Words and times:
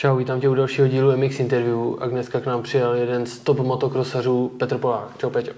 Čau, 0.00 0.16
vítám 0.16 0.40
tě 0.40 0.48
u 0.48 0.54
dalšího 0.54 0.88
dílu 0.88 1.16
MX 1.16 1.40
Interview 1.40 1.78
a 2.00 2.06
dneska 2.06 2.40
k 2.40 2.46
nám 2.46 2.62
přijel 2.62 2.94
jeden 2.94 3.26
z 3.26 3.38
top 3.38 3.58
motokrosařů 3.58 4.48
Petr 4.58 4.78
Polák. 4.78 5.18
Čau 5.18 5.30
Peťo. 5.30 5.52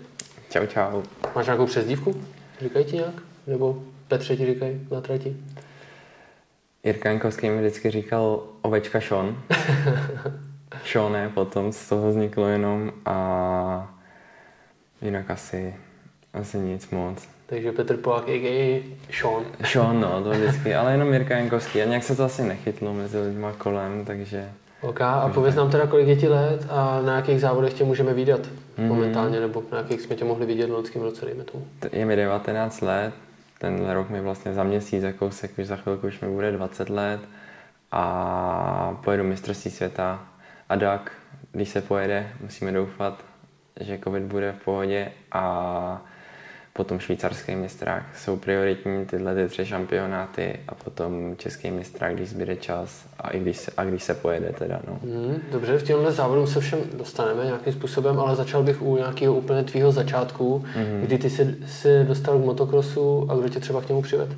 Čau, 0.51 0.67
čau. 0.67 1.03
Máš 1.35 1.47
nějakou 1.47 1.67
přezdívku? 1.67 2.23
Říkají 2.61 2.85
ti 2.85 2.97
nějak? 2.97 3.15
Nebo 3.47 3.83
Petře 4.09 4.37
ti 4.37 4.47
říkají 4.47 4.89
na 4.91 5.01
trati? 5.01 5.37
Jirka 6.85 7.09
Jankovský 7.09 7.51
mi 7.51 7.59
vždycky 7.59 7.91
říkal 7.91 8.43
ovečka 8.63 9.01
Sean. 9.01 9.43
Sean 10.85 11.31
potom 11.35 11.73
z 11.73 11.89
toho 11.89 12.09
vzniklo 12.09 12.49
jenom 12.49 12.93
a 13.05 13.95
jinak 15.03 15.31
asi, 15.31 15.77
asi 16.33 16.59
nic 16.59 16.91
moc. 16.91 17.29
Takže 17.51 17.73
Petr 17.73 17.97
Polák, 17.97 18.29
a.k.a. 18.29 18.83
Sean. 19.13 19.45
Sean, 19.65 20.01
no, 20.01 20.23
to 20.25 20.31
vždycky, 20.31 20.75
ale 20.75 20.93
jenom 20.93 21.13
Jirka 21.13 21.37
Jankovský. 21.37 21.83
A 21.83 21.85
nějak 21.85 22.03
se 22.03 22.17
to 22.17 22.25
asi 22.25 22.43
nechytlo 22.43 22.95
mezi 22.95 23.19
lidma 23.19 23.53
kolem, 23.53 24.05
takže... 24.05 24.49
OK, 24.81 25.01
a 25.01 25.31
pověz 25.35 25.55
nám 25.55 25.71
teda, 25.71 25.87
kolik 25.87 26.09
je 26.09 26.17
ti 26.17 26.29
let 26.29 26.67
a 26.71 27.03
na 27.03 27.17
jakých 27.17 27.41
závodech 27.41 27.73
tě 27.73 27.85
můžeme 27.85 28.15
vidět 28.15 28.49
mm-hmm. 28.79 28.87
momentálně, 28.87 29.41
nebo 29.41 29.63
na 29.73 29.79
jakých 29.79 30.01
jsme 30.01 30.17
tě 30.17 30.25
mohli 30.25 30.47
vidět 30.47 30.67
v 30.67 30.73
loňském 30.73 31.03
roce, 31.03 31.27
dejme 31.27 31.45
tomu. 31.45 31.67
Je 31.93 32.07
mi 32.07 32.17
19 32.17 32.81
let, 32.81 33.15
ten 33.59 33.91
rok 33.91 34.11
mi 34.11 34.21
vlastně 34.21 34.55
za 34.55 34.65
měsíc, 34.65 35.03
za 35.03 35.13
kousek, 35.13 35.59
už 35.59 35.67
za 35.67 35.77
chvilku 35.77 36.07
už 36.07 36.21
mi 36.21 36.29
bude 36.29 36.53
20 36.53 36.91
let 36.91 37.21
a 37.93 38.99
pojedu 39.05 39.25
mistrovství 39.25 39.71
světa 39.71 40.23
a 40.69 40.77
DAK, 40.77 41.13
když 41.53 41.69
se 41.69 41.81
pojede, 41.81 42.29
musíme 42.41 42.73
doufat, 42.73 43.25
že 43.81 43.99
covid 44.05 44.23
bude 44.23 44.53
v 44.53 44.65
pohodě 44.65 45.13
a 45.33 46.03
potom 46.73 46.99
švýcarský 46.99 47.57
mistrák. 47.57 48.03
Jsou 48.17 48.37
prioritní 48.37 49.07
tyhle 49.07 49.35
ty 49.35 49.49
tři 49.49 49.67
šampionáty 49.67 50.61
a 50.69 50.75
potom 50.75 51.37
český 51.37 51.71
mistrák, 51.71 52.15
když 52.15 52.29
zbyde 52.29 52.57
čas 52.57 53.07
a, 53.19 53.31
i 53.31 53.41
když 53.41 53.57
se, 53.57 53.73
a 53.77 53.85
když 53.85 54.03
se 54.03 54.15
pojede 54.15 54.53
teda. 54.59 54.81
No. 54.89 54.99
Hmm, 55.03 55.43
dobře, 55.51 55.79
v 55.79 55.83
těmhle 55.83 56.13
závodům 56.13 56.47
se 56.47 56.61
všem 56.61 56.79
dostaneme 56.93 57.45
nějakým 57.45 57.73
způsobem, 57.73 58.21
ale 58.21 58.37
začal 58.37 58.63
bych 58.63 58.83
u 58.83 58.97
nějakého 58.97 59.35
úplně 59.35 59.65
tvýho 59.65 59.93
začátku, 59.93 60.65
hmm. 60.75 61.01
kdy 61.01 61.19
ty 61.19 61.31
jsi, 61.31 61.57
jsi 61.67 62.05
dostal 62.05 62.39
k 62.39 62.45
motokrosu 62.45 63.31
a 63.31 63.37
kdo 63.37 63.49
tě 63.49 63.61
třeba 63.61 63.81
k 63.81 63.89
němu 63.89 64.03
přived? 64.03 64.29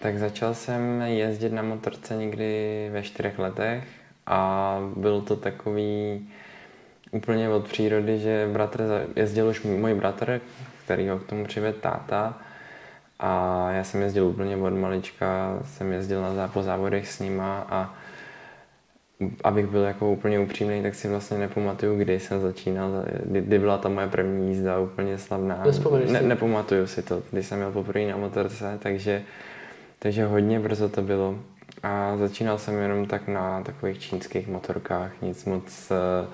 Tak 0.00 0.18
začal 0.18 0.54
jsem 0.54 1.02
jezdit 1.02 1.52
na 1.52 1.62
motorce 1.62 2.16
někdy 2.16 2.88
ve 2.92 3.02
čtyřech 3.02 3.38
letech 3.38 3.84
a 4.26 4.78
byl 4.96 5.20
to 5.20 5.36
takový 5.36 6.28
úplně 7.10 7.48
od 7.48 7.68
přírody, 7.68 8.18
že 8.18 8.48
bratr 8.52 9.06
jezdil 9.16 9.48
už 9.48 9.62
můj 9.62 9.94
bratr, 9.94 10.40
který 10.84 11.08
ho 11.08 11.18
k 11.18 11.26
tomu 11.26 11.44
přived 11.44 11.76
táta. 11.80 12.38
A 13.20 13.70
já 13.70 13.84
jsem 13.84 14.02
jezdil 14.02 14.26
úplně 14.26 14.56
od 14.56 14.70
malička, 14.70 15.58
jsem 15.64 15.92
jezdil 15.92 16.34
na 16.34 16.48
po 16.48 16.62
závodech 16.62 17.08
s 17.08 17.20
nima 17.20 17.66
a 17.70 17.94
abych 19.44 19.66
byl 19.66 19.82
jako 19.82 20.10
úplně 20.10 20.38
upřímný, 20.38 20.82
tak 20.82 20.94
si 20.94 21.08
vlastně 21.08 21.38
nepamatuju, 21.38 21.98
kdy 21.98 22.20
jsem 22.20 22.40
začínal, 22.40 22.90
kdy, 23.24 23.40
kdy 23.40 23.58
byla 23.58 23.78
ta 23.78 23.88
moje 23.88 24.08
první 24.08 24.48
jízda 24.48 24.78
úplně 24.78 25.18
slavná. 25.18 25.62
Ne, 26.12 26.22
nepamatuju 26.22 26.86
si 26.86 27.02
to, 27.02 27.22
když 27.30 27.46
jsem 27.46 27.58
měl 27.58 27.72
poprvé 27.72 28.06
na 28.06 28.16
motorce, 28.16 28.78
takže, 28.82 29.22
takže 29.98 30.24
hodně 30.26 30.60
brzo 30.60 30.88
to 30.88 31.02
bylo. 31.02 31.38
A 31.82 32.16
začínal 32.16 32.58
jsem 32.58 32.78
jenom 32.78 33.06
tak 33.06 33.28
na 33.28 33.62
takových 33.62 33.98
čínských 33.98 34.48
motorkách, 34.48 35.10
nic 35.22 35.44
moc 35.44 35.90
uh, 35.90 36.28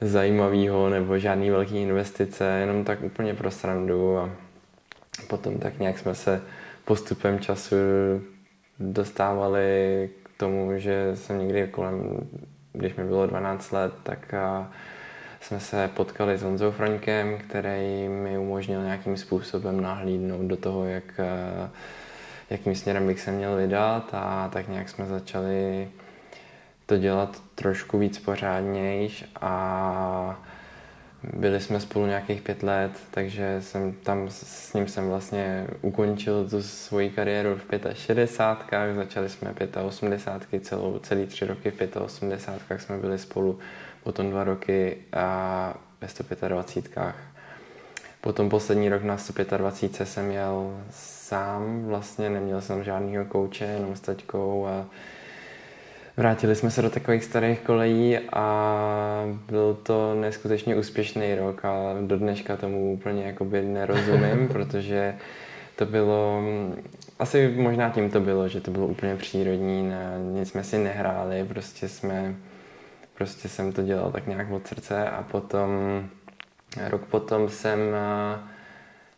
zajímavého 0.00 0.90
nebo 0.90 1.18
žádný 1.18 1.50
velký 1.50 1.82
investice, 1.82 2.44
jenom 2.44 2.84
tak 2.84 3.02
úplně 3.02 3.34
pro 3.34 3.50
srandu 3.50 4.18
a 4.18 4.30
potom 5.28 5.58
tak 5.58 5.78
nějak 5.78 5.98
jsme 5.98 6.14
se 6.14 6.42
postupem 6.84 7.38
času 7.38 7.76
dostávali 8.78 10.10
k 10.22 10.38
tomu, 10.38 10.78
že 10.78 11.10
jsem 11.14 11.38
někdy 11.38 11.68
kolem, 11.68 12.28
když 12.72 12.94
mi 12.94 13.04
bylo 13.04 13.26
12 13.26 13.72
let, 13.72 13.92
tak 14.02 14.34
a 14.34 14.70
jsme 15.40 15.60
se 15.60 15.90
potkali 15.94 16.38
s 16.38 16.42
Honzou 16.42 16.70
Froňkem, 16.70 17.38
který 17.38 18.08
mi 18.08 18.38
umožnil 18.38 18.82
nějakým 18.82 19.16
způsobem 19.16 19.80
nahlídnout 19.80 20.42
do 20.42 20.56
toho, 20.56 20.84
jak, 20.84 21.20
jakým 22.50 22.74
směrem 22.74 23.06
bych 23.06 23.20
se 23.20 23.32
měl 23.32 23.56
vydat 23.56 24.10
a 24.12 24.48
tak 24.52 24.68
nějak 24.68 24.88
jsme 24.88 25.06
začali 25.06 25.88
to 26.86 26.96
dělat 26.98 27.42
trošku 27.54 27.98
víc 27.98 28.18
pořádnějš 28.18 29.24
a 29.40 30.40
byli 31.34 31.60
jsme 31.60 31.80
spolu 31.80 32.06
nějakých 32.06 32.42
pět 32.42 32.62
let, 32.62 32.92
takže 33.10 33.56
jsem 33.60 33.92
tam 33.92 34.26
s 34.30 34.72
ním 34.72 34.88
jsem 34.88 35.08
vlastně 35.08 35.66
ukončil 35.82 36.48
tu 36.48 36.62
svoji 36.62 37.10
kariéru 37.10 37.56
v 37.56 37.96
65. 37.96 38.94
Začali 38.94 39.28
jsme 39.28 39.54
85. 39.84 40.66
celou, 40.66 40.98
celý 40.98 41.26
tři 41.26 41.46
roky 41.46 41.70
v 41.70 41.96
85. 41.96 42.80
jsme 42.80 42.98
byli 42.98 43.18
spolu, 43.18 43.58
potom 44.02 44.30
dva 44.30 44.44
roky 44.44 44.96
a 45.12 45.74
ve 46.00 46.08
125. 46.08 47.14
Potom 48.20 48.48
poslední 48.48 48.88
rok 48.88 49.02
na 49.02 49.18
125 49.18 50.08
jsem 50.08 50.30
jel 50.30 50.80
sám, 50.90 51.84
vlastně 51.84 52.30
neměl 52.30 52.60
jsem 52.60 52.84
žádného 52.84 53.24
kouče, 53.24 53.64
jenom 53.64 53.96
s 53.96 54.00
taťkou 54.00 54.66
a 54.66 54.86
Vrátili 56.16 56.54
jsme 56.54 56.70
se 56.70 56.82
do 56.82 56.90
takových 56.90 57.24
starých 57.24 57.60
kolejí 57.60 58.18
a 58.32 59.24
byl 59.50 59.78
to 59.82 60.14
neskutečně 60.14 60.76
úspěšný 60.76 61.34
rok 61.34 61.64
a 61.64 61.94
do 62.00 62.18
dneška 62.18 62.56
tomu 62.56 62.92
úplně 62.92 63.24
jakoby 63.26 63.62
nerozumím, 63.62 64.48
protože 64.52 65.14
to 65.76 65.86
bylo, 65.86 66.42
asi 67.18 67.54
možná 67.56 67.90
tím 67.90 68.10
to 68.10 68.20
bylo, 68.20 68.48
že 68.48 68.60
to 68.60 68.70
bylo 68.70 68.86
úplně 68.86 69.16
přírodní, 69.16 69.88
ne, 69.88 70.18
nic 70.32 70.50
jsme 70.50 70.64
si 70.64 70.78
nehráli, 70.78 71.44
prostě 71.44 71.88
jsme, 71.88 72.34
prostě 73.14 73.48
jsem 73.48 73.72
to 73.72 73.82
dělal 73.82 74.10
tak 74.10 74.26
nějak 74.26 74.50
od 74.50 74.66
srdce 74.66 75.10
a 75.10 75.22
potom, 75.22 75.70
rok 76.88 77.04
potom 77.04 77.48
jsem 77.48 77.78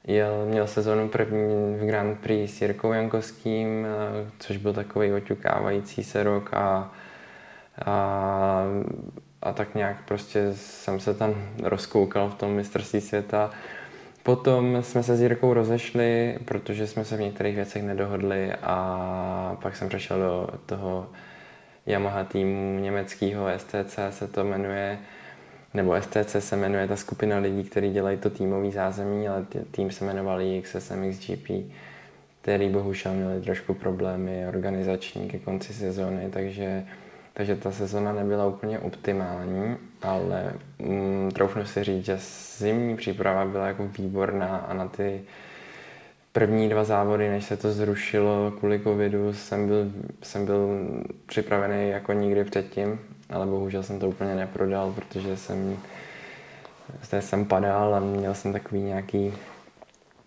jel, 0.04 0.46
měl 0.46 0.66
sezonu 0.66 1.08
první 1.08 1.76
v 1.76 1.86
Grand 1.86 2.20
Prix 2.20 2.52
s 2.52 2.62
Jirkou 2.62 2.92
Jankovským, 2.92 3.86
eh, 3.86 4.30
což 4.38 4.56
byl 4.56 4.72
takový 4.72 5.12
oťukávající 5.12 6.04
se 6.04 6.22
rok 6.22 6.54
a, 6.54 6.92
a, 7.86 8.64
a 9.42 9.52
tak 9.52 9.74
nějak 9.74 10.04
prostě 10.04 10.52
jsem 10.54 11.00
se 11.00 11.14
tam 11.14 11.34
rozkoukal 11.62 12.30
v 12.30 12.34
tom 12.34 12.50
mistrovství 12.52 13.00
světa. 13.00 13.50
Potom 14.22 14.82
jsme 14.82 15.02
se 15.02 15.16
s 15.16 15.20
Jirkou 15.20 15.54
rozešli, 15.54 16.38
protože 16.44 16.86
jsme 16.86 17.04
se 17.04 17.16
v 17.16 17.20
některých 17.20 17.56
věcech 17.56 17.82
nedohodli 17.82 18.52
a 18.62 19.56
pak 19.62 19.76
jsem 19.76 19.88
přešel 19.88 20.18
do 20.18 20.48
toho 20.66 21.06
Yamaha 21.86 22.24
týmu 22.24 22.78
německého 22.78 23.46
STC 23.56 23.98
se 24.10 24.28
to 24.28 24.44
jmenuje 24.44 24.98
nebo 25.74 26.02
STC 26.02 26.36
se 26.38 26.56
jmenuje 26.56 26.88
ta 26.88 26.96
skupina 26.96 27.38
lidí, 27.38 27.64
kteří 27.64 27.92
dělají 27.92 28.18
to 28.18 28.30
týmový 28.30 28.72
zázemí, 28.72 29.28
ale 29.28 29.46
tým 29.70 29.90
se 29.90 30.04
jmenoval 30.04 30.40
XSMXGP, 30.62 31.50
který 32.40 32.68
bohužel 32.68 33.14
měli 33.14 33.40
trošku 33.40 33.74
problémy 33.74 34.46
organizační 34.48 35.28
ke 35.28 35.38
konci 35.38 35.72
sezóny, 35.72 36.28
takže, 36.30 36.84
takže 37.32 37.56
ta 37.56 37.70
sezona 37.70 38.12
nebyla 38.12 38.46
úplně 38.46 38.78
optimální, 38.78 39.76
ale 40.02 40.52
mm, 40.78 41.30
troufnu 41.34 41.64
si 41.64 41.84
říct, 41.84 42.04
že 42.04 42.18
zimní 42.58 42.96
příprava 42.96 43.44
byla 43.44 43.66
jako 43.66 43.88
výborná 43.98 44.56
a 44.56 44.74
na 44.74 44.88
ty 44.88 45.20
první 46.32 46.68
dva 46.68 46.84
závody, 46.84 47.28
než 47.28 47.44
se 47.44 47.56
to 47.56 47.72
zrušilo 47.72 48.50
kvůli 48.58 48.80
covidu, 48.80 49.32
jsem 49.32 49.66
byl, 49.66 49.92
jsem 50.22 50.46
byl 50.46 50.68
připravený 51.26 51.90
jako 51.90 52.12
nikdy 52.12 52.44
předtím 52.44 52.98
ale 53.30 53.46
bohužel 53.46 53.82
jsem 53.82 53.98
to 53.98 54.08
úplně 54.08 54.34
neprodal, 54.34 54.92
protože 54.92 55.36
jsem, 55.36 55.76
jsem 57.20 57.44
padal 57.44 57.94
a 57.94 58.00
měl 58.00 58.34
jsem 58.34 58.52
takový 58.52 58.80
nějaký 58.80 59.32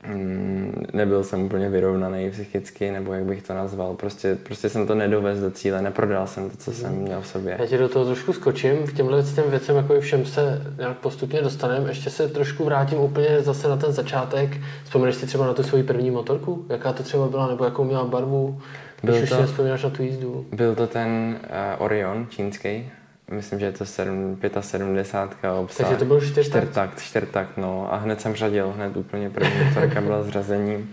mm, 0.07 0.86
nebyl 0.94 1.24
jsem 1.24 1.44
úplně 1.44 1.69
vyrovnaný 1.69 2.31
psychicky, 2.31 2.92
nebo 2.92 3.13
jak 3.13 3.24
bych 3.24 3.44
to 3.44 3.53
nazval. 3.53 3.94
Prostě, 3.94 4.36
prostě 4.36 4.69
jsem 4.69 4.88
to 4.88 4.95
nedovez 4.95 5.39
do 5.39 5.51
cíle, 5.51 5.81
neprodal 5.81 6.27
jsem 6.27 6.50
to, 6.50 6.57
co 6.57 6.71
jsem 6.71 6.94
měl 6.94 7.21
v 7.21 7.27
sobě. 7.27 7.56
Já 7.59 7.65
ti 7.65 7.77
do 7.77 7.89
toho 7.89 8.06
trošku 8.06 8.33
skočím. 8.33 8.88
K 8.88 8.94
těmhle 8.94 9.24
těm 9.24 9.50
věcem, 9.50 9.75
jako 9.75 9.95
i 9.95 10.01
všem 10.01 10.25
se 10.25 10.62
nějak 10.77 10.97
postupně 10.97 11.42
dostaneme. 11.42 11.89
Ještě 11.89 12.09
se 12.09 12.27
trošku 12.27 12.65
vrátím 12.65 13.00
úplně 13.00 13.42
zase 13.42 13.68
na 13.68 13.77
ten 13.77 13.92
začátek. 13.92 14.57
Vzpomeneš 14.83 15.15
si 15.15 15.25
třeba 15.25 15.45
na 15.45 15.54
tu 15.54 15.63
svoji 15.63 15.83
první 15.83 16.12
motorku? 16.12 16.65
Jaká 16.69 16.94
to 16.94 17.04
třeba 17.04 17.27
byla, 17.27 17.47
nebo 17.47 17.65
jakou 17.65 17.83
měla 17.83 18.04
barvu? 18.04 18.62
Byl 19.03 19.18
Když 19.18 19.30
to, 19.30 19.39
už 19.39 19.50
si 19.50 19.83
na 19.83 19.89
tu 19.89 20.03
jízdu. 20.03 20.45
Byl 20.51 20.75
to 20.75 20.88
ten 20.88 21.39
uh, 21.77 21.86
Orion 21.86 22.27
čínský, 22.30 22.92
myslím, 23.31 23.59
že 23.59 23.65
je 23.65 23.71
to 23.71 23.86
7, 23.86 24.38
75 24.59 25.51
obsah. 25.51 25.88
Takže 25.88 26.00
to 26.00 26.06
byl 26.06 26.21
čtyřtakt? 26.21 26.63
Čtyřtakt, 26.63 27.01
čtyřtakt, 27.01 27.57
no. 27.57 27.94
A 27.94 27.98
hned 27.98 28.21
jsem 28.21 28.36
řadil, 28.36 28.71
hned 28.71 28.98
úplně 28.98 29.30
první 29.30 29.63
motorka 29.65 30.01
byla 30.01 30.24
s 30.24 30.30
řazením. 30.30 30.92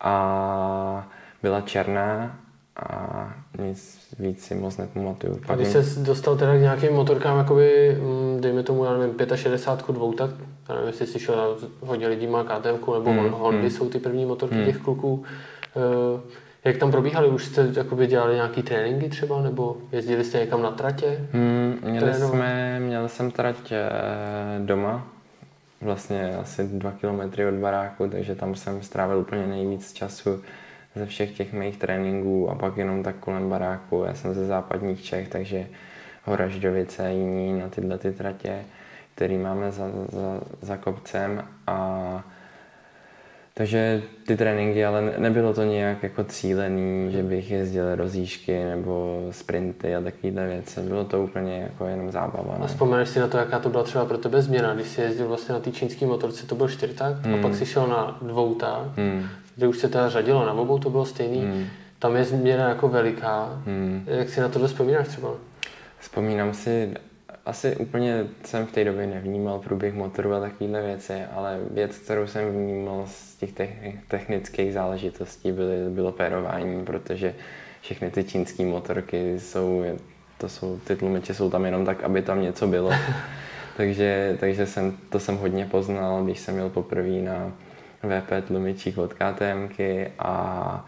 A 0.00 1.08
byla 1.42 1.60
černá 1.60 2.38
a 2.76 3.32
nic 3.58 3.98
víc 4.18 4.44
si 4.44 4.54
moc 4.54 4.76
nepamatuju. 4.76 5.40
a 5.48 5.54
když 5.54 5.68
jsi 5.68 6.00
dostal 6.00 6.36
teda 6.36 6.56
k 6.56 6.60
nějakým 6.60 6.92
motorkám, 6.92 7.38
jakoby, 7.38 7.96
mm, 8.00 8.40
dejme 8.40 8.62
tomu, 8.62 8.84
já 8.84 8.96
nevím, 8.96 9.14
65 9.34 9.94
dvoutakt, 9.94 10.34
já 10.68 10.74
nevím, 10.74 10.88
jestli 10.88 11.06
jsi 11.06 11.18
šel, 11.18 11.56
hodně 11.80 12.08
lidí 12.08 12.26
má 12.26 12.44
KTM 12.44 12.92
nebo 12.92 13.12
mm, 13.12 13.30
Hondy 13.30 13.62
mm. 13.62 13.70
jsou 13.70 13.88
ty 13.88 13.98
první 13.98 14.26
motorky 14.26 14.56
mm. 14.56 14.64
těch 14.64 14.78
kluků. 14.78 15.24
Uh, 15.74 16.20
Jak 16.64 16.76
tam 16.76 16.90
probíhali? 16.90 17.28
Už 17.28 17.44
jste 17.44 17.68
jakoby 17.76 18.06
dělali 18.06 18.34
nějaký 18.34 18.62
tréninky 18.62 19.08
třeba, 19.08 19.42
nebo 19.42 19.76
jezdili 19.92 20.24
jste 20.24 20.38
někam 20.38 20.62
na 20.62 20.70
tratě? 20.70 21.28
Hmm, 21.32 21.78
měli 21.84 22.14
jsme, 22.14 22.80
měl 22.80 23.08
jsem 23.08 23.30
trať 23.30 23.72
eh, 23.72 23.90
doma, 24.58 25.06
vlastně 25.80 26.36
asi 26.36 26.64
dva 26.64 26.92
kilometry 26.92 27.46
od 27.46 27.54
baráku, 27.54 28.08
takže 28.08 28.34
tam 28.34 28.54
jsem 28.54 28.82
strávil 28.82 29.18
úplně 29.18 29.46
nejvíc 29.46 29.92
času 29.92 30.42
ze 30.94 31.06
všech 31.06 31.32
těch 31.32 31.52
mých 31.52 31.76
tréninků 31.76 32.50
a 32.50 32.54
pak 32.54 32.76
jenom 32.76 33.02
tak 33.02 33.16
kolem 33.16 33.48
baráku. 33.48 34.04
Já 34.06 34.14
jsem 34.14 34.34
ze 34.34 34.46
západních 34.46 35.02
Čech, 35.04 35.28
takže 35.28 35.66
Horažďovice, 36.24 37.12
jiní 37.12 37.60
na 37.60 37.68
tyhle 37.68 37.98
ty 37.98 38.12
tratě, 38.12 38.64
které 39.14 39.38
máme 39.38 39.72
za, 39.72 39.90
za, 40.08 40.40
za 40.60 40.76
kopcem 40.76 41.44
a 41.66 42.24
takže 43.54 44.02
ty 44.26 44.36
tréninky, 44.36 44.84
ale 44.84 45.14
nebylo 45.18 45.54
to 45.54 45.64
nějak 45.64 46.02
jako 46.02 46.24
cílený, 46.24 47.12
že 47.12 47.22
bych 47.22 47.50
jezdil 47.50 47.94
rozíšky 47.94 48.64
nebo 48.64 49.26
sprinty 49.30 49.94
a 49.94 50.00
takovéhle 50.00 50.46
věci. 50.46 50.80
Bylo 50.80 51.04
to 51.04 51.22
úplně 51.22 51.58
jako 51.58 51.86
jenom 51.86 52.10
zábava. 52.10 52.54
No. 52.58 52.64
A 52.64 52.66
vzpomeneš 52.66 53.08
si 53.08 53.20
na 53.20 53.28
to, 53.28 53.36
jaká 53.36 53.58
to 53.58 53.68
byla 53.68 53.82
třeba 53.82 54.04
pro 54.04 54.18
tebe 54.18 54.42
změna, 54.42 54.74
když 54.74 54.88
jsi 54.88 55.00
jezdil 55.00 55.28
vlastně 55.28 55.52
na 55.52 55.60
té 55.60 55.72
čínské 55.72 56.06
motorce, 56.06 56.46
to 56.46 56.54
byl 56.54 56.68
čtyřtakt 56.68 57.26
hmm. 57.26 57.34
a 57.34 57.38
pak 57.38 57.54
si 57.54 57.66
šel 57.66 57.86
na 57.86 58.18
dvoutakt, 58.22 58.96
hmm. 58.96 59.26
kde 59.56 59.68
už 59.68 59.78
se 59.78 59.88
teda 59.88 60.08
řadilo 60.08 60.46
na 60.46 60.52
obou, 60.52 60.78
to 60.78 60.90
bylo 60.90 61.04
stejný. 61.04 61.40
Hmm. 61.40 61.66
Tam 61.98 62.16
je 62.16 62.24
změna 62.24 62.68
jako 62.68 62.88
veliká. 62.88 63.62
Hmm. 63.66 64.04
Jak 64.06 64.28
si 64.28 64.40
na 64.40 64.48
to 64.48 64.66
vzpomínáš 64.66 65.08
třeba? 65.08 65.28
Vzpomínám 65.98 66.54
si, 66.54 66.94
asi 67.46 67.76
úplně 67.76 68.26
jsem 68.44 68.66
v 68.66 68.72
té 68.72 68.84
době 68.84 69.06
nevnímal 69.06 69.58
průběh 69.58 69.94
motoru 69.94 70.34
a 70.34 70.40
takovéhle 70.40 70.82
věci, 70.82 71.22
ale 71.34 71.60
věc, 71.70 71.98
kterou 71.98 72.26
jsem 72.26 72.50
vnímal 72.50 73.04
z 73.06 73.36
těch 73.36 73.50
technických 74.08 74.72
záležitostí, 74.72 75.52
byly, 75.52 75.90
bylo 75.90 76.12
pérování, 76.12 76.84
protože 76.84 77.34
všechny 77.80 78.10
ty 78.10 78.24
čínské 78.24 78.64
motorky 78.64 79.40
jsou, 79.40 79.84
to 80.38 80.48
jsou, 80.48 80.78
ty 80.84 80.96
tlumiče 80.96 81.34
jsou 81.34 81.50
tam 81.50 81.64
jenom 81.64 81.84
tak, 81.84 82.04
aby 82.04 82.22
tam 82.22 82.42
něco 82.42 82.66
bylo. 82.66 82.90
takže, 83.76 84.36
takže 84.40 84.66
jsem, 84.66 84.96
to 85.10 85.20
jsem 85.20 85.36
hodně 85.36 85.66
poznal, 85.66 86.24
když 86.24 86.38
jsem 86.38 86.54
měl 86.54 86.68
poprvé 86.68 87.22
na 87.22 87.52
VP 88.02 88.46
tlumičích 88.46 88.98
od 88.98 89.14
KTMky 89.14 90.12
a 90.18 90.86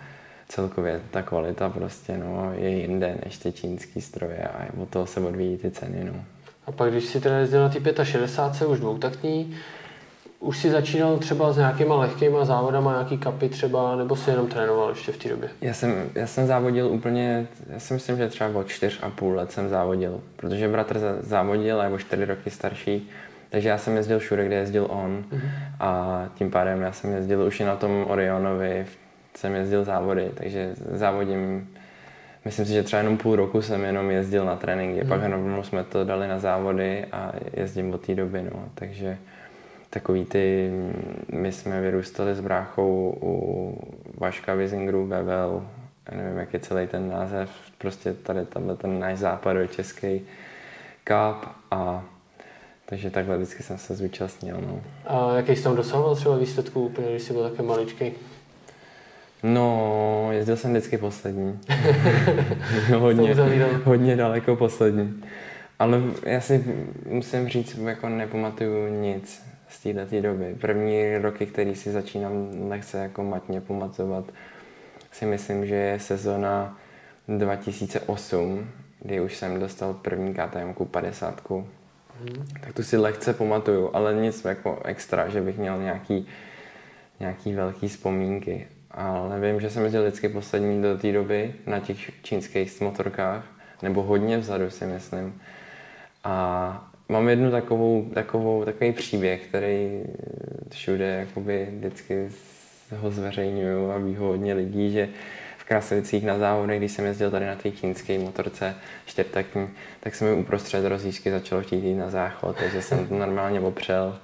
celkově 0.49 1.01
ta 1.11 1.23
kvalita 1.23 1.71
prostě 1.71 2.19
no, 2.19 2.53
je 2.55 2.71
jinde 2.71 3.19
než 3.25 3.39
ty 3.39 3.53
čínský 3.53 4.01
stroje 4.01 4.39
a 4.39 4.67
od 4.83 4.89
toho 4.89 5.07
se 5.07 5.21
odvíjí 5.21 5.57
ty 5.57 5.71
ceny. 5.71 6.05
No. 6.05 6.25
A 6.67 6.73
pak, 6.73 6.91
když 6.91 7.05
si 7.05 7.21
teda 7.21 7.39
jezdil 7.39 7.61
na 7.61 7.69
ty 7.69 8.05
65, 8.05 8.67
už 8.67 8.81
dvoutaktní, 8.81 9.57
už 10.45 10.59
si 10.59 10.71
začínal 10.71 11.19
třeba 11.19 11.53
s 11.53 11.57
nějakýma 11.57 11.97
lehkýma 11.97 12.45
závodama, 12.45 12.93
nějaký 12.93 13.19
kapy 13.19 13.49
třeba, 13.49 13.97
nebo 13.97 14.17
si 14.17 14.31
jenom 14.31 14.47
trénoval 14.47 14.89
ještě 14.89 15.13
v 15.13 15.17
té 15.17 15.29
době? 15.29 15.49
Já 15.61 15.75
jsem, 15.75 16.11
já 16.15 16.27
jsem 16.27 16.47
závodil 16.47 16.87
úplně, 16.87 17.47
já 17.71 17.81
si 17.81 17.95
myslím, 17.95 18.17
že 18.17 18.29
třeba 18.29 18.51
od 18.61 18.69
čtyř 18.69 18.99
a 19.03 19.11
půl 19.11 19.35
let 19.35 19.53
jsem 19.53 19.69
závodil, 19.69 20.21
protože 20.37 20.69
bratr 20.69 21.19
závodil 21.21 21.81
a 21.81 21.85
je 21.85 21.91
o 21.91 21.99
čtyři 21.99 22.25
roky 22.25 22.51
starší, 22.51 23.11
takže 23.51 23.69
já 23.69 23.79
jsem 23.79 23.97
jezdil 23.97 24.19
všude, 24.19 24.47
kde 24.47 24.57
jezdil 24.57 24.87
on 24.91 25.25
mm-hmm. 25.33 25.51
a 25.81 26.23
tím 26.35 26.51
pádem 26.51 26.83
já 26.83 26.93
jsem 26.93 27.13
jezdil 27.13 27.43
už 27.43 27.61
i 27.61 27.65
na 27.65 27.77
tom 27.77 28.07
Orionovi, 28.09 28.87
jsem 29.37 29.55
jezdil 29.55 29.85
závody, 29.85 30.31
takže 30.35 30.75
závodím 30.93 31.69
Myslím 32.45 32.67
si, 32.67 32.73
že 32.73 32.83
třeba 32.83 33.01
jenom 33.01 33.17
půl 33.17 33.37
roku 33.37 33.63
jsem 33.63 33.85
jenom 33.85 34.11
jezdil 34.11 34.45
na 34.45 34.57
tréninky, 34.57 35.01
hmm. 35.01 35.09
pak 35.09 35.31
rovnou 35.31 35.63
jsme 35.63 35.85
to 35.85 36.05
dali 36.05 36.29
na 36.29 36.39
závody 36.39 37.05
a 37.13 37.33
jezdím 37.53 37.95
od 37.95 38.07
té 38.07 38.15
doby, 38.15 38.43
no. 38.43 38.69
takže 38.75 39.19
takový 39.91 40.25
ty, 40.25 40.71
my 41.33 41.53
jsme 41.53 41.81
vyrůstali 41.81 42.35
s 42.35 42.41
bráchou 42.41 43.19
u 43.23 43.75
Vaška 44.19 44.55
Wizingru, 44.55 45.07
Bevel, 45.07 45.67
já 46.11 46.17
nevím, 46.19 46.39
jak 46.39 46.53
je 46.53 46.61
celý 46.61 46.87
ten 46.87 47.11
název, 47.11 47.51
prostě 47.79 48.13
tady 48.13 48.47
tenhle 48.47 48.77
ten 48.77 49.01
náš 49.01 49.19
český 49.71 50.21
cup 51.05 51.49
a 51.71 52.05
takže 52.87 53.11
takhle 53.11 53.37
vždycky 53.37 53.63
jsem 53.63 53.79
se 53.79 53.95
zúčastnil. 53.95 54.57
No. 54.61 54.81
A 55.07 55.37
jaký 55.37 55.57
jsi 55.57 55.63
tam 55.63 55.77
dosahoval 55.77 56.17
třeba 56.17 56.37
výsledků 56.37 56.87
úplně, 56.87 57.11
když 57.11 57.23
jsi 57.23 57.33
byl 57.33 57.51
také 57.51 57.63
maličký? 57.63 58.13
No, 59.47 60.29
jezdil 60.33 60.57
jsem 60.57 60.71
vždycky 60.71 60.99
poslední. 60.99 61.61
hodně, 62.99 63.35
hodně 63.85 64.17
daleko 64.17 64.57
poslední. 64.57 65.25
Ale 65.79 66.03
já 66.27 66.41
si 66.41 66.65
musím 67.07 67.49
říct, 67.49 67.79
jako 67.79 68.09
nepamatuju 68.09 69.01
nic 69.01 69.43
z 69.69 69.83
této 69.83 70.21
doby. 70.21 70.57
První 70.61 71.19
roky, 71.19 71.47
který 71.47 71.75
si 71.75 71.93
začínám 71.93 72.49
lehce 72.69 72.99
jako 72.99 73.23
matně 73.23 73.61
pamatovat, 73.61 74.25
si 75.13 75.27
myslím, 75.27 75.67
že 75.67 75.75
je 75.75 76.01
sezona 76.01 76.79
2008, 77.29 78.69
kdy 79.01 79.21
už 79.21 79.37
jsem 79.37 79.61
dostal 79.61 79.95
první 79.95 80.35
KTM 80.35 80.85
50. 80.91 81.43
Hmm. 81.49 82.47
Tak 82.61 82.73
tu 82.73 82.83
si 82.83 82.97
lehce 82.97 83.33
pamatuju, 83.35 83.91
ale 83.93 84.15
nic 84.15 84.45
jako 84.45 84.81
extra, 84.85 85.29
že 85.29 85.41
bych 85.41 85.59
měl 85.59 85.83
nějaký, 85.83 86.27
nějaký 87.21 87.55
velký 87.55 87.89
vzpomínky 87.89 88.67
ale 88.95 89.41
vím, 89.41 89.61
že 89.61 89.71
jsem 89.71 89.83
jezdil 89.83 90.03
vždycky 90.03 90.29
poslední 90.29 90.83
do 90.83 90.99
té 90.99 91.13
doby 91.13 91.55
na 91.67 91.81
těch 91.81 92.23
čínských 92.23 92.81
motorkách, 92.81 93.45
nebo 93.83 94.03
hodně 94.03 94.39
vzadu 94.39 94.71
si 94.71 94.87
myslím. 94.87 95.41
A 96.25 96.91
mám 97.09 97.29
jednu 97.29 97.51
takovou, 97.51 98.11
takovou, 98.15 98.65
takový 98.65 98.93
příběh, 98.93 99.47
který 99.47 100.03
všude 100.71 101.07
jakoby 101.07 101.69
vždycky 101.71 102.29
ho 102.97 103.11
zveřejňuju 103.11 103.91
a 103.91 103.99
ví 103.99 104.17
ho 104.17 104.27
hodně 104.27 104.55
lidí, 104.55 104.93
že 104.93 105.09
v 105.59 105.65
Krasovicích 105.65 106.25
na 106.25 106.39
závodech, 106.39 106.79
když 106.79 106.93
jsem 106.93 107.05
jezdil 107.05 107.31
tady 107.31 107.47
na 107.47 107.55
té 107.55 107.71
čínské 107.71 108.19
motorce 108.19 108.75
čtyřtakní, 109.07 109.69
tak 110.01 110.15
jsem 110.15 110.29
mi 110.29 110.35
uprostřed 110.35 110.89
rozjížky 110.89 111.31
začalo 111.31 111.63
chtít 111.63 111.85
jít 111.85 111.95
na 111.95 112.11
záchod, 112.11 112.57
takže 112.57 112.83
jsem 112.83 113.07
to 113.07 113.15
normálně 113.15 113.61
opřel 113.61 114.19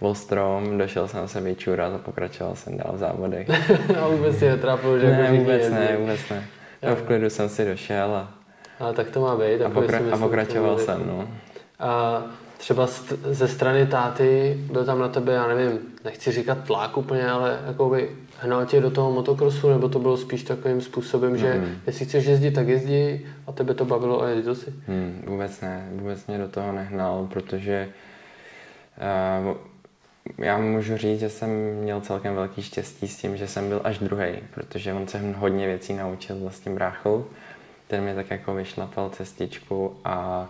byl 0.00 0.14
strom, 0.14 0.78
došel 0.78 1.08
jsem 1.08 1.28
se 1.28 1.40
vyčurat 1.40 1.94
a 1.94 1.98
pokračoval 1.98 2.54
jsem 2.54 2.76
dál 2.76 2.92
v 2.94 2.98
závodech. 2.98 3.48
a 4.00 4.08
vůbec 4.08 4.42
je 4.42 4.56
trápilo, 4.56 4.98
že 4.98 5.06
ne, 5.06 5.20
jako 5.20 5.36
vůbec 5.36 5.70
ne, 5.70 5.96
vůbec 6.00 6.28
ne. 6.28 6.44
No, 6.82 6.96
v 6.96 7.02
klidu 7.02 7.30
jsem 7.30 7.48
si 7.48 7.64
došel 7.64 8.14
a... 8.14 8.34
A 8.80 8.92
tak 8.92 9.10
to 9.10 9.20
má 9.20 9.36
být. 9.36 9.62
A, 9.62 9.70
pokra- 9.70 10.14
a 10.14 10.16
pokračoval 10.16 10.78
jsem, 10.78 11.06
no. 11.06 11.28
A 11.78 12.22
třeba 12.58 12.86
ze 13.30 13.48
strany 13.48 13.86
táty 13.86 14.56
byl 14.72 14.84
tam 14.84 14.98
na 14.98 15.08
tebe, 15.08 15.32
já 15.32 15.48
nevím, 15.48 15.78
nechci 16.04 16.32
říkat 16.32 16.58
tlak 16.64 16.96
úplně, 16.96 17.30
ale 17.30 17.58
jakoby 17.66 18.10
hnal 18.38 18.66
tě 18.66 18.80
do 18.80 18.90
toho 18.90 19.12
motokrosu, 19.12 19.68
nebo 19.68 19.88
to 19.88 19.98
bylo 19.98 20.16
spíš 20.16 20.42
takovým 20.42 20.80
způsobem, 20.80 21.36
že 21.36 21.54
mm. 21.54 21.74
jestli 21.86 22.04
chceš 22.04 22.24
jezdit, 22.24 22.50
tak 22.50 22.68
jezdí 22.68 23.26
a 23.46 23.52
tebe 23.52 23.74
to 23.74 23.84
bavilo 23.84 24.22
a 24.22 24.28
jezdil 24.28 24.54
si? 24.54 24.72
Hmm, 24.86 25.22
vůbec 25.26 25.60
ne, 25.60 25.88
vůbec 25.92 26.26
mě 26.26 26.38
do 26.38 26.48
toho 26.48 26.72
nehnal, 26.72 27.28
protože 27.32 27.88
uh, 29.48 29.56
já 30.38 30.58
můžu 30.58 30.96
říct, 30.96 31.20
že 31.20 31.30
jsem 31.30 31.50
měl 31.74 32.00
celkem 32.00 32.34
velký 32.34 32.62
štěstí 32.62 33.08
s 33.08 33.16
tím, 33.16 33.36
že 33.36 33.48
jsem 33.48 33.68
byl 33.68 33.80
až 33.84 33.98
druhý, 33.98 34.32
protože 34.54 34.92
on 34.92 35.08
se 35.08 35.32
hodně 35.36 35.66
věcí 35.66 35.92
naučil 35.92 36.36
vlastně 36.40 36.72
bráchou. 36.72 37.26
Ten 37.86 38.02
mě 38.02 38.14
tak 38.14 38.30
jako 38.30 38.54
vyšlapal 38.54 39.10
cestičku 39.10 39.96
a 40.04 40.48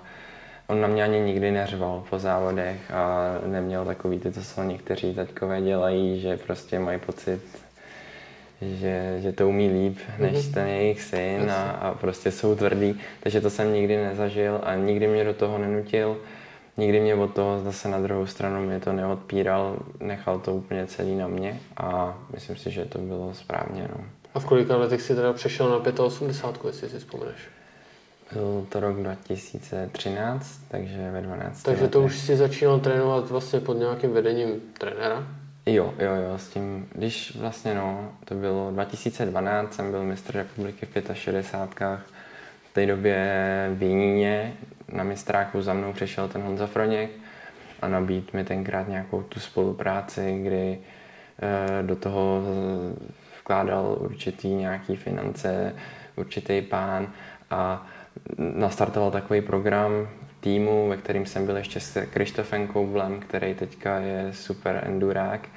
on 0.67 0.81
na 0.81 0.89
mě 0.89 1.05
ani 1.05 1.21
nikdy 1.21 1.51
neřval 1.51 2.05
po 2.11 2.19
závodech 2.19 2.91
a 2.91 3.35
neměl 3.47 3.85
takový 3.85 4.19
ty, 4.19 4.33
co 4.33 4.45
jsou 4.45 4.63
někteří 4.63 5.15
taťkové 5.15 5.63
dělají, 5.63 6.21
že 6.21 6.37
prostě 6.37 6.79
mají 6.79 6.99
pocit, 6.99 7.41
že, 8.63 9.19
že 9.21 9.33
to 9.33 9.49
umí 9.49 9.71
líp 9.71 9.99
než 10.19 10.33
mm-hmm. 10.33 10.55
ten 10.55 10.67
jejich 10.67 11.03
syn 11.03 11.51
a, 11.51 11.71
a 11.71 11.95
prostě 11.95 12.31
jsou 12.31 12.55
tvrdý. 12.55 13.01
Takže 13.21 13.41
to 13.41 13.51
jsem 13.51 13.73
nikdy 13.73 13.97
nezažil 13.97 14.61
a 14.63 14.75
nikdy 14.75 15.07
mě 15.07 15.25
do 15.25 15.35
toho 15.35 15.59
nenutil 15.59 16.17
nikdy 16.79 17.01
mě 17.01 17.15
od 17.15 17.35
toho 17.35 17.61
zase 17.61 17.89
na 17.89 18.01
druhou 18.01 18.27
stranu 18.27 18.63
mě 18.63 18.81
to 18.81 18.93
neodpíral, 18.93 19.77
nechal 20.01 20.39
to 20.39 20.55
úplně 20.55 20.87
celý 20.87 21.17
na 21.17 21.29
mě 21.29 21.61
a 21.77 22.19
myslím 22.35 22.57
si, 22.57 22.71
že 22.71 22.85
to 22.85 22.99
bylo 22.99 23.35
správně. 23.35 23.89
No. 23.97 24.05
A 24.35 24.41
v 24.41 24.45
kolika 24.45 24.77
letech 24.77 25.03
jsi 25.03 25.15
teda 25.15 25.33
přešel 25.33 25.71
na 25.71 26.05
85, 26.05 26.69
jestli 26.69 26.89
si 26.89 26.99
vzpomeneš? 26.99 27.37
Byl 28.33 28.67
to 28.69 28.81
rok 28.81 28.97
2013, 28.97 30.61
takže 30.69 31.11
ve 31.11 31.23
12. 31.23 31.63
Takže 31.63 31.83
letech. 31.83 31.93
to 31.93 32.03
už 32.03 32.19
si 32.19 32.37
začínal 32.37 32.81
trénovat 32.81 33.31
vlastně 33.31 33.61
pod 33.61 33.75
nějakým 33.75 34.13
vedením 34.13 34.61
trenéra? 34.79 35.27
Jo, 35.67 35.95
jo, 35.99 36.15
jo, 36.15 36.39
s 36.39 36.49
tím, 36.49 36.89
když 36.93 37.37
vlastně 37.37 37.75
no, 37.75 38.13
to 38.25 38.35
bylo 38.35 38.71
2012, 38.71 39.75
jsem 39.75 39.91
byl 39.91 40.05
mistr 40.05 40.37
republiky 40.37 40.87
v 40.87 41.15
65. 41.15 42.01
V 42.71 42.75
té 42.75 42.87
době 42.87 43.71
v 43.75 43.83
Jiníně 43.83 44.53
na 44.93 45.05
mistráku 45.05 45.63
za 45.63 45.75
mnou 45.75 45.93
přišel 45.93 46.29
ten 46.29 46.43
Honza 46.43 46.67
Froněk 46.67 47.11
a 47.83 47.89
nabít 47.89 48.33
mi 48.33 48.45
tenkrát 48.45 48.89
nějakou 48.89 49.23
tu 49.23 49.41
spolupráci, 49.41 50.41
kdy 50.43 50.79
e, 50.79 51.83
do 51.83 51.97
toho 51.97 52.43
vkládal 53.41 53.97
určitý 54.01 54.49
nějaký 54.49 54.97
finance, 54.97 55.75
určitý 56.17 56.63
pán 56.63 57.09
a 57.51 57.87
nastartoval 58.39 59.11
takový 59.11 59.41
program 59.41 60.09
týmu, 60.41 60.89
ve 60.89 60.97
kterým 60.97 61.27
jsem 61.27 61.47
byl 61.47 61.57
ještě 61.57 61.81
s 61.81 62.07
Krištofem 62.07 62.67
Koublem, 62.67 63.21
který 63.21 63.55
teďka 63.55 63.99
je 63.99 64.33
super 64.33 64.83
endurák. 64.87 65.49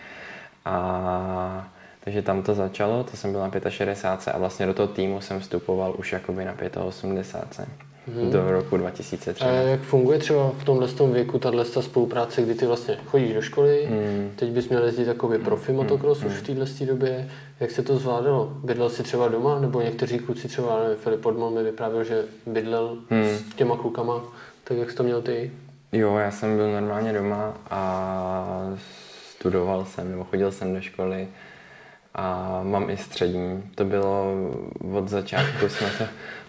A 0.65 1.69
Takže 2.03 2.21
tam 2.21 2.41
to 2.41 2.55
začalo, 2.55 3.03
to 3.03 3.17
jsem 3.17 3.31
byl 3.31 3.41
na 3.41 3.69
65 3.69 4.33
a 4.33 4.37
vlastně 4.37 4.65
do 4.65 4.73
toho 4.73 4.87
týmu 4.87 5.21
jsem 5.21 5.39
vstupoval 5.39 5.95
už 5.97 6.11
jakoby 6.11 6.45
na 6.45 6.55
85 6.83 7.67
hmm. 8.07 8.31
do 8.31 8.51
roku 8.51 8.77
2003. 8.77 9.43
A 9.43 9.47
jak 9.47 9.81
funguje 9.81 10.19
třeba 10.19 10.51
v 10.57 10.63
tomhle 10.63 10.87
tom 10.87 11.13
věku 11.13 11.39
tahle 11.39 11.65
spolupráce, 11.65 12.41
kdy 12.41 12.55
ty 12.55 12.65
vlastně 12.65 12.97
chodíš 13.05 13.33
do 13.33 13.41
školy, 13.41 13.85
hmm. 13.89 14.31
teď 14.35 14.49
bys 14.49 14.69
měl 14.69 14.85
jezdit 14.85 15.05
takový 15.05 15.39
profi 15.39 15.71
motocross 15.71 16.19
hmm. 16.19 16.31
už 16.31 16.37
v 16.37 16.45
téhle 16.45 16.65
době, 16.85 17.29
jak 17.59 17.71
se 17.71 17.83
to 17.83 17.97
zvládalo? 17.97 18.53
Bydlel 18.63 18.89
jsi 18.89 19.03
třeba 19.03 19.27
doma, 19.27 19.59
nebo 19.59 19.81
někteří 19.81 20.19
kluci 20.19 20.47
třeba, 20.47 20.79
nevím, 20.83 20.97
Filip 20.97 21.21
Podmol 21.21 21.51
mi 21.51 21.63
vyprávěl, 21.63 22.03
že 22.03 22.23
bydlel 22.45 22.97
hmm. 23.09 23.23
s 23.23 23.55
těma 23.55 23.77
klukama, 23.77 24.21
tak 24.63 24.77
jak 24.77 24.91
jsi 24.91 24.97
to 24.97 25.03
měl 25.03 25.21
ty? 25.21 25.51
Jo, 25.91 26.17
já 26.17 26.31
jsem 26.31 26.55
byl 26.55 26.71
normálně 26.71 27.13
doma 27.13 27.53
a 27.69 28.75
studoval 29.31 29.85
jsem, 29.85 30.11
nebo 30.11 30.23
chodil 30.23 30.51
jsem 30.51 30.73
do 30.73 30.81
školy 30.81 31.27
a 32.15 32.59
mám 32.63 32.89
i 32.89 32.97
střední. 32.97 33.63
To 33.75 33.85
bylo 33.85 34.33
od 34.93 35.09
začátku 35.09 35.69
jsme 35.69 35.87
to, 35.97 36.03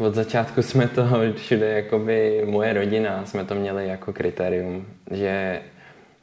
od 0.05 0.15
začátku 0.15 0.63
jsme 0.63 0.89
to 0.89 1.05
všude, 1.37 1.69
jakoby 1.73 2.43
moje 2.47 2.73
rodina, 2.73 3.27
jsme 3.27 3.45
to 3.45 3.55
měli 3.55 3.89
jako 3.89 4.13
kritérium, 4.13 4.87
že 5.11 5.63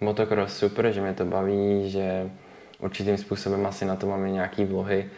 motocross 0.01 0.57
super, 0.57 0.91
že 0.91 1.01
mě 1.01 1.13
to 1.13 1.25
baví, 1.25 1.89
že 1.89 2.29
určitým 2.79 3.17
způsobem 3.17 3.65
asi 3.65 3.85
na 3.85 3.95
to 3.95 4.07
máme 4.07 4.29
nějaký 4.29 4.65
vlohy 4.65 5.09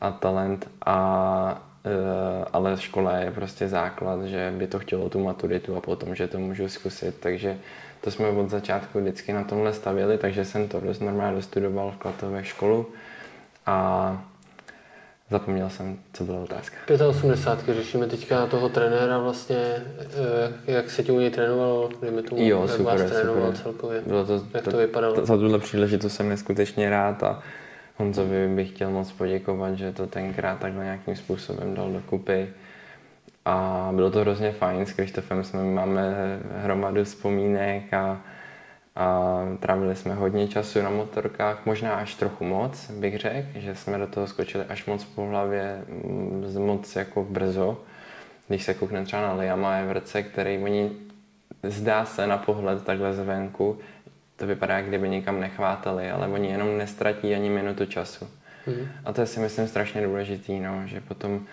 a 0.00 0.10
talent, 0.10 0.70
a, 0.86 1.62
e, 1.84 2.44
ale 2.52 2.76
škola 2.76 3.16
je 3.16 3.30
prostě 3.30 3.68
základ, 3.68 4.24
že 4.24 4.52
by 4.56 4.66
to 4.66 4.78
chtělo 4.78 5.08
tu 5.08 5.24
maturitu 5.24 5.76
a 5.76 5.80
potom, 5.80 6.14
že 6.14 6.26
to 6.28 6.38
můžu 6.38 6.68
zkusit, 6.68 7.20
takže 7.20 7.58
to 8.00 8.10
jsme 8.10 8.28
od 8.28 8.50
začátku 8.50 9.00
vždycky 9.00 9.32
na 9.32 9.44
tomhle 9.44 9.72
stavili, 9.72 10.18
takže 10.18 10.44
jsem 10.44 10.68
to 10.68 10.80
dost 10.80 11.00
normálně 11.00 11.36
dostudoval 11.36 11.90
v 11.90 11.96
Klatové 11.96 12.44
školu 12.44 12.86
a 13.68 14.22
zapomněl 15.30 15.70
jsem, 15.70 15.98
co 16.12 16.24
byla 16.24 16.38
otázka. 16.38 16.76
85. 17.08 17.74
řešíme 17.74 18.06
teďka 18.06 18.46
toho 18.46 18.68
trenéra 18.68 19.18
vlastně, 19.18 19.56
eh, 20.66 20.72
jak 20.72 20.90
se 20.90 21.02
ti 21.02 21.12
u 21.12 21.18
něj 21.20 21.30
trénovalo, 21.30 21.90
dejme 22.00 22.22
tomu, 22.22 22.42
jo, 22.42 22.62
jak 22.62 22.70
super, 22.70 22.98
vás 22.98 23.10
trénoval 23.10 23.46
super. 23.46 23.62
celkově, 23.62 24.02
bylo 24.06 24.24
to, 24.24 24.42
jak 24.54 24.64
to, 24.64 24.70
to 24.70 24.76
vypadalo. 24.76 25.14
To, 25.14 25.26
za 25.26 25.36
tuhle 25.36 25.58
příležitost 25.58 26.14
jsem 26.14 26.28
neskutečně 26.28 26.90
rád 26.90 27.22
a 27.22 27.42
Honzovi 27.96 28.48
bych 28.48 28.68
chtěl 28.68 28.90
moc 28.90 29.12
poděkovat, 29.12 29.74
že 29.74 29.92
to 29.92 30.06
tenkrát 30.06 30.58
takhle 30.58 30.84
nějakým 30.84 31.16
způsobem 31.16 31.74
dal 31.74 31.92
dokupy. 31.92 32.48
A 33.44 33.88
bylo 33.94 34.10
to 34.10 34.20
hrozně 34.20 34.52
fajn, 34.52 34.86
s 34.86 34.92
Krištofem 34.92 35.44
jsme 35.44 35.64
máme 35.64 36.14
hromadu 36.56 37.04
vzpomínek 37.04 37.94
a 37.94 38.20
a 38.98 39.38
trávili 39.60 39.96
jsme 39.96 40.14
hodně 40.14 40.48
času 40.48 40.82
na 40.82 40.90
motorkách, 40.90 41.66
možná 41.66 41.94
až 41.94 42.14
trochu 42.14 42.44
moc, 42.44 42.90
bych 42.90 43.18
řekl, 43.18 43.48
že 43.54 43.74
jsme 43.74 43.98
do 43.98 44.06
toho 44.06 44.26
skočili 44.26 44.64
až 44.64 44.86
moc 44.86 45.04
po 45.04 45.26
hlavě, 45.26 45.84
mm, 45.88 46.54
moc 46.58 46.96
jako 46.96 47.24
brzo. 47.24 47.80
Když 48.48 48.62
se 48.62 48.74
koukne 48.74 49.04
třeba 49.04 49.22
na 49.22 49.32
Liama 49.32 49.74
Everce, 49.74 50.22
který 50.22 50.58
oni 50.58 50.90
zdá 51.62 52.04
se 52.04 52.26
na 52.26 52.38
pohled 52.38 52.84
takhle 52.84 53.14
zvenku, 53.14 53.78
to 54.36 54.46
vypadá, 54.46 54.76
jak 54.76 54.86
kdyby 54.86 55.08
nikam 55.08 55.40
nechvátali, 55.40 56.10
ale 56.10 56.28
oni 56.28 56.48
jenom 56.48 56.78
nestratí 56.78 57.34
ani 57.34 57.50
minutu 57.50 57.86
času. 57.86 58.28
Mm. 58.66 58.88
A 59.04 59.12
to 59.12 59.20
je 59.20 59.26
si 59.26 59.40
myslím 59.40 59.68
strašně 59.68 60.06
důležitý, 60.06 60.60
no, 60.60 60.82
že 60.86 61.00
potom 61.00 61.46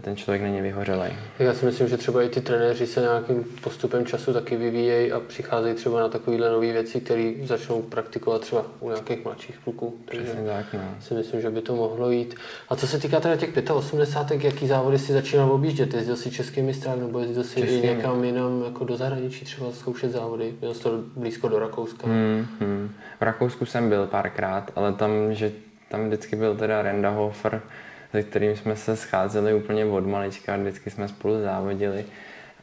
ten 0.00 0.16
člověk 0.16 0.42
není 0.42 0.60
vyhořelý. 0.60 1.10
Já 1.38 1.54
si 1.54 1.66
myslím, 1.66 1.88
že 1.88 1.96
třeba 1.96 2.22
i 2.22 2.28
ty 2.28 2.40
trenéři 2.40 2.86
se 2.86 3.00
nějakým 3.00 3.44
postupem 3.62 4.06
času 4.06 4.32
taky 4.32 4.56
vyvíjejí 4.56 5.12
a 5.12 5.20
přicházejí 5.20 5.74
třeba 5.74 6.00
na 6.00 6.08
takovéhle 6.08 6.50
nové 6.50 6.72
věci, 6.72 7.00
které 7.00 7.32
začnou 7.44 7.82
praktikovat 7.82 8.40
třeba 8.40 8.66
u 8.80 8.88
nějakých 8.88 9.24
mladších 9.24 9.58
kluků. 9.64 9.94
Přesně 10.10 10.44
tak, 10.46 10.66
no. 10.72 10.80
si 11.00 11.14
myslím, 11.14 11.40
že 11.40 11.50
by 11.50 11.60
to 11.60 11.76
mohlo 11.76 12.10
jít. 12.10 12.34
A 12.68 12.76
co 12.76 12.86
se 12.86 12.98
týká 12.98 13.20
teda 13.20 13.36
těch 13.36 13.70
85, 13.70 14.44
jaký 14.44 14.66
závody 14.66 14.98
si 14.98 15.12
začínal 15.12 15.52
objíždět? 15.52 15.94
Jezdil 15.94 16.16
si 16.16 16.30
český 16.30 16.62
mistrák 16.62 16.98
nebo 16.98 17.18
jezdil 17.18 17.44
si 17.44 17.60
Český. 17.60 17.76
i 17.76 17.86
někam 17.86 18.24
jinam 18.24 18.64
jako 18.64 18.84
do 18.84 18.96
zahraničí 18.96 19.44
třeba 19.44 19.72
zkoušet 19.72 20.12
závody? 20.12 20.54
Byl 20.60 20.74
jsi 20.74 20.82
to 20.82 20.90
blízko 21.16 21.48
do 21.48 21.58
Rakouska? 21.58 22.06
Hmm, 22.06 22.46
hmm. 22.60 22.90
V 23.18 23.22
Rakousku 23.22 23.66
jsem 23.66 23.88
byl 23.88 24.06
párkrát, 24.06 24.72
ale 24.76 24.92
tam, 24.92 25.34
že 25.34 25.52
tam 25.88 26.06
vždycky 26.06 26.36
byl 26.36 26.56
teda 26.56 26.82
Rendahofer, 26.82 27.60
se 28.10 28.22
kterým 28.22 28.56
jsme 28.56 28.76
se 28.76 28.96
scházeli 28.96 29.54
úplně 29.54 29.84
od 29.84 30.06
malička, 30.06 30.56
vždycky 30.56 30.90
jsme 30.90 31.08
spolu 31.08 31.42
závodili, 31.42 32.04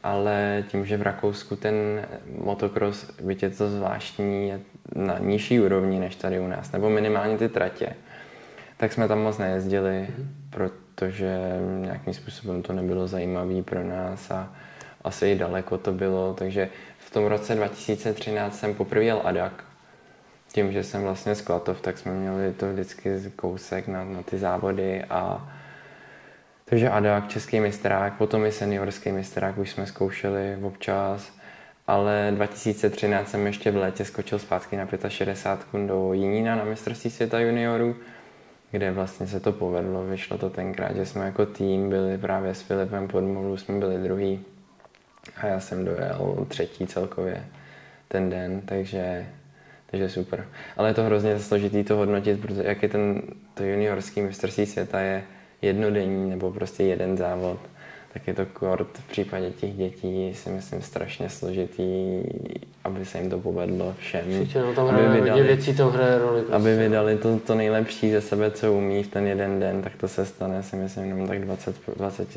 ale 0.03 0.63
tím, 0.67 0.85
že 0.85 0.97
v 0.97 1.01
Rakousku 1.01 1.55
ten 1.55 2.05
motocross, 2.43 3.11
byť 3.21 3.43
je 3.43 3.49
to 3.49 3.69
zvláštní, 3.69 4.49
je 4.49 4.59
na 4.95 5.19
nižší 5.19 5.59
úrovni 5.59 5.99
než 5.99 6.15
tady 6.15 6.39
u 6.39 6.47
nás, 6.47 6.71
nebo 6.71 6.89
minimálně 6.89 7.37
ty 7.37 7.49
tratě, 7.49 7.95
tak 8.77 8.93
jsme 8.93 9.07
tam 9.07 9.19
moc 9.19 9.37
nejezdili, 9.37 10.07
mm-hmm. 10.09 10.27
protože 10.49 11.39
nějakým 11.81 12.13
způsobem 12.13 12.61
to 12.61 12.73
nebylo 12.73 13.07
zajímavé 13.07 13.63
pro 13.63 13.83
nás 13.83 14.31
a 14.31 14.53
asi 15.03 15.27
i 15.27 15.35
daleko 15.35 15.77
to 15.77 15.91
bylo, 15.93 16.33
takže 16.33 16.69
v 16.97 17.11
tom 17.11 17.25
roce 17.25 17.55
2013 17.55 18.59
jsem 18.59 18.73
poprvé 18.73 19.03
jel 19.03 19.21
Adak, 19.23 19.64
tím, 20.55 20.71
že 20.71 20.83
jsem 20.83 21.01
vlastně 21.01 21.35
z 21.35 21.41
Klatov, 21.41 21.81
tak 21.81 21.97
jsme 21.97 22.13
měli 22.13 22.53
to 22.53 22.71
vždycky 22.71 23.09
kousek 23.35 23.87
na, 23.87 24.03
na 24.03 24.23
ty 24.23 24.37
závody 24.37 25.03
a 25.03 25.49
takže 26.65 26.89
Adák, 26.89 27.27
český 27.27 27.59
mistrák, 27.59 28.13
potom 28.13 28.45
i 28.45 28.51
seniorský 28.51 29.11
mistrák 29.11 29.57
už 29.57 29.71
jsme 29.71 29.87
zkoušeli 29.87 30.57
občas, 30.61 31.33
ale 31.87 32.31
2013 32.35 33.29
jsem 33.29 33.47
ještě 33.47 33.71
v 33.71 33.75
létě 33.75 34.05
skočil 34.05 34.39
zpátky 34.39 34.77
na 34.77 34.87
65 35.07 35.87
do 35.87 36.13
Jinína 36.13 36.55
na 36.55 36.63
mistrovství 36.63 37.09
světa 37.09 37.39
juniorů, 37.39 37.95
kde 38.71 38.91
vlastně 38.91 39.27
se 39.27 39.39
to 39.39 39.51
povedlo, 39.51 40.05
vyšlo 40.05 40.37
to 40.37 40.49
tenkrát, 40.49 40.95
že 40.95 41.05
jsme 41.05 41.25
jako 41.25 41.45
tým 41.45 41.89
byli 41.89 42.17
právě 42.17 42.53
s 42.53 42.61
Filipem 42.61 43.07
Podmolu, 43.07 43.57
jsme 43.57 43.79
byli 43.79 43.97
druhý 43.97 44.45
a 45.37 45.47
já 45.47 45.59
jsem 45.59 45.85
dojel 45.85 46.45
třetí 46.47 46.87
celkově 46.87 47.45
ten 48.07 48.29
den, 48.29 48.61
takže 48.61 49.25
takže 49.95 50.09
super. 50.09 50.47
Ale 50.77 50.89
je 50.89 50.93
to 50.93 51.03
hrozně 51.03 51.39
složitý 51.39 51.83
to 51.83 51.95
hodnotit, 51.95 52.41
protože 52.41 52.63
jak 52.63 52.83
je 52.83 52.89
ten 52.89 53.21
to 53.53 53.63
juniorský 53.63 54.21
mistrovství 54.21 54.65
světa 54.65 54.99
je 54.99 55.23
jednodenní 55.61 56.29
nebo 56.29 56.51
prostě 56.51 56.83
jeden 56.83 57.17
závod 57.17 57.59
tak 58.15 58.27
je 58.27 58.33
to 58.33 58.45
kort 58.45 58.97
v 58.97 59.07
případě 59.07 59.51
těch 59.51 59.73
dětí 59.73 60.33
si 60.33 60.49
myslím 60.49 60.81
strašně 60.81 61.29
složitý, 61.29 62.23
aby 62.85 63.05
se 63.05 63.17
jim 63.17 63.29
to 63.29 63.39
povedlo 63.39 63.95
všem. 63.99 64.39
Určitě, 64.39 64.61
no, 64.61 64.73
tam 64.73 64.87
aby 64.87 65.21
vydali, 65.21 65.43
věcí 65.43 65.75
tam 65.75 65.89
hraje 65.89 66.19
roli. 66.19 66.41
Prostě. 66.41 66.55
Aby 66.55 66.75
vydali 66.75 67.17
to, 67.17 67.39
to 67.39 67.55
nejlepší 67.55 68.11
ze 68.11 68.21
sebe, 68.21 68.51
co 68.51 68.73
umí 68.73 69.03
v 69.03 69.07
ten 69.07 69.27
jeden 69.27 69.59
den, 69.59 69.81
tak 69.81 69.95
to 69.95 70.07
se 70.07 70.25
stane 70.25 70.63
si 70.63 70.75
myslím 70.75 71.05
jenom 71.05 71.27
tak 71.27 71.41
20, 71.41 71.75
20 71.97 72.27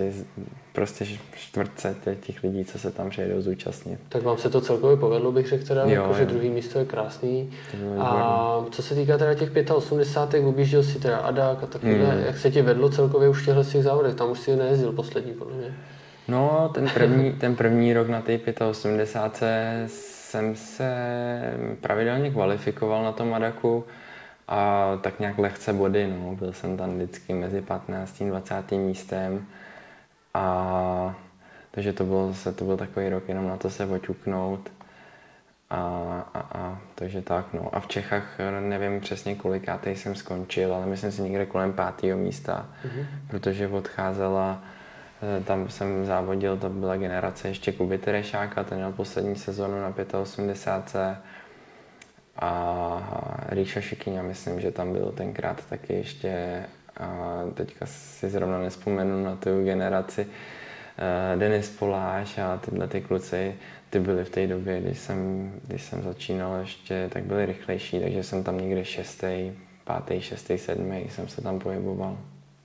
prostě 0.72 1.06
čtvrtce 1.36 1.96
těch 2.20 2.42
lidí, 2.42 2.64
co 2.64 2.78
se 2.78 2.90
tam 2.90 3.10
přijedou 3.10 3.40
zúčastnit. 3.40 3.98
Tak 4.08 4.22
vám 4.22 4.38
se 4.38 4.50
to 4.50 4.60
celkově 4.60 4.96
povedlo, 4.96 5.32
bych 5.32 5.48
řekl 5.48 5.66
teda, 5.66 5.82
jo, 5.82 5.90
jako, 5.90 6.14
že 6.14 6.26
druhý 6.26 6.50
místo 6.50 6.78
je 6.78 6.84
krásný. 6.84 7.50
A 7.98 8.64
co 8.70 8.82
se 8.82 8.94
týká 8.94 9.18
teda 9.18 9.34
těch 9.34 9.50
85, 9.70 10.46
objížděl 10.46 10.82
si 10.82 10.98
teda 10.98 11.18
Adak 11.18 11.62
a 11.62 11.66
takovýhle, 11.66 12.14
mm. 12.14 12.24
jak 12.26 12.38
se 12.38 12.50
ti 12.50 12.62
vedlo 12.62 12.88
celkově 12.88 13.28
už 13.28 13.42
v 13.42 13.44
těchto 13.44 13.64
těch 13.64 13.82
závodech, 13.82 14.14
tam 14.14 14.30
už 14.30 14.40
si 14.40 14.56
nejezdil 14.56 14.92
poslední 14.92 15.32
podle 15.32 15.56
mě. 15.56 15.74
No, 16.28 16.70
ten 16.74 16.88
první, 16.94 17.32
ten 17.32 17.56
první 17.56 17.92
rok 17.92 18.08
na 18.08 18.20
té 18.20 18.38
85 18.70 19.88
jsem 20.28 20.56
se 20.56 20.90
pravidelně 21.80 22.30
kvalifikoval 22.30 23.04
na 23.04 23.12
tom 23.12 23.34
Adaku 23.34 23.84
a 24.48 24.90
tak 25.02 25.20
nějak 25.20 25.38
lehce 25.38 25.72
body, 25.72 26.08
no. 26.08 26.36
Byl 26.36 26.52
jsem 26.52 26.76
tam 26.76 26.94
vždycky 26.94 27.32
mezi 27.34 27.62
15. 27.62 28.20
a 28.20 28.24
20. 28.24 28.72
místem 28.72 29.46
a 30.34 31.16
takže 31.70 31.92
to 31.92 32.04
byl, 32.04 32.34
to 32.54 32.64
byl 32.64 32.76
takový 32.76 33.08
rok 33.08 33.28
jenom 33.28 33.48
na 33.48 33.56
to 33.56 33.70
se 33.70 33.86
oťuknout. 33.86 34.70
A, 35.70 35.80
a, 36.34 36.40
a, 36.40 36.78
takže 36.94 37.22
tak, 37.22 37.52
no. 37.52 37.70
A 37.72 37.80
v 37.80 37.86
Čechách 37.86 38.38
nevím 38.60 39.00
přesně 39.00 39.34
kolikátej 39.34 39.96
jsem 39.96 40.14
skončil, 40.14 40.74
ale 40.74 40.86
myslím 40.86 41.12
si 41.12 41.22
někde 41.22 41.46
kolem 41.46 41.72
pátého 41.72 42.18
místa, 42.18 42.66
mm-hmm. 42.84 43.06
protože 43.30 43.68
odcházela 43.68 44.62
tam 45.44 45.68
jsem 45.68 46.06
závodil, 46.06 46.56
to 46.56 46.68
byla 46.68 46.96
generace 46.96 47.48
ještě 47.48 47.72
Kuby 47.72 47.98
Terešáka, 47.98 48.64
ten 48.64 48.78
měl 48.78 48.92
poslední 48.92 49.36
sezonu 49.36 49.80
na 49.80 49.94
85. 50.20 51.18
A 52.36 53.46
Ríša 53.48 53.80
Šikyňa, 53.80 54.22
myslím, 54.22 54.60
že 54.60 54.70
tam 54.70 54.92
byl 54.92 55.12
tenkrát 55.12 55.64
taky 55.66 55.94
ještě, 55.94 56.64
a 56.96 57.40
teďka 57.54 57.86
si 57.86 58.30
zrovna 58.30 58.58
nespomenu 58.58 59.24
na 59.24 59.36
tu 59.36 59.64
generaci, 59.64 60.26
eh, 60.98 61.36
Denis 61.36 61.76
Poláš 61.78 62.38
a 62.38 62.56
tyhle 62.56 62.88
ty 62.88 63.00
kluci, 63.00 63.54
ty 63.90 64.00
byly 64.00 64.24
v 64.24 64.30
té 64.30 64.46
době, 64.46 64.80
když 64.80 64.98
jsem, 64.98 65.52
když 65.66 65.82
jsem 65.82 66.02
začínal 66.02 66.56
ještě, 66.60 67.08
tak 67.12 67.24
byli 67.24 67.46
rychlejší, 67.46 68.00
takže 68.00 68.22
jsem 68.22 68.44
tam 68.44 68.58
někde 68.58 68.84
šestý, 68.84 69.52
pátý, 69.84 70.20
šestý, 70.20 70.58
sedmý 70.58 71.08
jsem 71.10 71.28
se 71.28 71.42
tam 71.42 71.58
pohyboval 71.58 72.18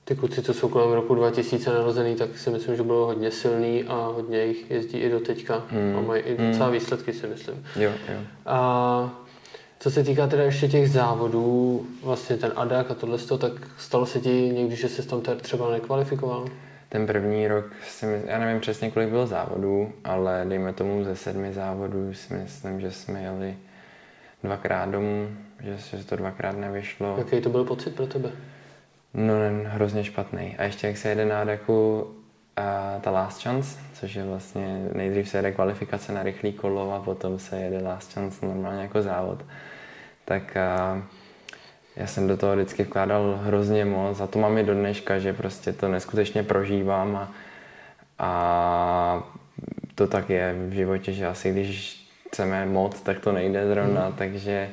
ty 0.05 0.15
kluci, 0.15 0.41
co 0.41 0.53
jsou 0.53 0.69
kolem 0.69 0.91
roku 0.91 1.15
2000 1.15 1.74
narozený, 1.74 2.15
tak 2.15 2.38
si 2.38 2.50
myslím, 2.50 2.75
že 2.75 2.83
bylo 2.83 3.05
hodně 3.05 3.31
silný 3.31 3.83
a 3.83 4.12
hodně 4.15 4.43
jich 4.43 4.72
jezdí 4.72 4.98
i 4.98 5.10
do 5.10 5.19
teďka 5.19 5.63
mm. 5.72 5.95
a 5.98 6.01
mají 6.01 6.24
i 6.24 6.38
docela 6.38 6.67
mm. 6.67 6.74
výsledky, 6.74 7.13
si 7.13 7.27
myslím. 7.27 7.65
Jo, 7.75 7.91
jo. 8.10 8.19
A 8.45 9.24
Co 9.79 9.91
se 9.91 10.03
týká 10.03 10.27
teda 10.27 10.43
ještě 10.43 10.67
těch 10.67 10.89
závodů, 10.89 11.86
vlastně 12.03 12.38
ten 12.38 12.51
ADAC 12.55 12.91
a 12.91 12.93
tohle, 12.93 13.17
tak 13.17 13.51
stalo 13.77 14.05
se 14.05 14.19
ti 14.19 14.29
někdy, 14.29 14.75
že 14.75 14.89
jsi 14.89 15.07
tam 15.07 15.22
třeba 15.22 15.72
nekvalifikoval? 15.72 16.45
Ten 16.89 17.07
první 17.07 17.48
rok, 17.48 17.65
si 17.88 18.05
my, 18.05 18.22
já 18.25 18.39
nevím 18.39 18.62
přesně, 18.62 18.91
kolik 18.91 19.10
bylo 19.10 19.27
závodů, 19.27 19.91
ale 20.03 20.45
dejme 20.50 20.74
tomu 20.74 21.03
ze 21.03 21.15
sedmi 21.15 21.53
závodů 21.53 22.13
si 22.13 22.33
myslím, 22.33 22.79
že 22.79 22.91
jsme 22.91 23.22
jeli 23.22 23.57
dvakrát 24.43 24.89
domů, 24.89 25.27
že 25.63 25.77
se 25.77 25.98
to 25.98 26.15
dvakrát 26.15 26.57
nevyšlo. 26.57 27.15
Jaký 27.17 27.41
to 27.41 27.50
byl 27.50 27.63
pocit 27.63 27.95
pro 27.95 28.07
tebe? 28.07 28.31
No, 29.13 29.34
hrozně 29.65 30.03
špatný. 30.03 30.55
A 30.58 30.63
ještě 30.63 30.88
jak 30.88 30.98
se 30.98 31.10
jede 31.10 31.25
na 31.25 31.43
Daku 31.43 32.08
a 32.55 33.00
ta 33.01 33.12
last 33.12 33.43
chance, 33.43 33.79
což 33.93 34.15
je 34.15 34.24
vlastně 34.24 34.89
nejdřív 34.93 35.29
se 35.29 35.38
jede 35.38 35.51
kvalifikace 35.51 36.13
na 36.13 36.24
rychlý 36.24 36.53
kolo 36.53 36.93
a 36.93 37.00
potom 37.00 37.39
se 37.39 37.60
jede 37.60 37.84
last 37.84 38.13
chance 38.13 38.46
normálně 38.46 38.82
jako 38.82 39.01
závod. 39.01 39.46
Tak 40.25 40.58
a 40.58 41.03
já 41.96 42.08
jsem 42.08 42.27
do 42.27 42.38
toho 42.38 42.55
vždycky 42.55 42.84
vkládal 42.84 43.39
hrozně 43.43 43.86
moc 43.86 44.22
a 44.22 44.27
to 44.27 44.39
mám 44.39 44.58
i 44.58 44.63
do 44.63 44.74
dneška, 44.74 45.20
že 45.20 45.34
prostě 45.34 45.74
to 45.74 45.88
neskutečně 45.88 46.43
prožívám 46.43 47.15
a, 47.15 47.32
a 48.20 49.24
to 49.96 50.08
tak 50.08 50.29
je 50.29 50.55
v 50.67 50.72
životě, 50.72 51.13
že 51.13 51.27
asi 51.27 51.51
když 51.51 52.08
chceme 52.27 52.65
moc, 52.65 53.01
tak 53.01 53.20
to 53.20 53.32
nejde 53.32 53.67
zrovna, 53.67 54.05
hmm. 54.05 54.13
takže, 54.13 54.70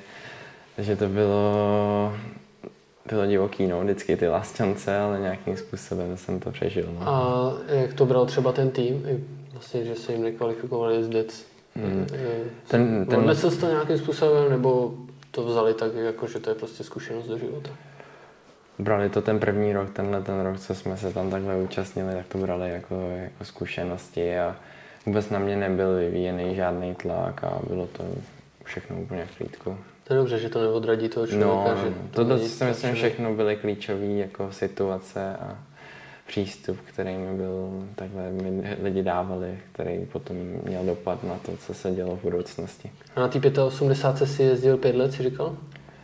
takže 0.77 0.97
to 0.97 1.09
bylo, 1.09 2.13
bylo 3.11 3.27
divoký, 3.27 3.67
no, 3.67 3.81
vždycky 3.81 4.17
ty 4.17 4.29
lasťance, 4.29 4.99
ale 4.99 5.21
nějakým 5.21 5.57
způsobem 5.57 6.17
jsem 6.17 6.41
to 6.41 6.51
přežil. 6.51 6.89
No. 7.01 7.09
A 7.09 7.53
jak 7.69 7.95
to 7.95 8.07
bral 8.07 8.27
třeba 8.27 8.53
ten 8.53 8.71
tým, 8.71 9.25
vlastně, 9.53 9.85
že 9.85 9.95
se 9.95 10.13
jim 10.13 10.23
nekvalifikovali 10.23 10.97
jezdec? 10.97 11.47
Hmm. 11.77 12.07
Ten, 12.69 13.07
ten... 13.07 13.19
Odnesl 13.19 13.51
to 13.51 13.67
nějakým 13.67 13.99
způsobem, 13.99 14.51
nebo 14.51 14.95
to 15.31 15.45
vzali 15.45 15.75
tak, 15.75 15.95
jako, 15.95 16.27
že 16.27 16.41
to 16.41 16.51
je 16.51 16.55
prostě 16.55 16.85
zkušenost 16.85 17.27
do 17.27 17.39
života? 17.39 17.71
Brali 18.79 19.11
to 19.11 19.23
ten 19.23 19.41
první 19.41 19.73
rok, 19.73 19.91
tenhle 19.91 20.23
ten 20.23 20.41
rok, 20.41 20.61
co 20.61 20.75
jsme 20.75 20.97
se 20.97 21.13
tam 21.13 21.31
takhle 21.31 21.57
účastnili, 21.57 22.15
tak 22.15 22.27
to 22.27 22.39
brali 22.39 22.71
jako, 22.71 22.95
jako 23.23 23.45
zkušenosti 23.45 24.39
a 24.39 24.57
vůbec 25.07 25.31
na 25.31 25.39
mě 25.39 25.57
nebyl 25.57 25.97
vyvíjený 25.97 26.57
žádný 26.57 26.95
tlak 26.95 27.45
a 27.45 27.59
bylo 27.69 27.87
to 27.87 28.05
všechno 28.65 28.97
úplně 28.97 29.27
v 29.27 29.37
klídku. 29.37 29.77
To 30.11 30.15
je 30.15 30.19
dobře, 30.19 30.39
že 30.39 30.49
to 30.49 30.61
neodradí 30.61 31.09
toho 31.09 31.27
člověka. 31.27 31.75
No, 31.75 31.77
že 31.85 31.95
to, 32.11 32.25
to, 32.25 32.39
to 32.39 32.39
si 32.39 32.65
myslím, 32.65 32.95
všechno 32.95 33.35
byly 33.35 33.57
klíčové 33.57 34.07
jako 34.07 34.53
situace 34.53 35.37
a 35.37 35.59
přístup, 36.27 36.79
který 36.85 37.17
mi 37.17 37.35
byl, 37.37 37.85
takhle 37.95 38.31
mi 38.31 38.77
lidi 38.83 39.03
dávali, 39.03 39.59
který 39.73 40.07
potom 40.07 40.37
měl 40.37 40.85
dopad 40.85 41.25
na 41.25 41.35
to, 41.47 41.57
co 41.57 41.75
se 41.75 41.91
dělo 41.91 42.17
v 42.17 42.23
budoucnosti. 42.23 42.91
A 43.17 43.21
na 43.21 43.29
té 43.29 43.63
85 43.63 44.27
si 44.27 44.43
jezdil 44.43 44.77
pět 44.77 44.97
let, 44.97 45.13
si 45.13 45.23
říkal? 45.23 45.57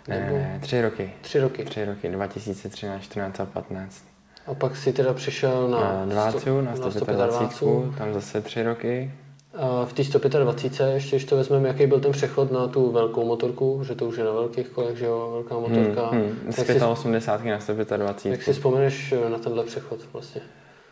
Ne, 0.09 0.19
ne, 0.33 0.59
tři 0.63 0.83
roky. 0.83 1.13
Tři 1.21 1.41
roky? 1.41 1.65
Tři 1.65 1.85
roky, 1.85 2.09
2013, 2.09 3.03
14 3.03 3.41
a 3.41 3.47
15. 3.47 4.05
A 4.47 4.55
pak 4.55 4.77
si 4.77 4.93
teda 4.93 5.15
přišel 5.15 5.69
na... 5.69 5.81
Na 5.81 6.05
Dvácu, 6.05 6.61
na 6.61 6.77
125, 6.77 7.99
tam 7.99 8.15
zase 8.15 8.41
tři 8.41 8.63
roky. 8.63 9.13
A 9.57 9.85
v 9.85 9.93
té 9.93 10.05
125, 10.05 10.95
ještě 10.95 11.17
když 11.17 11.25
to 11.25 11.37
vezmeme, 11.37 11.69
jaký 11.69 11.87
byl 11.87 12.01
ten 12.01 12.13
přechod 12.13 12.53
na 12.53 12.69
tu 12.69 12.91
velkou 12.91 13.25
motorku, 13.25 13.85
že 13.85 13.95
to 13.95 14.07
už 14.07 14.17
je 14.17 14.25
na 14.25 14.33
velkých 14.33 14.69
kolech, 14.69 14.97
že 14.97 15.07
jo, 15.07 15.31
velká 15.33 15.55
hmm, 15.55 15.63
motorka. 15.63 16.11
Hmm, 16.11 16.23
hmm. 16.23 16.53
Z 16.53 16.83
85 16.83 17.53
na 17.53 17.61
125. 17.61 18.33
Jak 18.33 18.43
si 18.43 18.53
vzpomeneš 18.53 19.13
eh, 19.13 19.31
na 19.31 19.39
tenhle 19.39 19.65
přechod 19.65 20.01
vlastně? 20.13 20.41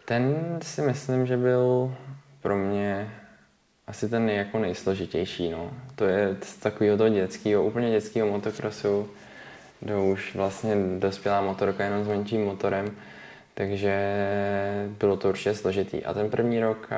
Ten 0.05 0.59
si 0.63 0.83
myslím, 0.83 1.27
že 1.27 1.37
byl 1.37 1.95
pro 2.43 2.57
mě 2.57 3.15
asi 3.87 4.09
ten 4.09 4.31
jako 4.31 4.59
nejsložitější, 4.59 5.51
no. 5.51 5.71
To 5.95 6.05
je 6.05 6.37
z 6.43 6.57
takového 6.57 6.97
toho 6.97 7.09
dětského, 7.09 7.65
úplně 7.65 7.91
dětského 7.91 8.29
motocrossu, 8.29 9.09
kde 9.81 9.97
už 9.97 10.35
vlastně 10.35 10.77
dospělá 10.99 11.41
motorka 11.41 11.85
jenom 11.85 12.05
s 12.05 12.09
menším 12.09 12.45
motorem, 12.45 12.97
takže 13.55 13.95
bylo 14.99 15.17
to 15.17 15.29
určitě 15.29 15.55
složitý. 15.55 16.05
A 16.05 16.15
ten 16.15 16.31
první 16.31 16.61
rok, 16.61 16.89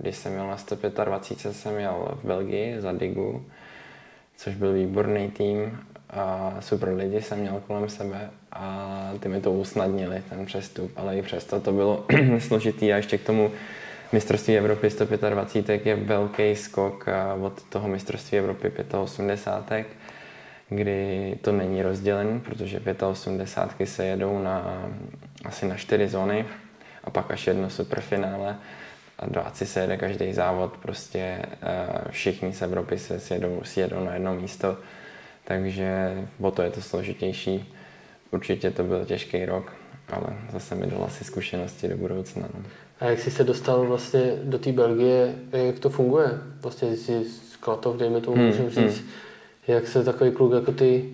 když 0.00 0.16
jsem 0.16 0.32
měl 0.32 0.46
na 0.46 0.56
125, 0.56 1.54
jsem 1.54 1.78
jel 1.78 2.18
v 2.22 2.24
Belgii 2.24 2.80
za 2.80 2.92
Digu, 2.92 3.44
což 4.36 4.54
byl 4.54 4.72
výborný 4.72 5.30
tým 5.30 5.78
a 6.10 6.54
super 6.60 6.88
lidi 6.88 7.22
jsem 7.22 7.38
měl 7.38 7.62
kolem 7.66 7.88
sebe 7.88 8.30
a 8.52 9.12
ty 9.20 9.28
mi 9.28 9.40
to 9.40 9.52
usnadnili, 9.52 10.22
ten 10.28 10.46
přestup, 10.46 10.92
ale 10.96 11.16
i 11.16 11.22
přesto 11.22 11.60
to 11.60 11.72
bylo 11.72 12.06
složitý 12.38 12.92
a 12.92 12.96
ještě 12.96 13.18
k 13.18 13.26
tomu 13.26 13.50
mistrovství 14.12 14.56
Evropy 14.56 14.90
125 14.90 15.86
je 15.86 15.96
velký 15.96 16.56
skok 16.56 17.06
od 17.40 17.62
toho 17.62 17.88
mistrovství 17.88 18.38
Evropy 18.38 18.72
85 19.02 19.86
kdy 20.68 21.38
to 21.42 21.52
není 21.52 21.82
rozdělen, 21.82 22.40
protože 22.40 22.80
85 23.10 23.86
se 23.86 24.06
jedou 24.06 24.42
na, 24.42 24.88
asi 25.46 25.66
na 25.66 25.76
čtyři 25.76 26.08
zóny 26.08 26.46
a 27.04 27.10
pak 27.10 27.30
až 27.30 27.46
jedno 27.46 27.70
superfinále 27.70 28.56
a 29.18 29.26
do 29.26 29.46
ACI 29.46 29.66
se 29.66 29.80
jede 29.80 29.96
každý 29.96 30.32
závod, 30.32 30.76
prostě 30.76 31.18
eh, 31.18 31.46
všichni 32.10 32.52
z 32.52 32.62
Evropy 32.62 32.98
se 32.98 33.20
sjedou, 33.20 33.60
sjedou 33.64 34.04
na 34.04 34.14
jedno 34.14 34.34
místo, 34.34 34.76
takže 35.44 36.14
o 36.40 36.50
to 36.50 36.62
je 36.62 36.70
to 36.70 36.82
složitější. 36.82 37.74
Určitě 38.30 38.70
to 38.70 38.84
byl 38.84 39.04
těžký 39.04 39.44
rok, 39.44 39.72
ale 40.08 40.26
zase 40.52 40.74
mi 40.74 40.86
dal 40.86 41.04
asi 41.04 41.24
zkušenosti 41.24 41.88
do 41.88 41.96
budoucna. 41.96 42.48
No. 42.54 42.62
A 43.00 43.04
jak 43.04 43.18
jsi 43.18 43.30
se 43.30 43.44
dostal 43.44 43.86
vlastně 43.86 44.32
do 44.42 44.58
té 44.58 44.72
Belgie, 44.72 45.34
jak 45.52 45.78
to 45.78 45.90
funguje? 45.90 46.30
Vlastně 46.60 46.96
jsi 46.96 47.24
z 47.24 47.56
Klatov, 47.56 47.96
dejme 47.96 48.20
tomu, 48.20 48.36
hmm, 48.36 48.46
můžeme 48.46 48.70
říct, 48.70 49.00
hmm 49.00 49.08
jak 49.68 49.86
se 49.86 50.04
takový 50.04 50.30
kluk 50.30 50.52
jako 50.52 50.72
ty, 50.72 51.12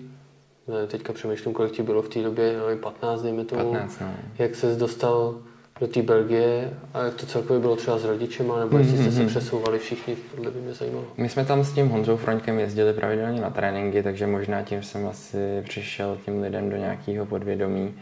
teďka 0.87 1.12
přemýšlím, 1.12 1.55
kolik 1.55 1.72
ti 1.72 1.83
bylo 1.83 2.03
v 2.03 2.09
té 2.09 2.22
době, 2.22 2.57
no, 2.59 2.77
15, 2.77 3.22
dejme 3.22 3.44
tomu, 3.44 3.72
15, 3.72 4.01
no. 4.01 4.14
jak 4.38 4.55
se 4.55 4.75
dostal 4.75 5.35
do 5.81 5.87
té 5.87 6.03
Belgie 6.03 6.70
a 6.94 7.03
jak 7.03 7.14
to 7.14 7.27
celkově 7.27 7.61
bylo 7.61 7.77
třeba 7.77 7.98
s 7.98 8.05
rodičema, 8.05 8.61
nebo 8.61 8.79
jestli 8.79 8.96
jste 8.96 9.05
se 9.05 9.11
mhm, 9.11 9.18
mhm. 9.18 9.29
přesouvali 9.29 9.79
všichni, 9.79 10.16
tohle 10.35 10.51
by 10.51 10.61
mě 10.61 10.72
zajímalo. 10.72 11.05
My 11.16 11.29
jsme 11.29 11.44
tam 11.44 11.64
s 11.64 11.72
tím 11.72 11.88
Honzou 11.88 12.16
Froňkem 12.16 12.59
jezdili 12.59 12.92
pravidelně 12.92 13.40
na 13.40 13.51
tréninky, 13.51 14.03
takže 14.03 14.27
možná 14.27 14.62
tím 14.62 14.83
jsem 14.83 15.07
asi 15.07 15.62
přišel 15.68 16.18
tím 16.25 16.42
lidem 16.42 16.70
do 16.70 16.77
nějakého 16.77 17.27
podvědomí. 17.27 17.94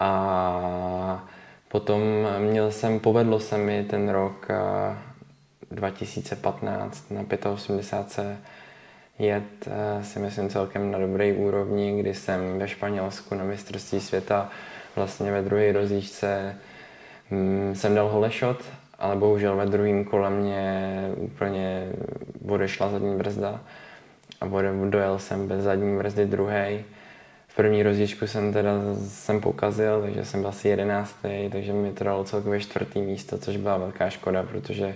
A 0.00 1.28
potom 1.68 2.00
měl 2.38 2.70
jsem, 2.70 3.00
povedlo 3.00 3.40
se 3.40 3.58
mi 3.58 3.84
ten 3.84 4.08
rok 4.08 4.48
2015 5.70 7.10
na 7.10 7.20
85 7.52 8.38
jet 9.18 9.66
eh, 9.66 10.04
si 10.04 10.18
myslím 10.18 10.48
celkem 10.48 10.90
na 10.90 10.98
dobré 10.98 11.32
úrovni, 11.32 12.00
kdy 12.00 12.14
jsem 12.14 12.58
ve 12.58 12.68
Španělsku 12.68 13.34
na 13.34 13.44
mistrovství 13.44 14.00
světa 14.00 14.50
vlastně 14.96 15.32
ve 15.32 15.42
druhé 15.42 15.72
rozjížďce 15.72 16.56
mm, 17.30 17.74
jsem 17.74 17.94
dal 17.94 18.08
holešot, 18.08 18.64
ale 18.98 19.16
bohužel 19.16 19.56
ve 19.56 19.66
druhém 19.66 20.04
kole 20.04 20.30
mě 20.30 20.92
úplně 21.16 21.88
odešla 22.48 22.88
zadní 22.88 23.16
brzda 23.16 23.60
a 24.40 24.46
dojel 24.88 25.18
jsem 25.18 25.48
bez 25.48 25.62
zadní 25.62 25.98
brzdy 25.98 26.26
druhý. 26.26 26.84
V 27.48 27.56
první 27.56 27.82
rozjížďku 27.82 28.26
jsem 28.26 28.52
teda 28.52 28.72
jsem 29.08 29.40
pokazil, 29.40 30.02
takže 30.02 30.24
jsem 30.24 30.40
byl 30.40 30.48
asi 30.48 30.68
jedenáctý, 30.68 31.48
takže 31.52 31.72
mi 31.72 31.92
to 31.92 32.04
dalo 32.04 32.24
celkově 32.24 32.60
čtvrtý 32.60 33.00
místo, 33.00 33.38
což 33.38 33.56
byla 33.56 33.76
velká 33.76 34.10
škoda, 34.10 34.42
protože 34.42 34.94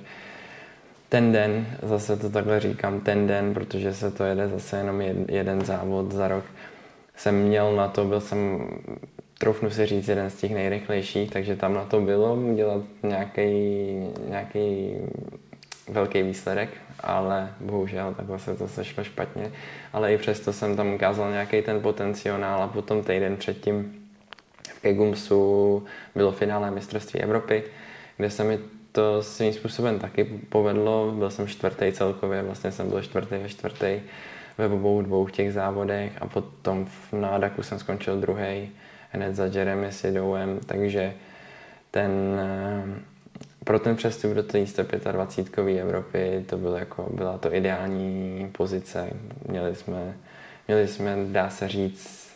ten 1.09 1.33
den, 1.33 1.67
zase 1.83 2.17
to 2.17 2.31
takhle 2.31 2.61
říkám, 2.61 3.01
ten 3.01 3.27
den, 3.27 3.55
protože 3.55 3.95
se 3.95 4.11
to 4.11 4.25
jede 4.25 4.49
zase 4.49 4.77
jenom 4.77 5.01
jeden 5.29 5.65
závod 5.65 6.13
za 6.13 6.29
rok, 6.29 6.45
jsem 7.17 7.43
měl 7.43 7.77
na 7.77 7.89
to, 7.89 8.05
byl 8.05 8.21
jsem, 8.21 8.69
troufnu 9.39 9.71
si 9.71 9.87
říct, 9.87 10.09
jeden 10.09 10.31
z 10.31 10.35
těch 10.35 10.55
nejrychlejších, 10.55 11.31
takže 11.31 11.57
tam 11.57 11.75
na 11.75 11.85
to 11.85 12.01
bylo 12.01 12.39
nějaký, 13.03 13.51
nějaký 14.29 14.95
velký 15.89 16.23
výsledek, 16.23 16.71
ale 17.01 17.53
bohužel 17.61 18.15
takhle 18.15 18.39
se 18.39 18.55
to 18.55 18.69
sešlo 18.69 19.05
špatně. 19.05 19.53
Ale 19.93 20.15
i 20.15 20.19
přesto 20.19 20.53
jsem 20.53 20.77
tam 20.77 20.95
ukázal 20.95 21.31
nějaký 21.31 21.63
ten 21.63 21.81
potenciál 21.81 22.63
a 22.63 22.69
potom 22.69 23.03
týden 23.03 23.37
předtím 23.37 23.95
v 24.75 24.81
Kegumsu 24.81 25.85
bylo 26.15 26.33
finále 26.33 26.71
mistrovství 26.71 27.21
Evropy, 27.21 27.65
kde 28.17 28.31
se 28.31 28.45
mi 28.45 28.59
to 28.93 29.23
svým 29.23 29.53
způsobem 29.53 29.99
taky 29.99 30.25
povedlo. 30.25 31.13
Byl 31.13 31.31
jsem 31.31 31.47
čtvrtý 31.47 31.93
celkově, 31.93 32.43
vlastně 32.43 32.73
jsem 32.73 32.89
byl 32.89 33.03
čtvrtý 33.03 33.37
ve 33.37 33.49
čtvrtý 33.49 34.01
ve 34.59 34.67
obou 34.67 35.03
dvou 35.03 35.29
těch 35.29 35.53
závodech 35.53 36.13
a 36.21 36.27
potom 36.27 36.87
v 36.87 37.13
nádaku 37.13 37.63
jsem 37.63 37.79
skončil 37.79 38.21
druhý 38.21 38.71
hned 39.11 39.35
za 39.35 39.45
Jeremy 39.45 39.93
Sidouem, 39.93 40.61
takže 40.67 41.15
ten, 41.91 42.11
eh, 42.41 42.85
pro 43.65 43.79
ten 43.79 43.97
přestup 43.97 44.33
do 44.33 44.43
té 44.43 44.67
125 44.67 45.79
Evropy 45.79 46.45
to 46.49 46.57
bylo 46.57 46.77
jako, 46.77 47.11
byla 47.15 47.39
to 47.39 47.55
ideální 47.55 48.49
pozice. 48.53 49.11
Měli 49.49 49.75
jsme, 49.75 50.15
měli 50.69 50.89
jsme, 50.89 51.17
dá 51.29 51.51
se 51.51 51.69
říct, 51.69 52.28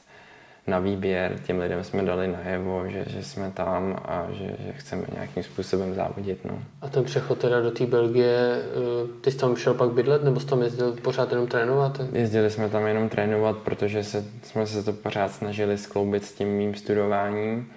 na 0.67 0.79
výběr, 0.79 1.39
těm 1.47 1.59
lidem 1.59 1.85
jsme 1.85 2.03
dali 2.03 2.29
najevo, 2.29 2.89
že, 2.89 3.05
že 3.07 3.25
jsme 3.25 3.51
tam 3.51 3.97
a 4.05 4.27
že, 4.33 4.57
že 4.67 4.73
chceme 4.73 5.05
nějakým 5.15 5.43
způsobem 5.43 5.95
závodit. 5.95 6.45
No. 6.45 6.59
A 6.81 6.89
ten 6.89 7.05
přechod 7.05 7.39
teda 7.39 7.61
do 7.61 7.71
té 7.71 7.87
Belgie, 7.87 8.63
eh, 8.63 9.21
ty 9.21 9.31
jsi 9.31 9.39
tam 9.39 9.57
šel 9.57 9.75
pak 9.75 9.91
bydlet, 9.91 10.25
nebo 10.25 10.41
jsi 10.41 10.47
tam 10.47 10.63
jezdil 10.63 10.93
pořád 10.93 11.31
jenom 11.31 11.47
trénovat? 11.47 12.01
Jezdili 12.13 12.51
jsme 12.51 12.69
tam 12.69 12.87
jenom 12.87 13.09
trénovat, 13.09 13.57
protože 13.57 14.05
se, 14.05 14.25
jsme 14.43 14.67
se 14.67 14.83
to 14.83 14.93
pořád 14.93 15.33
snažili 15.33 15.79
skloubit 15.79 16.25
s 16.25 16.33
tím 16.33 16.49
mým 16.49 16.75
studováním, 16.75 17.73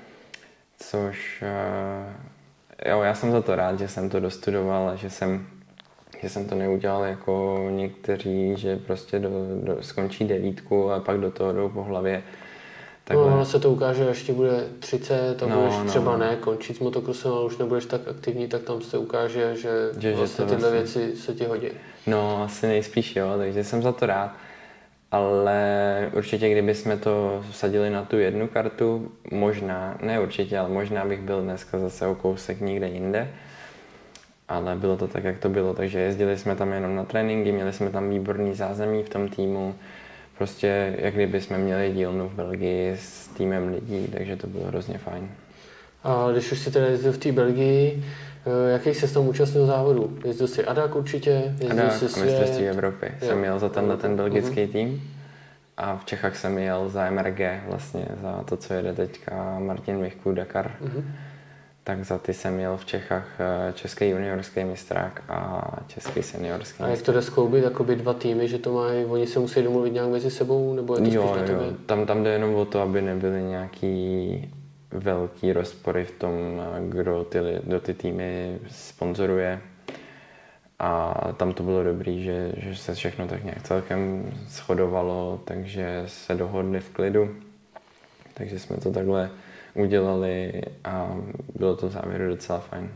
což 0.79 1.43
eh, 1.43 2.89
jo, 2.89 3.01
já 3.01 3.13
jsem 3.13 3.31
za 3.31 3.41
to 3.41 3.55
rád, 3.55 3.79
že 3.79 3.87
jsem 3.87 4.09
to 4.09 4.19
dostudoval 4.19 4.89
a 4.89 4.95
že 4.95 5.09
jsem 5.09 5.47
že 6.21 6.29
jsem 6.29 6.45
to 6.45 6.55
neudělal 6.55 7.03
jako 7.03 7.67
někteří, 7.69 8.53
že 8.57 8.77
prostě 8.77 9.19
do, 9.19 9.29
do, 9.63 9.83
skončí 9.83 10.25
devítku 10.25 10.91
a 10.91 10.99
pak 10.99 11.19
do 11.19 11.31
toho 11.31 11.53
jdou 11.53 11.69
po 11.69 11.83
hlavě. 11.83 12.23
Takhle. 13.07 13.31
No, 13.31 13.45
se 13.45 13.59
to 13.59 13.71
ukáže, 13.71 14.09
až 14.09 14.23
ti 14.23 14.33
bude 14.33 14.63
30 14.79 15.43
a 15.43 15.47
no, 15.47 15.57
budeš 15.57 15.73
no, 15.77 15.85
třeba 15.85 16.11
no. 16.11 16.17
ne 16.17 16.35
končit 16.35 16.77
s 16.77 16.79
motokrosem, 16.79 17.31
ale 17.31 17.45
už 17.45 17.57
nebudeš 17.57 17.85
tak 17.85 18.01
aktivní, 18.07 18.47
tak 18.47 18.61
tam 18.61 18.81
se 18.81 18.97
ukáže, 18.97 19.55
že, 19.55 19.89
že 19.99 20.15
vlastně 20.15 20.45
že 20.45 20.55
tyhle 20.55 20.71
vlastně... 20.71 21.01
věci 21.01 21.21
se 21.21 21.33
ti 21.33 21.45
hodí. 21.45 21.67
No, 22.07 22.43
asi 22.43 22.67
nejspíš 22.67 23.15
jo, 23.15 23.33
takže 23.37 23.63
jsem 23.63 23.81
za 23.81 23.91
to 23.91 24.05
rád. 24.05 24.31
Ale 25.11 26.11
určitě, 26.13 26.49
kdyby 26.49 26.75
jsme 26.75 26.97
to 26.97 27.43
vsadili 27.51 27.89
na 27.89 28.05
tu 28.05 28.17
jednu 28.17 28.47
kartu, 28.47 29.11
možná, 29.31 29.97
ne 30.01 30.19
určitě, 30.19 30.57
ale 30.57 30.69
možná 30.69 31.05
bych 31.05 31.21
byl 31.21 31.41
dneska 31.41 31.79
zase 31.79 32.07
o 32.07 32.15
kousek 32.15 32.61
někde 32.61 32.87
jinde 32.87 33.29
ale 34.47 34.75
bylo 34.75 34.97
to 34.97 35.07
tak, 35.07 35.23
jak 35.23 35.39
to 35.39 35.49
bylo, 35.49 35.73
takže 35.73 35.99
jezdili 35.99 36.37
jsme 36.37 36.55
tam 36.55 36.73
jenom 36.73 36.95
na 36.95 37.03
tréninky, 37.03 37.51
měli 37.51 37.73
jsme 37.73 37.89
tam 37.89 38.09
výborný 38.09 38.53
zázemí 38.53 39.03
v 39.03 39.09
tom 39.09 39.29
týmu, 39.29 39.75
prostě 40.37 40.95
jak 40.97 41.13
kdyby 41.13 41.41
jsme 41.41 41.57
měli 41.57 41.91
dílnu 41.91 42.29
v 42.29 42.33
Belgii 42.33 42.97
s 42.99 43.27
týmem 43.27 43.67
lidí, 43.67 44.07
takže 44.07 44.35
to 44.35 44.47
bylo 44.47 44.65
hrozně 44.65 44.97
fajn. 44.97 45.29
A 46.03 46.31
když 46.31 46.51
už 46.51 46.59
jsi 46.59 46.71
teda 46.71 46.85
jezdil 46.85 47.11
v 47.11 47.17
té 47.17 47.31
Belgii, 47.31 48.03
eh, 48.45 48.71
jaký 48.71 48.93
se 48.93 49.13
tam 49.13 49.27
účastnil 49.27 49.65
závodu? 49.65 50.17
Jezdil 50.25 50.47
jsi 50.47 50.65
ADAK 50.65 50.95
určitě? 50.95 51.29
Jezdil 51.29 51.71
ADAK 51.71 51.93
jsi 51.93 52.19
a 52.19 52.23
mistrovství 52.23 52.67
Evropy. 52.67 53.05
Jo. 53.21 53.27
Jsem 53.27 53.43
jel 53.43 53.59
za 53.59 53.69
tenhle 53.69 53.97
ten 53.97 54.15
belgický 54.15 54.59
uh-huh. 54.59 54.71
tým 54.71 55.11
a 55.77 55.97
v 55.97 56.05
Čechách 56.05 56.35
jsem 56.35 56.57
jel 56.57 56.89
za 56.89 57.09
MRG 57.09 57.39
vlastně, 57.67 58.05
za 58.21 58.43
to, 58.43 58.57
co 58.57 58.73
jede 58.73 58.93
teďka 58.93 59.59
Martin 59.59 59.97
Michku 59.97 60.31
Dakar. 60.31 60.71
Uh-huh 60.85 61.03
tak 61.87 62.05
za 62.05 62.17
ty 62.17 62.33
jsem 62.33 62.53
měl 62.53 62.77
v 62.77 62.85
Čechách 62.85 63.27
eh, 63.39 63.73
český 63.73 64.09
juniorský 64.09 64.63
mistrák 64.63 65.21
a 65.29 65.67
český 65.87 66.23
seniorský 66.23 66.83
A 66.83 66.87
jak 66.87 67.01
to 67.01 67.11
jde 67.11 67.21
skloubit, 67.21 67.63
jakoby 67.63 67.95
dva 67.95 68.13
týmy, 68.13 68.47
že 68.47 68.57
to 68.57 68.73
mají, 68.73 69.05
oni 69.05 69.27
se 69.27 69.39
musí 69.39 69.63
domluvit 69.63 69.93
nějak 69.93 70.09
mezi 70.09 70.31
sebou, 70.31 70.73
nebo 70.73 70.95
je 70.95 71.01
to 71.01 71.15
jo, 71.15 71.35
spíš 71.35 71.49
na 71.49 71.53
jo. 71.53 71.73
Tam, 71.85 72.05
tam 72.05 72.23
jde 72.23 72.29
jenom 72.29 72.55
o 72.55 72.65
to, 72.65 72.81
aby 72.81 73.01
nebyly 73.01 73.43
nějaký 73.43 74.53
velký 74.91 75.53
rozpory 75.53 76.05
v 76.05 76.11
tom, 76.11 76.31
eh, 76.59 76.81
kdo 76.89 77.23
ty, 77.23 77.39
kdo 77.63 77.79
ty 77.79 77.93
týmy 77.93 78.59
sponzoruje. 78.69 79.61
A 80.79 81.21
tam 81.37 81.53
to 81.53 81.63
bylo 81.63 81.83
dobrý, 81.83 82.23
že, 82.23 82.51
že 82.57 82.75
se 82.75 82.95
všechno 82.95 83.27
tak 83.27 83.43
nějak 83.43 83.63
celkem 83.63 84.31
shodovalo, 84.47 85.41
takže 85.45 86.03
se 86.07 86.35
dohodli 86.35 86.79
v 86.79 86.89
klidu. 86.89 87.35
Takže 88.33 88.59
jsme 88.59 88.77
to 88.77 88.91
takhle 88.91 89.29
udělali 89.75 90.61
a 90.83 91.17
bylo 91.55 91.75
to 91.75 91.89
v 91.89 91.91
závěru 91.91 92.27
docela 92.27 92.59
fajn. 92.59 92.89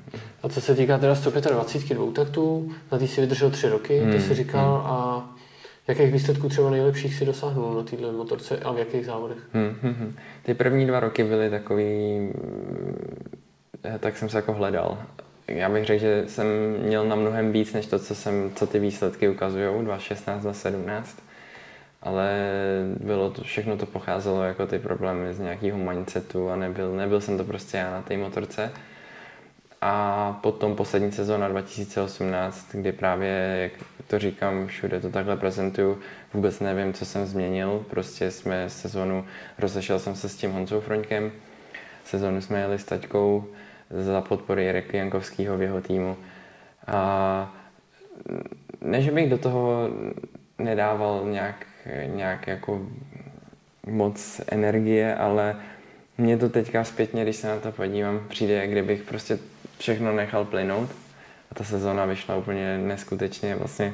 A 0.43 0.49
co 0.49 0.61
se 0.61 0.75
týká 0.75 0.97
teda 0.97 1.15
125 1.15 1.95
dvou 1.95 2.11
taktů, 2.11 2.71
na 2.91 2.97
ty 2.97 3.07
si 3.07 3.21
vydržel 3.21 3.51
tři 3.51 3.69
roky, 3.69 3.99
hmm. 3.99 4.11
ty 4.11 4.21
jsi 4.21 4.33
říkal, 4.33 4.77
hmm. 4.77 4.91
a 4.91 5.29
jakých 5.87 6.13
výsledků 6.13 6.49
třeba 6.49 6.69
nejlepších 6.69 7.15
si 7.15 7.25
dosáhnul 7.25 7.73
na 7.73 7.83
této 7.83 8.11
motorce 8.11 8.59
a 8.59 8.71
v 8.71 8.77
jakých 8.77 9.05
závodech? 9.05 9.37
Hmm, 9.53 9.75
hmm, 9.81 9.93
hmm. 9.93 10.15
Ty 10.43 10.53
první 10.53 10.87
dva 10.87 10.99
roky 10.99 11.23
byly 11.23 11.49
takový, 11.49 12.29
eh, 13.83 13.99
tak 13.99 14.17
jsem 14.17 14.29
se 14.29 14.37
jako 14.37 14.53
hledal. 14.53 14.97
Já 15.47 15.69
bych 15.69 15.85
řekl, 15.85 16.01
že 16.01 16.23
jsem 16.27 16.47
měl 16.85 17.05
na 17.05 17.15
mnohem 17.15 17.51
víc, 17.51 17.73
než 17.73 17.85
to, 17.85 17.99
co, 17.99 18.15
jsem, 18.15 18.51
co 18.55 18.67
ty 18.67 18.79
výsledky 18.79 19.29
ukazují, 19.29 19.83
2016, 19.83 20.41
2017 20.41 21.28
ale 22.01 22.39
bylo 22.99 23.29
to, 23.29 23.43
všechno 23.43 23.77
to 23.77 23.85
pocházelo 23.85 24.43
jako 24.43 24.67
ty 24.67 24.79
problémy 24.79 25.33
z 25.33 25.39
nějakého 25.39 25.77
mindsetu 25.77 26.49
a 26.49 26.55
nebyl, 26.55 26.95
nebyl 26.95 27.21
jsem 27.21 27.37
to 27.37 27.43
prostě 27.43 27.77
já 27.77 27.91
na 27.91 28.01
té 28.01 28.17
motorce. 28.17 28.71
A 29.81 30.33
potom 30.43 30.75
poslední 30.75 31.11
sezóna 31.11 31.47
2018, 31.47 32.67
kdy 32.71 32.91
právě, 32.91 33.29
jak 33.61 33.71
to 34.07 34.19
říkám, 34.19 34.67
všude 34.67 34.99
to 34.99 35.09
takhle 35.09 35.37
prezentuju, 35.37 35.99
vůbec 36.33 36.59
nevím, 36.59 36.93
co 36.93 37.05
jsem 37.05 37.25
změnil. 37.25 37.85
Prostě 37.89 38.31
jsme 38.31 38.69
sezónu, 38.69 39.25
rozešel 39.59 39.99
jsem 39.99 40.15
se 40.15 40.29
s 40.29 40.35
tím 40.35 40.51
Honzou 40.51 40.81
Froňkem, 40.81 41.31
sezónu 42.05 42.41
jsme 42.41 42.59
jeli 42.59 42.79
s 42.79 42.85
taťkou 42.85 43.45
za 43.89 44.21
podpory 44.21 44.65
Jirky 44.65 44.97
Jankovského 44.97 45.57
v 45.57 45.61
jeho 45.61 45.81
týmu. 45.81 46.17
A 46.87 47.55
ne, 48.81 49.01
že 49.01 49.11
bych 49.11 49.29
do 49.29 49.37
toho 49.37 49.89
nedával 50.57 51.25
nějak 51.25 51.65
nějak 52.15 52.47
jako 52.47 52.81
moc 53.85 54.41
energie, 54.47 55.15
ale 55.15 55.55
mě 56.17 56.37
to 56.37 56.49
teďka 56.49 56.83
zpětně, 56.83 57.23
když 57.23 57.35
se 57.35 57.47
na 57.47 57.59
to 57.59 57.71
podívám, 57.71 58.25
přijde, 58.29 58.53
jak 58.53 58.69
kdybych 58.69 59.03
prostě 59.03 59.39
všechno 59.79 60.15
nechal 60.15 60.45
plynout. 60.45 60.89
A 61.51 61.55
ta 61.55 61.63
sezóna 61.63 62.05
vyšla 62.05 62.35
úplně 62.35 62.77
neskutečně 62.77 63.55
vlastně 63.55 63.93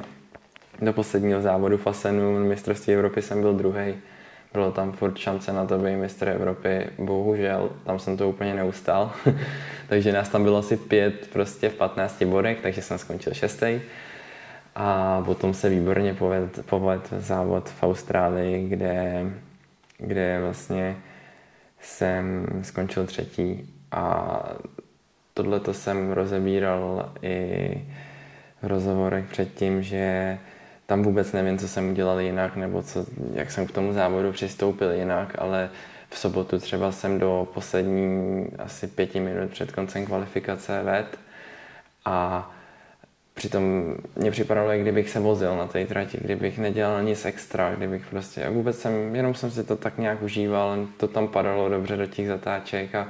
do 0.81 0.93
posledního 0.93 1.41
závodu 1.41 1.77
Fasenu, 1.77 2.39
mistrovství 2.45 2.93
Evropy 2.93 3.21
jsem 3.21 3.41
byl 3.41 3.53
druhý. 3.53 3.95
Bylo 4.53 4.71
tam 4.71 4.91
furt 4.91 5.17
šance 5.17 5.53
na 5.53 5.65
to 5.65 5.77
být 5.77 5.95
mistr 5.95 6.29
Evropy. 6.29 6.88
Bohužel, 6.97 7.69
tam 7.86 7.99
jsem 7.99 8.17
to 8.17 8.29
úplně 8.29 8.53
neustál. 8.53 9.12
takže 9.89 10.12
nás 10.12 10.29
tam 10.29 10.43
bylo 10.43 10.58
asi 10.58 10.77
pět 10.77 11.29
prostě 11.34 11.69
v 11.69 11.73
15 11.73 12.23
bodech, 12.23 12.58
takže 12.62 12.81
jsem 12.81 12.97
skončil 12.97 13.34
šestý. 13.34 13.81
A 14.75 15.21
potom 15.25 15.53
se 15.53 15.69
výborně 15.69 16.13
poved, 16.13 16.65
poved 16.65 17.13
závod 17.17 17.69
v 17.69 17.83
Austrálii, 17.83 18.69
kde, 18.69 19.25
kde 19.97 20.39
vlastně 20.41 20.97
jsem 21.79 22.47
skončil 22.61 23.05
třetí. 23.05 23.73
A 23.91 24.39
tohle 25.33 25.59
to 25.59 25.73
jsem 25.73 26.11
rozebíral 26.11 27.13
i 27.21 27.88
v 28.61 28.67
rozhovorech 28.67 29.25
předtím, 29.25 29.83
že 29.83 30.38
tam 30.85 31.03
vůbec 31.03 31.31
nevím, 31.31 31.57
co 31.57 31.67
jsem 31.67 31.89
udělal 31.89 32.19
jinak, 32.19 32.55
nebo 32.55 32.81
co, 32.81 33.05
jak 33.33 33.51
jsem 33.51 33.67
k 33.67 33.71
tomu 33.71 33.93
závodu 33.93 34.31
přistoupil 34.31 34.91
jinak, 34.91 35.35
ale 35.38 35.69
v 36.09 36.17
sobotu 36.17 36.59
třeba 36.59 36.91
jsem 36.91 37.19
do 37.19 37.47
poslední 37.53 38.47
asi 38.59 38.88
pěti 38.88 39.19
minut 39.19 39.51
před 39.51 39.71
koncem 39.71 40.05
kvalifikace 40.05 40.83
ved. 40.83 41.19
A 42.05 42.51
Přitom 43.35 43.95
mě 44.15 44.31
připadalo, 44.31 44.71
jak 44.71 44.81
kdybych 44.81 45.09
se 45.09 45.19
vozil 45.19 45.57
na 45.57 45.67
té 45.67 45.85
trati, 45.85 46.17
kdybych 46.21 46.59
nedělal 46.59 47.03
nic 47.03 47.25
extra, 47.25 47.75
kdybych 47.75 48.05
prostě, 48.09 48.45
a 48.45 48.49
vůbec 48.49 48.79
jsem, 48.79 49.15
jenom 49.15 49.33
jsem 49.33 49.51
si 49.51 49.63
to 49.63 49.75
tak 49.75 49.97
nějak 49.97 50.21
užíval, 50.21 50.77
to 50.97 51.07
tam 51.07 51.27
padalo 51.27 51.69
dobře 51.69 51.97
do 51.97 52.05
těch 52.05 52.27
zatáček 52.27 52.95
a, 52.95 53.07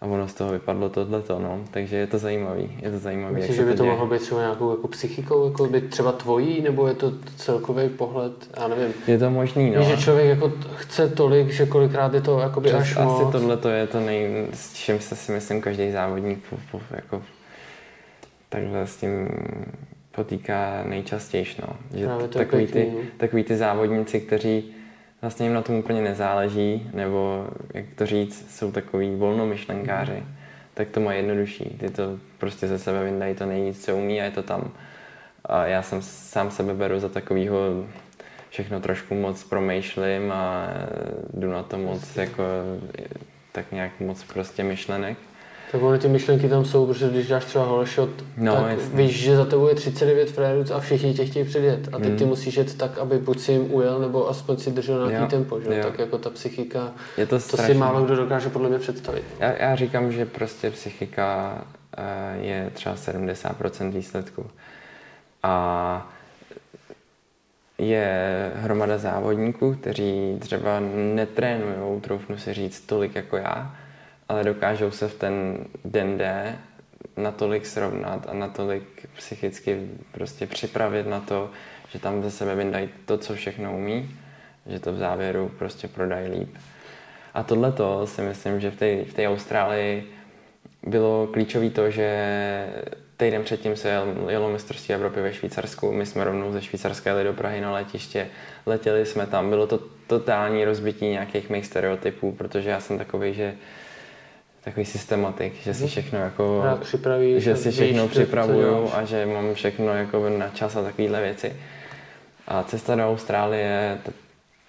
a 0.00 0.06
ono 0.06 0.28
z 0.28 0.34
toho 0.34 0.52
vypadlo 0.52 0.88
tohleto, 0.88 1.38
no. 1.38 1.60
Takže 1.70 1.96
je 1.96 2.06
to 2.06 2.18
zajímavý, 2.18 2.78
je 2.82 2.90
to 2.90 2.98
zajímavý. 2.98 3.34
Myslíš, 3.34 3.56
že 3.56 3.64
by 3.64 3.70
to, 3.70 3.76
to 3.76 3.86
mohlo 3.86 4.06
být 4.06 4.22
třeba 4.22 4.40
nějakou 4.40 4.70
jako 4.70 4.88
psychikou, 4.88 5.46
jako 5.46 5.66
by 5.66 5.80
třeba 5.80 6.12
tvojí, 6.12 6.62
nebo 6.62 6.88
je 6.88 6.94
to 6.94 7.12
celkový 7.36 7.88
pohled, 7.88 8.32
já 8.56 8.68
nevím. 8.68 8.94
Je 9.06 9.18
to 9.18 9.30
možný, 9.30 9.70
no. 9.70 9.82
že 9.82 9.96
člověk 9.96 10.28
jako 10.28 10.52
chce 10.76 11.08
tolik, 11.08 11.50
že 11.50 11.66
kolikrát 11.66 12.14
je 12.14 12.20
to 12.20 12.40
jakoby 12.40 12.68
Přes 12.68 12.80
až 12.80 12.96
asi 12.96 13.04
moc. 13.04 13.32
tohle 13.32 13.58
je 13.72 13.86
to 13.86 14.00
nej, 14.00 14.46
s 14.54 14.74
čím 14.74 15.00
se 15.00 15.16
si 15.16 15.32
myslím 15.32 15.60
každý 15.60 15.92
závodník 15.92 16.38
po, 16.50 16.56
po, 16.70 16.80
jako 16.90 17.22
takhle 18.48 18.86
s 18.86 18.96
tím 18.96 19.28
potýká 20.10 20.84
nejčastěji. 20.84 21.46
No. 21.60 21.76
Že 21.98 22.08
takový, 22.28 22.66
ty, 22.66 22.92
no. 22.94 23.00
takový 23.16 23.44
ty 23.44 23.56
závodníci, 23.56 24.20
kteří 24.20 24.74
vlastně 25.22 25.46
jim 25.46 25.54
na 25.54 25.62
tom 25.62 25.74
úplně 25.74 26.02
nezáleží, 26.02 26.90
nebo 26.94 27.46
jak 27.74 27.84
to 27.94 28.06
říct, 28.06 28.56
jsou 28.56 28.72
takový 28.72 29.16
volnomyšlenkáři, 29.16 30.12
mm. 30.12 30.34
tak 30.74 30.88
to 30.88 31.00
má 31.00 31.12
jednodušší. 31.12 31.64
Ty 31.64 31.90
to 31.90 32.18
prostě 32.38 32.68
ze 32.68 32.78
sebe 32.78 33.04
vyndají 33.04 33.34
to 33.34 33.46
nejvíc, 33.46 33.84
co 33.84 33.96
umí 33.96 34.20
a 34.20 34.24
je 34.24 34.30
to 34.30 34.42
tam. 34.42 34.70
A 35.44 35.66
já 35.66 35.82
jsem 35.82 36.02
sám 36.02 36.50
sebe 36.50 36.74
beru 36.74 37.00
za 37.00 37.08
takovýho 37.08 37.58
všechno 38.50 38.80
trošku 38.80 39.14
moc 39.14 39.44
promýšlím 39.44 40.32
a 40.32 40.68
jdu 41.34 41.50
na 41.50 41.62
to 41.62 41.78
moc 41.78 42.16
jako 42.16 42.42
tak 43.52 43.72
nějak 43.72 44.00
moc 44.00 44.24
prostě 44.24 44.64
myšlenek. 44.64 45.18
Tak 45.72 45.82
ony 45.82 45.98
ty 45.98 46.08
myšlenky 46.08 46.48
tam 46.48 46.64
jsou, 46.64 46.86
protože 46.86 47.08
když 47.08 47.28
dáš 47.28 47.44
třeba 47.44 47.64
holeshot, 47.64 48.10
no, 48.36 48.54
tak 48.54 48.70
jasný. 48.70 48.96
víš, 48.96 49.20
že 49.20 49.36
za 49.36 49.44
tebou 49.44 49.68
je 49.68 49.74
39 49.74 50.30
frérů 50.30 50.64
a 50.74 50.80
všichni 50.80 51.14
tě 51.14 51.26
chtějí 51.26 51.44
předjet. 51.44 51.88
A 51.92 51.98
teď 51.98 52.08
hmm. 52.08 52.16
ty 52.16 52.24
musíš 52.24 52.56
jet 52.56 52.78
tak, 52.78 52.98
aby 52.98 53.18
buď 53.18 53.40
si 53.40 53.52
jim 53.52 53.74
ujel, 53.74 53.98
nebo 53.98 54.28
aspoň 54.28 54.56
si 54.56 54.70
držel 54.70 55.08
nějaký 55.08 55.24
jo, 55.24 55.30
tempo. 55.30 55.60
Že? 55.60 55.76
Jo. 55.76 55.82
Tak 55.82 55.98
jako 55.98 56.18
ta 56.18 56.30
psychika, 56.30 56.92
je 57.16 57.26
to, 57.26 57.38
to 57.38 57.56
si 57.56 57.74
málo 57.74 58.04
kdo 58.04 58.16
dokáže 58.16 58.48
podle 58.48 58.68
mě 58.68 58.78
představit. 58.78 59.24
Já, 59.40 59.52
já 59.52 59.76
říkám, 59.76 60.12
že 60.12 60.26
prostě 60.26 60.70
psychika 60.70 61.58
uh, 61.98 62.44
je 62.44 62.70
třeba 62.74 62.94
70% 62.94 63.92
výsledku. 63.92 64.46
A 65.42 66.12
je 67.78 68.52
hromada 68.54 68.98
závodníků, 68.98 69.74
kteří 69.74 70.36
třeba 70.40 70.80
netrénují, 71.14 72.00
troufnu 72.00 72.38
si 72.38 72.54
říct, 72.54 72.80
tolik 72.80 73.14
jako 73.14 73.36
já, 73.36 73.74
ale 74.28 74.44
dokážou 74.44 74.90
se 74.90 75.08
v 75.08 75.14
ten 75.14 75.64
den 75.84 76.18
D 76.18 76.54
natolik 77.16 77.66
srovnat 77.66 78.26
a 78.28 78.34
natolik 78.34 79.06
psychicky 79.16 79.88
prostě 80.12 80.46
připravit 80.46 81.06
na 81.06 81.20
to, 81.20 81.50
že 81.92 81.98
tam 81.98 82.22
ze 82.22 82.30
sebe 82.30 82.54
vyndají 82.54 82.88
to, 83.06 83.18
co 83.18 83.34
všechno 83.34 83.76
umí, 83.76 84.10
že 84.66 84.80
to 84.80 84.92
v 84.92 84.96
závěru 84.96 85.50
prostě 85.58 85.88
prodají 85.88 86.30
líp. 86.30 86.56
A 87.34 87.42
tohle 87.42 87.72
to 87.72 88.06
si 88.06 88.22
myslím, 88.22 88.60
že 88.60 88.70
v 88.70 88.76
té 88.76 89.04
v 89.04 89.14
té 89.14 89.28
Austrálii 89.28 90.12
bylo 90.82 91.26
klíčové 91.26 91.70
to, 91.70 91.90
že 91.90 92.08
týden 93.16 93.44
předtím 93.44 93.76
se 93.76 94.00
jelo 94.28 94.50
mistrovství 94.50 94.94
Evropy 94.94 95.20
ve 95.20 95.34
Švýcarsku, 95.34 95.92
my 95.92 96.06
jsme 96.06 96.24
rovnou 96.24 96.52
ze 96.52 96.62
Švýcarské 96.62 97.10
jeli 97.10 97.24
do 97.24 97.32
Prahy 97.32 97.60
na 97.60 97.72
letiště, 97.72 98.28
letěli 98.66 99.06
jsme 99.06 99.26
tam, 99.26 99.50
bylo 99.50 99.66
to 99.66 99.80
totální 100.06 100.64
rozbití 100.64 101.06
nějakých 101.06 101.50
mých 101.50 101.66
stereotypů, 101.66 102.32
protože 102.32 102.70
já 102.70 102.80
jsem 102.80 102.98
takový, 102.98 103.34
že 103.34 103.54
takový 104.68 104.86
systematik, 104.86 105.52
že 105.62 105.74
si 105.74 105.86
všechno 105.86 106.18
jako, 106.18 106.64
připraví, 106.80 107.40
že 107.40 107.56
si 107.56 107.70
všechno 107.70 108.08
připravuju 108.08 108.90
a 108.94 109.04
že 109.04 109.26
mám 109.26 109.54
všechno 109.54 109.94
jako 109.94 110.28
na 110.28 110.48
čas 110.48 110.76
a 110.76 110.82
takovéhle 110.82 111.20
věci. 111.22 111.56
A 112.48 112.62
cesta 112.62 112.94
do 112.94 113.08
Austrálie, 113.08 113.98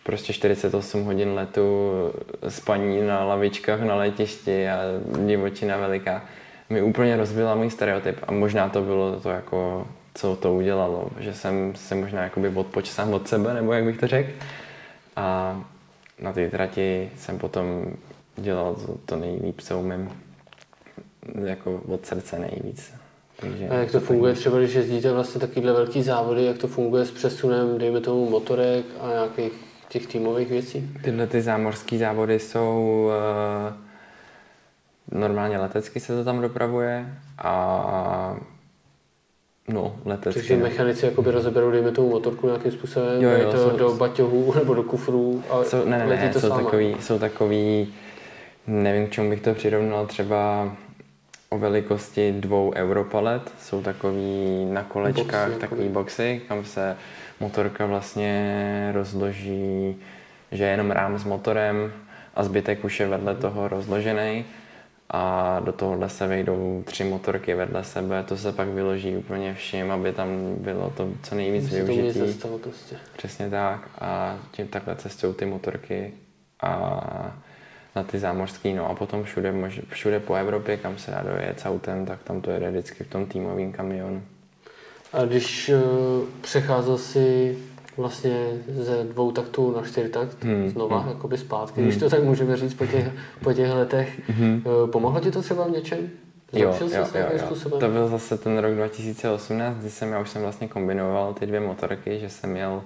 prostě 0.04 0.34
48 0.34 1.04
hodin 1.04 1.34
letu, 1.34 1.92
spaní 2.48 3.02
na 3.02 3.24
lavičkách 3.24 3.82
na 3.82 3.96
letišti 3.96 4.70
a 4.70 4.80
divočina 5.26 5.78
veliká, 5.78 6.22
mi 6.70 6.82
úplně 6.82 7.18
rozbila 7.18 7.56
můj 7.56 7.70
stereotyp 7.70 8.18
a 8.28 8.32
možná 8.32 8.70
to 8.70 8.82
bylo 8.82 9.20
to 9.20 9.30
jako, 9.30 9.88
co 10.14 10.36
to 10.36 10.54
udělalo, 10.54 11.10
že 11.20 11.34
jsem 11.34 11.76
se 11.76 11.96
možná 11.96 12.24
jakoby 12.24 12.50
odpočil 12.50 12.94
sám 12.94 13.14
od 13.14 13.28
sebe, 13.28 13.54
nebo 13.54 13.74
jak 13.74 13.84
bych 13.84 13.98
to 13.98 14.08
řekl. 14.08 14.32
A 15.16 15.58
na 16.22 16.34
té 16.34 16.50
trati 16.50 17.10
jsem 17.18 17.40
potom 17.40 17.86
dělal 18.40 18.76
to, 19.06 19.16
nejlíp, 19.16 19.62
co 19.62 19.80
umím, 19.80 20.10
jako 21.46 21.82
od 21.88 22.06
srdce 22.06 22.40
nejvíc. 22.40 22.94
Takže 23.42 23.70
a 23.70 23.74
jak 23.74 23.92
to 23.92 24.00
funguje 24.00 24.34
třeba, 24.34 24.60
když 24.60 24.74
jezdíte 24.74 25.12
vlastně 25.12 25.42
takovýhle 25.42 25.74
velký 25.74 26.04
závody, 26.04 26.46
jak 26.46 26.58
to 26.58 26.68
funguje 26.68 27.06
s 27.06 27.12
přesunem, 27.12 27.78
dejme 27.78 28.00
tomu 28.00 28.30
motorek 28.30 28.86
a 29.02 29.08
nějakých 29.08 29.54
těch 29.90 30.08
týmových 30.08 30.50
věcí? 30.50 30.90
Tyhle 31.04 31.28
ty 31.28 31.42
zámořské 31.42 31.98
závody 31.98 32.40
jsou 32.40 33.08
uh, 35.12 35.20
normálně 35.20 35.58
letecky 35.58 36.00
se 36.00 36.16
to 36.16 36.24
tam 36.24 36.42
dopravuje 36.42 37.06
a 37.38 38.38
No, 39.74 39.96
letecky. 40.06 40.40
Takže 40.40 40.58
mechanici 40.58 41.06
jakoby 41.06 41.32
rozeberou, 41.32 41.72
dejme 41.72 41.92
tomu 41.92 42.10
motorku 42.10 42.48
nějakým 42.48 42.72
způsobem, 42.72 43.22
jo, 43.22 43.30
jo, 43.30 43.52
to 43.52 43.58
jsou, 43.58 43.78
do 43.78 43.94
baťohů 43.94 44.54
nebo 44.60 44.74
do 44.74 44.84
kufrů 44.84 45.44
a 45.50 45.64
jsou, 45.64 45.86
ne, 45.86 45.98
ne, 45.98 46.06
ne, 46.08 46.30
to 46.34 46.40
jsou 46.40 46.50
takový, 46.50 46.96
jsou 47.00 47.20
takový, 47.20 47.94
nevím, 48.68 49.08
k 49.08 49.12
čemu 49.12 49.30
bych 49.30 49.42
to 49.42 49.54
přirovnal, 49.54 50.08
třeba 50.08 50.72
o 51.50 51.58
velikosti 51.58 52.32
dvou 52.32 52.74
europalet. 52.76 53.52
Jsou 53.60 53.82
takový 53.82 54.66
na 54.72 54.84
kolečkách, 54.84 55.48
boxy, 55.48 55.60
takový 55.60 55.90
boxy, 55.90 56.42
kam 56.48 56.66
se 56.66 56.98
motorka 57.40 57.86
vlastně 57.86 58.92
rozloží, 58.94 59.96
že 60.52 60.64
je 60.64 60.70
jenom 60.70 60.92
rám 60.92 61.20
s 61.20 61.24
motorem 61.24 61.94
a 62.36 62.44
zbytek 62.44 62.84
už 62.84 63.00
je 63.00 63.08
vedle 63.08 63.36
toho 63.36 63.68
rozložený 63.68 64.46
a 65.10 65.60
do 65.60 65.72
tohohle 65.72 66.10
se 66.10 66.28
vejdou 66.28 66.84
tři 66.86 67.04
motorky 67.04 67.54
vedle 67.56 67.84
sebe, 67.84 68.24
to 68.24 68.38
se 68.38 68.52
pak 68.52 68.68
vyloží 68.68 69.18
úplně 69.18 69.54
vším, 69.54 69.92
aby 69.92 70.12
tam 70.12 70.56
bylo 70.56 70.90
to 70.90 71.10
co 71.24 71.36
nejvíc 71.36 71.70
využití. 71.70 72.40
prostě. 72.64 72.96
Přesně 73.18 73.50
tak 73.50 73.90
a 74.02 74.38
tím 74.52 74.68
takhle 74.68 74.96
cestují 74.96 75.34
ty 75.34 75.46
motorky 75.46 76.14
a 76.62 77.38
na 78.00 78.04
ty 78.04 78.20
zámořský, 78.20 78.74
no 78.74 78.90
a 78.90 78.96
potom 78.96 79.24
všude, 79.24 79.54
všude 79.90 80.20
po 80.20 80.36
Evropě, 80.36 80.78
kam 80.78 80.98
se 80.98 81.12
dá 81.12 81.24
dojet 81.24 81.60
s 81.60 81.66
autem, 81.66 82.06
tak 82.06 82.24
tam 82.24 82.42
to 82.42 82.52
jede 82.52 82.70
vždycky 82.72 83.04
v 83.04 83.08
tom 83.08 83.26
týmovém 83.26 83.72
kamionu. 83.72 84.22
A 85.14 85.26
když 85.26 85.70
uh, 85.70 85.82
přecházel 86.42 86.98
si 86.98 87.58
vlastně 87.98 88.48
ze 88.68 89.04
dvou 89.04 89.32
taktů 89.32 89.76
na 89.76 89.82
čtyři 89.82 90.10
takt 90.10 90.44
hmm. 90.44 90.70
znova, 90.70 91.00
hmm. 91.00 91.10
jakoby 91.10 91.38
zpátky, 91.38 91.82
hmm. 91.82 91.90
když 91.90 92.00
to 92.00 92.10
tak 92.10 92.24
můžeme 92.24 92.58
říct 92.58 92.74
po 92.74 92.86
těch, 92.86 93.08
po 93.44 93.54
těch 93.54 93.72
letech, 93.72 94.22
hmm. 94.30 94.64
uh, 94.66 94.90
pomohlo 94.90 95.20
ti 95.20 95.32
to 95.32 95.42
třeba 95.42 95.68
v 95.68 95.72
něčem? 95.72 96.10
Zlepšil 96.52 96.88
jo, 96.88 97.06
jo, 97.16 97.22
jo, 97.32 97.56
jo. 97.72 97.80
To 97.80 97.88
byl 97.88 98.08
zase 98.08 98.38
ten 98.38 98.58
rok 98.58 98.74
2018, 98.74 99.78
kdy 99.78 99.90
jsem, 99.90 100.12
já 100.12 100.20
už 100.20 100.30
jsem 100.30 100.42
vlastně 100.42 100.68
kombinoval 100.68 101.34
ty 101.34 101.46
dvě 101.46 101.60
motorky, 101.60 102.20
že 102.20 102.30
jsem 102.30 102.50
měl 102.50 102.82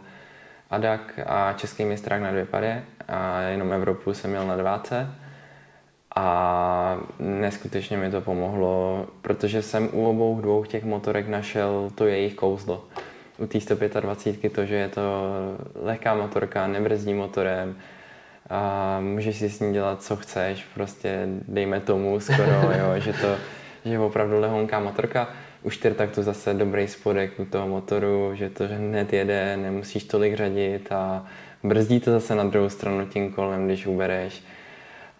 Adak 0.74 1.20
a 1.26 1.54
český 1.54 1.86
mistrák 1.86 2.22
na 2.22 2.32
dvě 2.32 2.46
pady 2.46 2.82
a 3.08 3.42
jenom 3.42 3.74
Evropu 3.74 4.14
jsem 4.14 4.30
měl 4.30 4.48
na 4.48 4.56
dváce 4.56 5.08
a 6.16 6.98
neskutečně 7.20 7.98
mi 7.98 8.12
to 8.12 8.22
pomohlo, 8.22 9.06
protože 9.22 9.62
jsem 9.62 9.90
u 9.92 10.10
obou 10.10 10.42
dvou 10.42 10.64
těch 10.64 10.84
motorek 10.84 11.28
našel 11.28 11.92
to 11.96 12.06
jejich 12.06 12.36
kouzlo. 12.36 12.86
U 13.38 13.48
té 13.48 13.60
125 13.60 14.54
to, 14.54 14.66
že 14.66 14.76
je 14.76 14.90
to 14.90 15.02
lehká 15.82 16.16
motorka, 16.16 16.68
nebrzdí 16.68 17.14
motorem, 17.14 17.76
a 18.50 19.00
můžeš 19.00 19.38
si 19.38 19.50
s 19.50 19.60
ní 19.60 19.74
dělat, 19.74 20.04
co 20.04 20.16
chceš, 20.16 20.66
prostě 20.74 21.28
dejme 21.48 21.80
tomu 21.80 22.20
skoro, 22.20 22.52
jo, 22.80 22.94
že 23.00 23.14
to 23.14 23.36
že 23.86 23.92
je 23.92 24.00
opravdu 24.00 24.40
lehonká 24.40 24.80
motorka. 24.80 25.28
U 25.64 25.70
čtyřtaktu 25.70 26.24
zase 26.24 26.54
dobrý 26.54 26.88
spodek 26.88 27.40
u 27.40 27.46
toho 27.46 27.68
motoru, 27.68 28.32
že 28.36 28.50
to 28.50 28.64
hned 28.68 29.14
jede, 29.14 29.58
nemusíš 29.58 30.04
tolik 30.04 30.36
řadit 30.36 30.92
a 30.92 31.26
brzdí 31.64 32.00
to 32.00 32.12
zase 32.12 32.36
na 32.36 32.44
druhou 32.44 32.70
stranu 32.70 33.06
tím 33.06 33.32
kolem, 33.32 33.66
když 33.66 33.88
ubereš. 33.88 34.44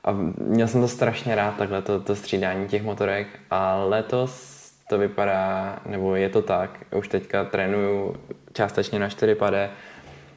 A 0.04 0.12
měl 0.38 0.68
jsem 0.68 0.82
to 0.82 0.88
strašně 0.88 1.36
rád, 1.36 1.58
takhle 1.58 1.82
to, 1.82 2.00
to 2.00 2.16
střídání 2.16 2.68
těch 2.68 2.84
motorek 2.84 3.28
a 3.52 3.76
letos 3.76 4.64
to 4.90 4.98
vypadá, 4.98 5.80
nebo 5.86 6.16
je 6.16 6.30
to 6.30 6.42
tak, 6.42 6.80
už 6.96 7.08
teďka 7.08 7.44
trénuju 7.44 8.16
částečně 8.54 9.00
na 9.00 9.10
4 9.10 9.36
pade 9.36 9.70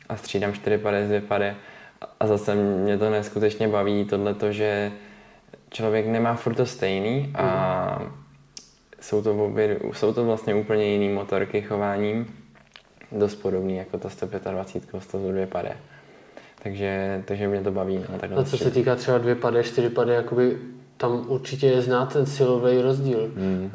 a 0.08 0.16
střídám 0.16 0.52
4 0.52 0.78
pade 0.78 1.06
z 1.06 1.08
2 1.08 1.20
pade 1.28 1.56
a 2.20 2.26
zase 2.26 2.54
mě 2.54 2.98
to 2.98 3.10
neskutečně 3.10 3.68
baví 3.68 4.04
tohle, 4.04 4.34
že 4.50 4.92
člověk 5.70 6.06
nemá 6.06 6.34
furt 6.34 6.54
to 6.54 6.66
stejný 6.66 7.32
a 7.34 7.98
mm. 8.00 8.25
Jsou, 9.06 9.22
to 9.22 9.44
obě, 9.44 9.78
jsou 9.92 10.12
to 10.12 10.24
vlastně 10.24 10.54
úplně 10.54 10.84
jiný 10.84 11.08
motorky 11.08 11.62
chováním, 11.62 12.26
dost 13.12 13.34
podobný 13.34 13.76
jako 13.76 13.98
ta 13.98 14.08
125 14.08 15.02
102 15.02 15.46
pade. 15.46 15.76
Takže, 16.62 17.22
takže 17.24 17.48
mě 17.48 17.60
to 17.60 17.70
baví. 17.70 18.04
No, 18.12 18.18
takhle 18.18 18.42
a 18.42 18.44
co 18.44 18.58
se 18.58 18.70
týká 18.70 18.94
třeba 18.94 19.18
dvě 19.18 19.34
pade, 19.34 19.62
čtyři 19.62 19.90
pade, 19.90 20.14
jakoby 20.14 20.56
tam 20.96 21.24
určitě 21.28 21.66
je 21.66 21.82
znát 21.82 22.12
ten 22.12 22.26
silový 22.26 22.80
rozdíl. 22.80 23.30
Hmm. 23.36 23.70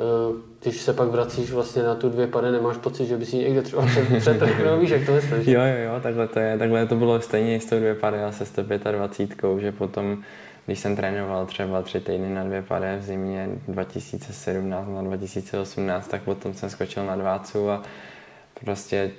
Když 0.62 0.82
se 0.82 0.94
pak 0.94 1.08
vracíš 1.08 1.52
vlastně 1.52 1.84
na 1.84 1.96
tu 1.96 2.10
dvě 2.10 2.28
pade, 2.28 2.52
nemáš 2.52 2.78
pocit, 2.78 3.06
že 3.06 3.17
by 3.17 3.26
si 3.26 3.38
někde 3.38 3.62
třeba 3.62 3.86
před, 3.86 4.10
víš, 4.80 4.89
jak 4.89 5.06
to 5.06 5.12
myslíš? 5.12 5.48
Jo, 5.48 5.62
jo, 5.62 5.78
jo, 5.86 6.00
takhle 6.04 6.28
to 6.28 6.39
je. 6.39 6.58
Takhle 6.58 6.86
to 6.86 6.96
bylo 6.96 7.22
stejně 7.22 7.60
s 7.60 7.65
tou 7.65 7.78
dvě 7.78 7.96
pady 7.96 8.24
a 8.24 8.32
se 8.32 8.46
125, 8.46 9.60
že 9.60 9.72
potom 9.72 10.24
když 10.71 10.79
jsem 10.79 10.95
trénoval 10.95 11.45
třeba 11.45 11.81
tři 11.81 11.99
týdny 11.99 12.29
na 12.29 12.43
dvě 12.43 12.62
pade 12.62 12.97
v 12.97 13.03
zimě 13.03 13.49
2017 13.67 14.88
na 14.88 15.01
2018, 15.01 16.07
tak 16.07 16.21
potom 16.21 16.53
jsem 16.53 16.69
skočil 16.69 17.05
na 17.05 17.15
dvácu 17.15 17.69
a 17.71 17.81
prostě 18.63 19.12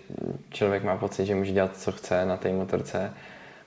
člověk 0.50 0.84
má 0.84 0.96
pocit, 0.96 1.26
že 1.26 1.34
může 1.34 1.52
dělat, 1.52 1.76
co 1.76 1.92
chce 1.92 2.24
na 2.24 2.36
té 2.36 2.52
motorce. 2.52 3.12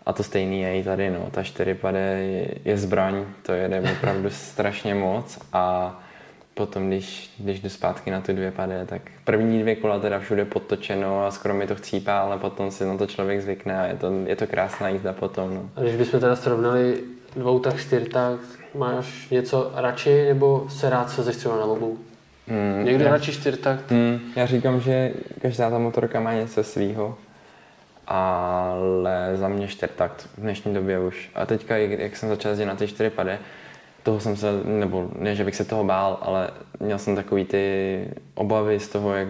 A 0.05 0.13
to 0.13 0.23
stejný 0.23 0.61
je 0.61 0.79
i 0.79 0.83
tady, 0.83 1.09
no. 1.09 1.27
Ta 1.31 1.43
čtyřipade 1.43 1.99
je, 1.99 2.47
je 2.65 2.77
zbraň, 2.77 3.25
to 3.41 3.53
jede 3.53 3.81
opravdu 3.97 4.29
strašně 4.29 4.95
moc 4.95 5.39
a 5.53 5.95
potom, 6.53 6.87
když, 6.87 7.33
když 7.37 7.59
jdu 7.59 7.69
zpátky 7.69 8.11
na 8.11 8.21
ty 8.21 8.33
dvě 8.33 8.51
pade, 8.51 8.85
tak 8.85 9.01
první 9.23 9.61
dvě 9.61 9.75
kola 9.75 9.99
teda 9.99 10.19
všude 10.19 10.45
podtočeno 10.45 11.25
a 11.25 11.31
skoro 11.31 11.53
mi 11.53 11.67
to 11.67 11.75
chcípá, 11.75 12.19
ale 12.19 12.37
potom 12.37 12.71
si 12.71 12.85
na 12.85 12.97
to 12.97 13.07
člověk 13.07 13.41
zvykne 13.41 13.79
a 13.79 13.85
je 13.85 13.95
to, 13.95 14.11
je 14.25 14.35
to 14.35 14.47
krásná 14.47 14.89
jízda 14.89 15.13
potom. 15.13 15.53
No. 15.53 15.69
A 15.75 15.81
když 15.81 15.95
bychom 15.95 16.19
teda 16.19 16.35
srovnali 16.35 17.03
dvou 17.35 17.59
tak, 17.59 17.79
čtyř 17.79 18.09
tak, 18.09 18.39
máš 18.75 19.29
něco 19.29 19.71
radši 19.75 20.25
nebo 20.25 20.65
se 20.69 20.89
rád 20.89 21.09
svezeš 21.09 21.35
třeba 21.35 21.55
na 21.57 21.63
obou? 21.65 21.97
Hmm, 22.47 22.85
Někdy 22.85 23.03
já, 23.03 23.11
radši 23.11 23.31
čtyř 23.33 23.57
tak? 23.59 23.91
Hmm, 23.91 24.19
já 24.35 24.45
říkám, 24.45 24.81
že 24.81 25.11
každá 25.41 25.69
ta 25.69 25.77
motorka 25.77 26.19
má 26.19 26.33
něco 26.33 26.63
svýho, 26.63 27.17
ale 28.07 29.31
za 29.35 29.47
mě 29.47 29.67
čtyřtakt 29.67 30.29
v 30.37 30.41
dnešní 30.41 30.73
době 30.73 30.99
už. 30.99 31.29
A 31.35 31.45
teďka, 31.45 31.77
jak 31.77 32.15
jsem 32.17 32.29
začal 32.29 32.49
jezdit 32.49 32.65
na 32.65 32.75
ty 32.75 32.87
čtyři 32.87 33.09
pade, 33.09 33.39
toho 34.03 34.19
jsem 34.19 34.35
se, 34.35 34.47
nebo 34.63 35.09
ne, 35.19 35.35
že 35.35 35.43
bych 35.43 35.55
se 35.55 35.65
toho 35.65 35.83
bál, 35.83 36.17
ale 36.21 36.49
měl 36.79 36.99
jsem 36.99 37.15
takový 37.15 37.45
ty 37.45 38.07
obavy 38.35 38.79
z 38.79 38.87
toho, 38.89 39.13
jak 39.13 39.27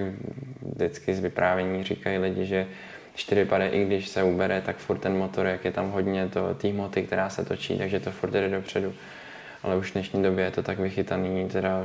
vždycky 0.75 1.15
z 1.15 1.19
vyprávění 1.19 1.83
říkají 1.83 2.17
lidi, 2.17 2.45
že 2.45 2.67
čtyři 3.15 3.45
pade, 3.45 3.67
i 3.67 3.85
když 3.85 4.07
se 4.07 4.23
ubere, 4.23 4.61
tak 4.61 4.77
furt 4.77 4.97
ten 4.97 5.17
motor, 5.17 5.45
jak 5.45 5.65
je 5.65 5.71
tam 5.71 5.91
hodně 5.91 6.29
to, 6.29 6.53
té 6.53 6.67
hmoty, 6.67 7.03
která 7.03 7.29
se 7.29 7.45
točí, 7.45 7.77
takže 7.77 7.99
to 7.99 8.11
furt 8.11 8.29
jde 8.29 8.49
dopředu. 8.49 8.93
Ale 9.63 9.77
už 9.77 9.89
v 9.89 9.93
dnešní 9.93 10.23
době 10.23 10.45
je 10.45 10.51
to 10.51 10.63
tak 10.63 10.79
vychytaný, 10.79 11.49
teda 11.49 11.83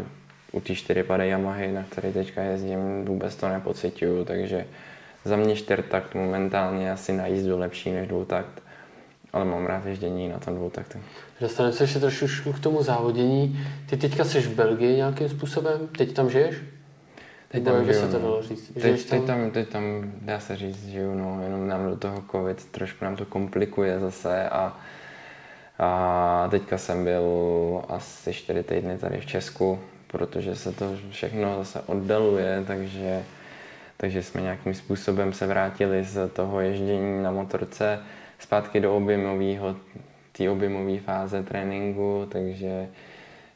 u 0.53 0.61
té 0.61 0.75
čtyři 0.75 1.03
pade 1.03 1.27
Yamahy, 1.27 1.73
na 1.73 1.85
které 1.91 2.13
teďka 2.13 2.43
jezdím, 2.43 3.05
vůbec 3.05 3.37
to 3.37 3.49
nepocituju, 3.49 4.25
takže 4.25 4.67
za 5.25 5.37
mě 5.37 5.57
čtyřtakt 5.57 6.15
momentálně 6.15 6.93
asi 6.93 7.13
na 7.13 7.27
jízdu 7.27 7.59
lepší 7.59 7.91
než 7.91 8.09
dvoutakt, 8.09 8.63
ale 9.33 9.45
mám 9.45 9.67
rád 9.67 9.87
ježdění 9.87 10.29
na 10.29 10.39
tom 10.39 10.55
dvoutaktu. 10.55 10.99
Dostaneme 11.41 11.73
se 11.73 11.85
ještě 11.85 11.99
trošku 11.99 12.53
k 12.53 12.61
tomu 12.61 12.83
závodění. 12.83 13.67
Ty 13.91 13.97
teďka 13.97 14.25
jsi 14.25 14.41
v 14.41 14.55
Belgii 14.55 14.97
nějakým 14.97 15.29
způsobem? 15.29 15.89
Teď 15.99 16.13
tam 16.13 16.31
žiješ? 16.31 16.57
Teď 17.53 17.65
tam, 17.65 17.85
žiju, 17.85 18.01
se 18.01 18.09
to 18.09 18.19
no. 18.19 18.25
dalo 18.25 18.43
říct. 18.43 18.73
Teď, 18.81 19.05
teď, 19.05 19.25
tam, 19.25 19.51
teď 19.51 19.69
tam, 19.69 20.13
dá 20.23 20.41
se 20.41 20.57
říct, 20.57 20.87
žiju, 20.87 21.15
no, 21.15 21.41
jenom 21.43 21.69
nám 21.69 21.91
do 21.91 21.97
toho 21.97 22.25
covid 22.31 22.65
trošku 22.65 23.05
nám 23.05 23.17
to 23.17 23.25
komplikuje 23.25 24.01
zase 24.01 24.49
a, 24.49 24.79
a 25.79 26.49
teďka 26.51 26.79
jsem 26.79 27.05
byl 27.05 27.25
asi 27.89 28.33
čtyři 28.33 28.63
týdny 28.63 28.99
tady 28.99 29.21
v 29.21 29.27
Česku, 29.27 29.79
protože 30.07 30.57
se 30.57 30.73
to 30.73 30.97
všechno 31.11 31.59
zase 31.59 31.81
oddaluje, 31.81 32.65
takže, 32.67 33.23
takže 33.97 34.23
jsme 34.23 34.41
nějakým 34.41 34.75
způsobem 34.75 35.33
se 35.33 35.47
vrátili 35.47 36.05
z 36.05 36.29
toho 36.29 36.61
ježdění 36.61 37.23
na 37.23 37.31
motorce 37.31 37.99
zpátky 38.39 38.81
do 38.81 38.97
objemového, 38.97 39.77
té 40.33 40.51
objemové 40.51 40.99
fáze 40.99 41.43
tréninku, 41.43 42.29
takže 42.33 42.89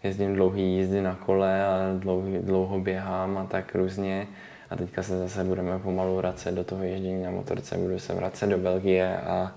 jezdím 0.05 0.35
dlouhý 0.35 0.77
jízdy 0.77 1.03
na 1.03 1.15
kole 1.15 1.67
a 1.67 1.79
dlouho, 1.99 2.29
dlouho 2.41 2.81
běhám 2.81 3.39
a 3.39 3.45
tak 3.45 3.75
různě. 3.75 4.27
A 4.71 4.77
teďka 4.77 5.03
se 5.03 5.19
zase 5.19 5.45
budeme 5.45 5.79
pomalu 5.79 6.17
vracet 6.17 6.55
do 6.55 6.65
toho 6.65 6.83
ježdění 6.83 7.23
na 7.23 7.31
motorce, 7.31 7.79
budu 7.79 7.99
se 7.99 8.15
vracet 8.15 8.47
do 8.47 8.59
Belgie 8.59 9.17
a 9.17 9.53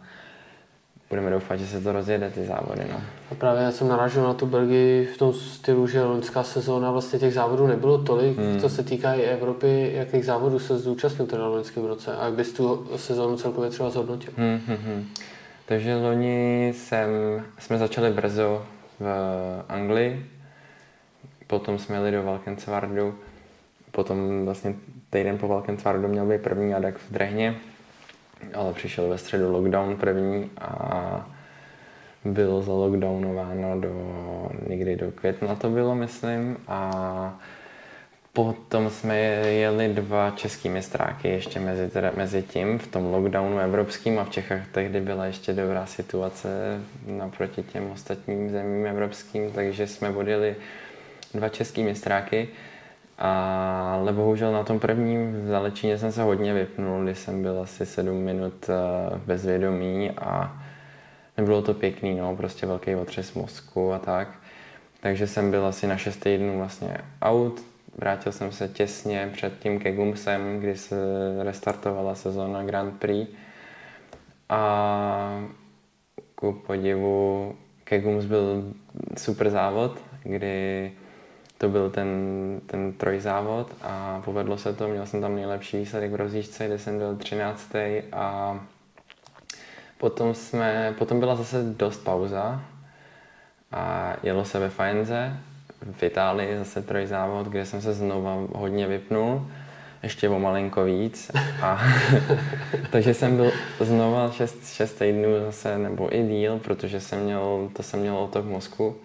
budeme 1.10 1.30
doufat, 1.30 1.56
že 1.56 1.68
se 1.68 1.82
to 1.82 1.92
rozjede 1.92 2.30
ty 2.30 2.46
závody. 2.46 2.82
No. 2.92 3.02
A 3.32 3.36
právě 3.36 3.64
já 3.64 3.72
jsem 3.72 3.88
narážel 3.88 4.24
na 4.24 4.34
tu 4.34 4.46
Belgii 4.46 5.06
v 5.06 5.18
tom 5.18 5.34
stylu, 5.34 5.88
že 5.88 6.04
loňská 6.04 6.44
sezóna 6.44 6.92
vlastně 6.92 7.20
těch 7.20 7.34
závodů 7.34 7.68
nebylo 7.68 7.98
tolik, 7.98 8.38
hmm. 8.38 8.60
co 8.60 8.70
se 8.70 8.84
týká 8.84 9.14
i 9.14 9.22
Evropy, 9.22 9.92
jakých 9.94 10.26
závodů 10.26 10.60
se 10.60 10.78
zúčastnil 10.78 11.28
teda 11.28 11.50
v 11.50 11.52
loňském 11.52 11.86
roce 11.86 12.16
a 12.16 12.26
jak 12.26 12.34
bys 12.34 12.54
tu 12.54 12.88
sezónu 12.96 13.38
celkově 13.38 13.70
třeba 13.70 13.90
zhodnotil? 13.90 14.34
Hmm, 14.38 14.60
hmm, 14.68 14.78
hmm. 14.78 15.08
Takže 15.66 15.96
loni 15.96 16.74
jsem, 16.76 17.10
jsme 17.60 17.78
začali 17.78 18.12
brzo 18.12 18.66
v 19.00 19.08
Anglii, 19.70 20.26
potom 21.48 21.80
jsme 21.80 21.96
jeli 21.96 22.12
do 22.12 22.24
Valkensvardu, 22.24 23.16
potom 23.92 24.46
vlastně 24.46 24.76
týden 25.10 25.38
po 25.38 25.48
Valkensvardu 25.48 26.08
měl 26.08 26.26
být 26.26 26.42
první 26.42 26.74
adak 26.74 26.98
v 26.98 27.12
Drehně, 27.12 27.56
ale 28.54 28.74
přišel 28.74 29.10
ve 29.10 29.18
středu 29.18 29.52
lockdown 29.52 29.98
první 29.98 30.50
a 30.58 31.30
bylo 32.26 32.62
zalockdownováno 32.62 33.80
do, 33.80 33.92
někdy 34.68 34.96
do 34.96 35.12
května 35.12 35.56
to 35.56 35.70
bylo, 35.70 35.96
myslím, 35.96 36.58
a 36.68 37.40
potom 38.34 38.90
jsme 38.90 39.18
jeli 39.18 39.88
dva 39.88 40.32
český 40.36 40.70
mistráky 40.70 41.30
ještě 41.30 41.60
mezi, 41.60 41.90
teda, 41.90 42.12
mezi 42.16 42.42
tím 42.42 42.80
v 42.80 42.88
tom 42.88 43.14
lockdownu 43.14 43.60
evropským 43.60 44.20
a 44.20 44.24
v 44.24 44.30
Čechách 44.30 44.68
tehdy 44.72 45.02
byla 45.02 45.26
ještě 45.26 45.54
dobrá 45.54 45.86
situace 45.86 46.50
naproti 47.08 47.64
těm 47.64 47.92
ostatním 47.92 48.50
zemím 48.50 48.86
evropským, 48.86 49.52
takže 49.52 49.88
jsme 49.88 50.10
odjeli 50.10 50.56
dva 51.34 51.50
český 51.50 51.84
mistráky. 51.84 52.50
Ale 53.18 54.14
bohužel 54.14 54.52
na 54.52 54.64
tom 54.64 54.80
prvním 54.80 55.42
v 55.42 55.48
Zalečíně 55.48 55.98
jsem 55.98 56.12
se 56.12 56.24
hodně 56.24 56.54
vypnul, 56.54 57.04
když 57.04 57.18
jsem 57.18 57.42
byl 57.42 57.62
asi 57.62 57.86
sedm 57.86 58.18
minut 58.18 58.70
eh, 58.70 59.20
bezvědomí 59.26 60.12
a 60.12 60.62
nebylo 61.38 61.62
to 61.62 61.74
pěkný, 61.74 62.16
no, 62.16 62.36
prostě 62.36 62.66
velký 62.66 62.96
otřes 62.96 63.34
mozku 63.34 63.94
a 63.94 64.00
tak. 64.00 64.28
Takže 65.00 65.28
jsem 65.28 65.52
byl 65.52 65.66
asi 65.66 65.88
na 65.88 65.98
6 65.98 66.18
týdnů 66.18 66.58
vlastně 66.58 66.98
out, 67.22 67.62
vrátil 67.98 68.32
jsem 68.32 68.52
se 68.52 68.68
těsně 68.68 69.30
před 69.34 69.60
tím 69.60 69.80
Kegumsem, 69.80 70.60
kdy 70.60 70.78
se 70.78 70.96
restartovala 71.44 72.16
sezóna 72.16 72.64
Grand 72.64 73.00
Prix. 73.00 73.28
A 74.50 75.44
ku 76.36 76.54
podivu 76.54 77.56
Kegums 77.84 78.26
byl 78.26 78.74
super 79.18 79.50
závod, 79.50 80.00
kdy 80.24 80.92
to 81.58 81.70
byl 81.70 81.90
ten, 81.90 82.10
ten 82.66 82.94
trojzávod 82.94 83.76
a 83.82 84.22
povedlo 84.26 84.58
se 84.58 84.74
to, 84.74 84.88
měl 84.88 85.06
jsem 85.06 85.22
tam 85.22 85.36
nejlepší 85.36 85.78
výsledek 85.78 86.12
v 86.12 86.16
rozjížďce, 86.16 86.66
kde 86.66 86.80
jsem 86.80 86.98
byl 86.98 87.16
13. 87.16 87.72
a 88.14 88.60
potom, 89.98 90.34
jsme, 90.34 90.96
potom 90.98 91.20
byla 91.20 91.36
zase 91.36 91.64
dost 91.64 92.04
pauza 92.04 92.62
a 93.72 94.14
jelo 94.24 94.46
se 94.46 94.60
ve 94.60 94.70
Faenze 94.70 95.38
v 95.92 96.04
Itálii 96.04 96.58
zase 96.58 96.82
trojzávod, 96.82 97.48
kde 97.48 97.66
jsem 97.66 97.82
se 97.82 97.94
znova 97.94 98.38
hodně 98.54 98.88
vypnul, 98.88 99.48
ještě 100.04 100.30
o 100.30 100.40
malinko 100.40 100.84
víc. 100.84 101.32
A, 101.62 101.82
takže 102.92 103.14
jsem 103.14 103.36
byl 103.36 103.52
znova 103.80 104.32
6, 104.32 104.74
6 104.74 104.94
týdnů 104.94 105.30
zase, 105.46 105.78
nebo 105.78 106.16
i 106.16 106.24
díl, 106.24 106.60
protože 106.60 107.00
jsem 107.00 107.20
měl, 107.20 107.70
to 107.74 107.84
jsem 107.84 108.00
měl 108.00 108.18
otok 108.18 108.46
mozku. 108.46 108.96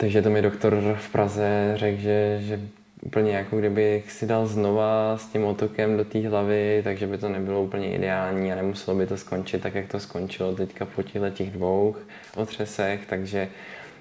Takže 0.00 0.22
to 0.22 0.30
mi 0.30 0.42
doktor 0.42 0.96
v 0.98 1.12
Praze 1.12 1.72
řekl, 1.76 2.00
že, 2.00 2.38
že 2.42 2.60
úplně 3.02 3.32
jako 3.32 3.58
kdybych 3.58 4.12
si 4.12 4.26
dal 4.26 4.46
znova 4.46 5.16
s 5.16 5.26
tím 5.26 5.44
otokem 5.44 5.96
do 5.96 6.04
té 6.04 6.28
hlavy, 6.28 6.80
takže 6.84 7.06
by 7.06 7.18
to 7.18 7.28
nebylo 7.28 7.62
úplně 7.62 7.94
ideální 7.94 8.52
a 8.52 8.54
nemuselo 8.54 8.96
by 8.96 9.06
to 9.06 9.16
skončit 9.16 9.62
tak, 9.62 9.74
jak 9.74 9.86
to 9.86 10.00
skončilo 10.00 10.54
teďka 10.54 10.84
po 10.84 11.02
těch 11.02 11.50
dvou 11.50 11.96
otřesech, 12.36 13.00
takže 13.06 13.48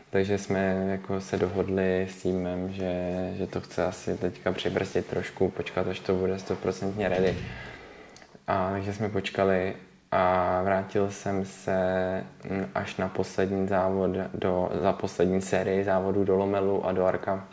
takže 0.10 0.38
jsme 0.38 0.88
jako 0.92 1.22
se 1.22 1.38
dohodli 1.38 2.08
s 2.10 2.22
týmem, 2.22 2.74
že, 2.74 2.94
že 3.38 3.48
to 3.48 3.62
chce 3.62 3.86
asi 3.86 4.18
teďka 4.18 4.52
přibrzdit 4.52 5.06
trošku, 5.06 5.50
počkat, 5.50 5.88
až 5.88 6.00
to 6.00 6.14
bude 6.14 6.36
100% 6.36 7.10
ready. 7.10 7.38
A 8.48 8.70
takže 8.72 8.94
jsme 8.94 9.10
počkali 9.10 9.74
a 10.12 10.62
vrátil 10.64 11.12
jsem 11.12 11.46
se 11.46 11.78
až 12.76 12.98
na 12.98 13.08
poslední 13.08 13.68
závod, 13.68 14.12
do, 14.34 14.70
za 14.82 14.94
poslední 14.94 15.42
sérii 15.42 15.84
závodů 15.84 16.24
do 16.24 16.36
Lomelu 16.36 16.86
a 16.86 16.92
do 16.92 17.06
Arka, 17.06 17.48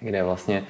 kde 0.00 0.22
vlastně 0.22 0.64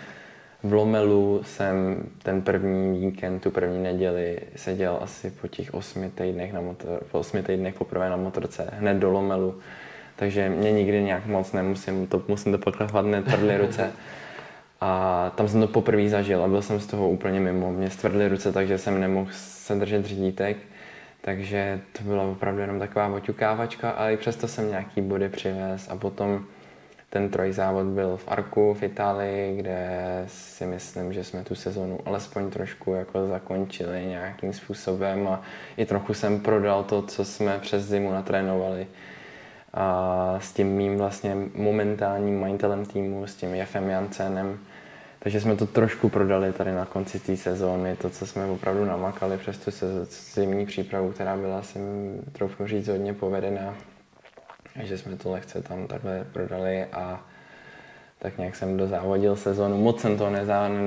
v 0.62 0.72
Lomelu 0.72 1.40
jsem 1.44 2.02
ten 2.22 2.42
první 2.42 3.00
víkend, 3.00 3.40
tu 3.40 3.50
první 3.50 3.82
neděli 3.82 4.38
seděl 4.56 4.98
asi 5.02 5.30
po 5.30 5.48
těch 5.48 5.74
osmi 5.74 6.10
týdnech, 6.10 6.52
na 6.52 6.60
motor, 6.60 7.00
po 7.10 7.18
osmi 7.18 7.42
týdnech 7.42 7.74
poprvé 7.74 8.10
na 8.10 8.16
motorce, 8.16 8.70
hned 8.72 8.94
do 8.94 9.10
Lomelu 9.10 9.60
takže 10.18 10.48
mě 10.48 10.72
nikdy 10.72 11.02
nějak 11.02 11.26
moc 11.26 11.52
nemusím, 11.52 12.06
to, 12.06 12.22
musím 12.28 12.52
to 12.52 12.58
poklepovat 12.58 13.06
netvrdly 13.06 13.58
ruce. 13.58 13.92
A 14.80 15.32
tam 15.36 15.48
jsem 15.48 15.60
to 15.60 15.66
poprvé 15.66 16.08
zažil 16.08 16.44
a 16.44 16.48
byl 16.48 16.62
jsem 16.62 16.80
z 16.80 16.86
toho 16.86 17.08
úplně 17.08 17.40
mimo. 17.40 17.72
Mě 17.72 17.90
stvrdly 17.90 18.28
ruce, 18.28 18.52
takže 18.52 18.78
jsem 18.78 19.00
nemohl 19.00 19.30
se 19.32 19.74
držet 19.74 20.06
řídítek. 20.06 20.56
Takže 21.20 21.80
to 21.92 22.02
byla 22.02 22.22
opravdu 22.22 22.60
jenom 22.60 22.78
taková 22.78 23.08
oťukávačka, 23.08 23.90
ale 23.90 24.14
i 24.14 24.16
přesto 24.16 24.48
jsem 24.48 24.70
nějaký 24.70 25.00
body 25.00 25.28
přivez 25.28 25.88
a 25.90 25.96
potom 25.96 26.44
ten 27.10 27.28
trojzávod 27.28 27.86
byl 27.86 28.16
v 28.16 28.24
Arku 28.28 28.74
v 28.74 28.82
Itálii, 28.82 29.56
kde 29.56 29.88
si 30.26 30.66
myslím, 30.66 31.12
že 31.12 31.24
jsme 31.24 31.44
tu 31.44 31.54
sezonu 31.54 32.00
alespoň 32.04 32.50
trošku 32.50 32.94
jako 32.94 33.26
zakončili 33.26 34.06
nějakým 34.06 34.52
způsobem 34.52 35.28
a 35.28 35.42
i 35.76 35.86
trochu 35.86 36.14
jsem 36.14 36.40
prodal 36.40 36.84
to, 36.84 37.02
co 37.02 37.24
jsme 37.24 37.58
přes 37.58 37.84
zimu 37.84 38.12
natrénovali 38.12 38.86
a 39.74 40.36
s 40.40 40.52
tím 40.52 40.68
mým 40.68 40.98
vlastně 40.98 41.36
momentálním 41.54 42.40
majitelem 42.40 42.86
týmu, 42.86 43.26
s 43.26 43.34
tím 43.34 43.54
Jefem 43.54 43.90
Jancenem. 43.90 44.58
Takže 45.18 45.40
jsme 45.40 45.56
to 45.56 45.66
trošku 45.66 46.08
prodali 46.08 46.52
tady 46.52 46.72
na 46.72 46.84
konci 46.84 47.20
té 47.20 47.36
sezóny, 47.36 47.96
to, 47.96 48.10
co 48.10 48.26
jsme 48.26 48.46
opravdu 48.46 48.84
namakali 48.84 49.38
přes 49.38 49.58
tu 49.58 49.70
zimní 50.34 50.66
přípravu, 50.66 51.12
která 51.12 51.36
byla, 51.36 51.62
si 51.62 51.78
trochu 52.32 52.66
říct, 52.66 52.88
hodně 52.88 53.14
povedená. 53.14 53.74
Takže 54.74 54.98
jsme 54.98 55.16
to 55.16 55.30
lehce 55.30 55.62
tam 55.62 55.86
takhle 55.86 56.26
prodali 56.32 56.84
a 56.84 57.20
tak 58.18 58.38
nějak 58.38 58.56
jsem 58.56 58.76
dozávodil 58.76 59.36
sezónu. 59.36 59.76
Moc 59.76 60.00
jsem 60.00 60.18
to 60.18 60.30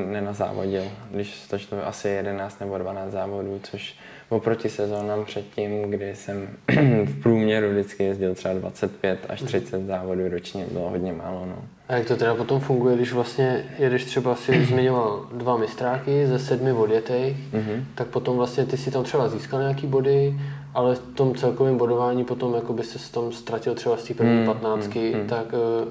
nenazávodil, 0.05 0.91
když 1.11 1.47
to 1.69 1.87
asi 1.87 2.09
11 2.09 2.59
nebo 2.59 2.77
12 2.77 3.11
závodů, 3.11 3.59
což 3.63 3.95
oproti 4.31 4.69
sezónám 4.69 5.25
předtím, 5.25 5.81
kdy 5.81 6.15
jsem 6.15 6.47
v 7.05 7.21
průměru 7.21 7.69
vždycky 7.69 8.03
jezdil 8.03 8.35
třeba 8.35 8.53
25 8.53 9.25
až 9.29 9.41
30 9.41 9.77
mhm. 9.77 9.87
závodů 9.87 10.29
ročně, 10.29 10.65
bylo 10.71 10.89
hodně 10.89 11.13
málo. 11.13 11.45
No. 11.45 11.55
A 11.89 11.95
jak 11.95 12.07
to 12.07 12.17
teda 12.17 12.35
potom 12.35 12.59
funguje, 12.59 12.95
když 12.95 13.13
vlastně 13.13 13.65
jedeš 13.79 14.05
třeba 14.05 14.35
si 14.35 14.65
zmiňoval 14.65 15.27
dva 15.33 15.57
mistráky 15.57 16.27
ze 16.27 16.39
sedmi 16.39 16.71
odjetých, 16.71 17.37
mm-hmm. 17.53 17.83
tak 17.95 18.07
potom 18.07 18.37
vlastně 18.37 18.65
ty 18.65 18.77
si 18.77 18.91
tam 18.91 19.03
třeba 19.03 19.29
získal 19.29 19.59
nějaký 19.59 19.87
body, 19.87 20.35
ale 20.73 20.95
v 20.95 20.99
tom 20.99 21.35
celkovém 21.35 21.77
bodování 21.77 22.25
potom 22.25 22.53
jako 22.53 22.73
by 22.73 22.83
se 22.83 23.11
tom 23.11 23.31
ztratil 23.31 23.75
třeba 23.75 23.97
z 23.97 24.03
té 24.03 24.13
první 24.13 24.39
mm, 24.39 24.45
patnáctky, 24.45 25.13
mm, 25.13 25.21
mm. 25.21 25.27
tak 25.27 25.45
eh, 25.53 25.87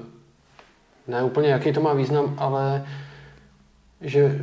ne 1.07 1.23
úplně 1.23 1.49
jaký 1.49 1.73
to 1.73 1.81
má 1.81 1.93
význam, 1.93 2.35
ale 2.37 2.85
že 4.01 4.37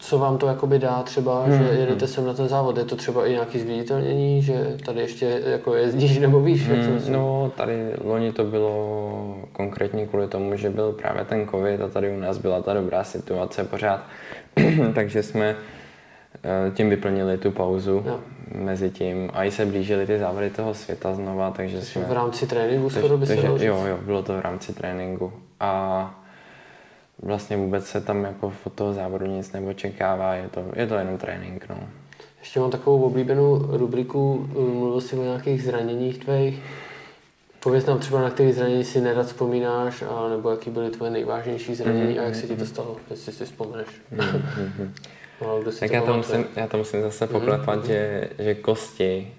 co 0.00 0.18
vám 0.18 0.38
to 0.38 0.46
jakoby 0.46 0.78
dá 0.78 1.02
třeba, 1.02 1.44
hmm. 1.44 1.58
že 1.58 1.64
jedete 1.64 2.06
sem 2.06 2.26
na 2.26 2.34
ten 2.34 2.48
závod? 2.48 2.78
Je 2.78 2.84
to 2.84 2.96
třeba 2.96 3.26
i 3.26 3.32
nějaký 3.32 3.58
zviditelnění, 3.58 4.42
že 4.42 4.76
tady 4.84 5.00
ještě 5.00 5.42
jako 5.46 5.74
jezdíš 5.74 6.18
nebo 6.24 6.40
víš? 6.40 6.68
Hmm. 6.68 6.80
Jak 6.80 7.04
to 7.04 7.10
no 7.10 7.52
tady 7.56 7.92
loni 8.04 8.32
to 8.32 8.44
bylo 8.44 9.36
konkrétně 9.52 10.06
kvůli 10.06 10.28
tomu, 10.28 10.56
že 10.56 10.70
byl 10.70 10.92
právě 10.92 11.24
ten 11.24 11.48
covid 11.48 11.80
a 11.80 11.88
tady 11.88 12.16
u 12.16 12.20
nás 12.20 12.38
byla 12.38 12.62
ta 12.62 12.74
dobrá 12.74 13.04
situace 13.04 13.64
pořád, 13.64 14.00
takže 14.94 15.22
jsme 15.22 15.56
Eh, 16.44 16.70
tím 16.70 16.90
vyplnili 16.90 17.38
tu 17.38 17.50
pauzu 17.50 18.02
Jo. 18.06 18.20
mezi 18.54 18.90
tím 18.90 19.30
a 19.34 19.44
i 19.44 19.50
se 19.50 19.66
blížily 19.66 20.06
ty 20.06 20.18
závody 20.18 20.50
toho 20.50 20.74
světa 20.74 21.14
znova, 21.14 21.50
takže 21.50 21.82
jsme... 21.82 22.04
V 22.04 22.12
rámci 22.12 22.46
tréninku 22.46 22.90
skoro 22.90 23.18
by 23.18 23.26
se 23.26 23.36
jo, 23.66 23.84
jo, 23.86 23.98
bylo 24.02 24.22
to 24.22 24.36
v 24.36 24.40
rámci 24.40 24.72
tréninku 24.72 25.32
a 25.60 26.19
vlastně 27.22 27.56
vůbec 27.56 27.86
se 27.86 28.00
tam 28.00 28.24
jako 28.24 28.52
od 28.64 28.72
toho 28.72 28.92
závodu 28.92 29.26
nic 29.26 29.52
neočekává, 29.52 30.34
je 30.34 30.48
to, 30.48 30.64
je 30.76 30.86
to 30.86 30.94
jenom 30.94 31.18
trénink, 31.18 31.68
no. 31.68 31.76
Ještě 32.40 32.60
mám 32.60 32.70
takovou 32.70 33.02
oblíbenou 33.02 33.66
rubriku, 33.76 34.48
mluvil 34.54 35.00
jsi 35.00 35.16
o 35.16 35.22
nějakých 35.22 35.62
zraněních 35.62 36.18
tvých. 36.18 36.62
Pověz 37.62 37.86
nám 37.86 37.98
třeba, 37.98 38.20
na 38.22 38.30
který 38.30 38.52
zranění 38.52 38.84
si 38.84 39.00
nerad 39.00 39.26
vzpomínáš, 39.26 40.02
a 40.02 40.28
nebo 40.28 40.50
jaký 40.50 40.70
byly 40.70 40.90
tvoje 40.90 41.10
nejvážnější 41.10 41.74
zranění 41.74 42.18
a 42.18 42.22
jak 42.22 42.34
se 42.34 42.46
ti 42.46 42.56
to 42.56 42.66
stalo, 42.66 42.96
jestli 43.10 43.32
si 43.32 43.44
vzpomeneš. 43.44 43.86
No, 45.42 45.60
kdo 45.60 45.72
si 45.72 45.80
Tak 45.80 45.88
to 45.88 45.94
já 45.94 46.02
to, 46.02 46.16
musím, 46.16 46.44
já 46.56 46.66
to 46.66 46.78
musím 46.78 47.02
zase 47.02 47.24
Mhm, 47.24 47.32
poklepat, 47.32 47.84
že, 47.84 48.28
že 48.38 48.54
kosti 48.54 49.32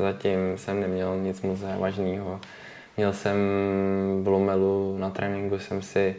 zatím 0.00 0.38
jsem 0.56 0.80
neměl 0.80 1.16
nic 1.16 1.42
moc 1.42 1.58
závažného. 1.58 2.40
Měl 2.96 3.12
jsem 3.12 3.36
v 4.22 4.28
Lomelu 4.28 4.96
na 4.98 5.10
tréninku 5.10 5.58
jsem 5.58 5.82
si 5.82 6.16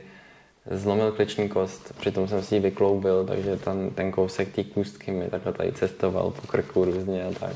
zlomil 0.71 1.11
kliční 1.11 1.49
kost, 1.49 1.93
přitom 1.99 2.27
jsem 2.27 2.43
si 2.43 2.55
ji 2.55 2.61
vykloubil, 2.61 3.25
takže 3.25 3.57
tam 3.57 3.89
ten 3.89 4.11
kousek 4.11 4.55
té 4.55 4.63
kůstky 4.63 5.11
mi 5.11 5.27
takhle 5.29 5.53
tady 5.53 5.71
cestoval 5.71 6.31
po 6.31 6.47
krku 6.47 6.85
různě 6.85 7.23
a 7.25 7.31
tak. 7.39 7.53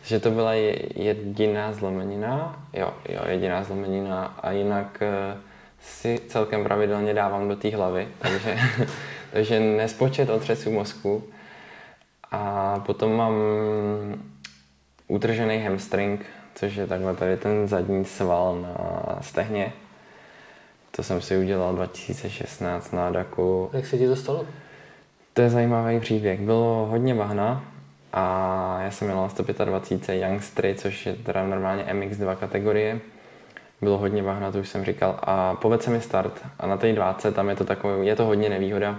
Takže 0.00 0.20
to 0.20 0.30
byla 0.30 0.52
je- 0.54 1.02
jediná 1.02 1.72
zlomenina, 1.72 2.64
jo, 2.72 2.92
jo, 3.08 3.20
jediná 3.28 3.64
zlomenina 3.64 4.24
a 4.24 4.50
jinak 4.50 4.98
eh, 5.02 5.36
si 5.80 6.20
celkem 6.28 6.64
pravidelně 6.64 7.14
dávám 7.14 7.48
do 7.48 7.56
té 7.56 7.68
hlavy, 7.76 8.08
takže, 8.18 8.58
takže 9.32 9.60
nespočet 9.60 10.30
otřesů 10.30 10.70
mozku. 10.70 11.24
A 12.30 12.78
potom 12.86 13.16
mám 13.16 13.34
utržený 15.08 15.58
hamstring, 15.58 16.26
což 16.54 16.74
je 16.76 16.86
takhle 16.86 17.14
tady 17.16 17.36
ten 17.36 17.68
zadní 17.68 18.04
sval 18.04 18.60
na 18.60 19.18
stehně. 19.20 19.72
To 20.96 21.02
jsem 21.02 21.20
si 21.20 21.38
udělal 21.38 21.74
2016 21.74 22.92
na 22.92 23.10
Daku. 23.10 23.70
Jak 23.72 23.86
se 23.86 23.98
ti 23.98 24.08
to 24.08 24.16
stalo? 24.16 24.46
To 25.32 25.42
je 25.42 25.50
zajímavý 25.50 26.00
příběh. 26.00 26.40
Bylo 26.40 26.86
hodně 26.90 27.14
bahna 27.14 27.64
a 28.12 28.78
já 28.80 28.90
jsem 28.90 29.08
měl 29.08 29.22
na 29.22 29.28
125 29.28 30.22
Youngstry, 30.22 30.74
což 30.74 31.06
je 31.06 31.14
teda 31.14 31.46
normálně 31.46 31.84
MX2 31.84 32.36
kategorie. 32.36 33.00
Bylo 33.80 33.98
hodně 33.98 34.22
bahna, 34.22 34.52
to 34.52 34.58
už 34.58 34.68
jsem 34.68 34.84
říkal. 34.84 35.18
A 35.22 35.54
povedl 35.54 35.82
se 35.82 35.90
mi 35.90 36.00
start 36.00 36.40
a 36.58 36.66
na 36.66 36.76
té 36.76 36.92
20 36.92 37.34
tam 37.34 37.48
je 37.48 37.56
to 37.56 37.64
takový, 37.64 38.06
je 38.06 38.16
to 38.16 38.24
hodně 38.24 38.48
nevýhoda. 38.48 38.98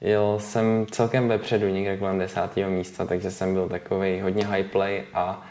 Jel 0.00 0.38
jsem 0.38 0.86
celkem 0.90 1.28
vepředu, 1.28 1.68
někde 1.68 1.96
kolem 1.96 2.18
desátého 2.18 2.70
místa, 2.70 3.06
takže 3.06 3.30
jsem 3.30 3.54
byl 3.54 3.68
takový 3.68 4.20
hodně 4.20 4.46
high 4.46 4.64
play 4.64 5.02
a 5.14 5.46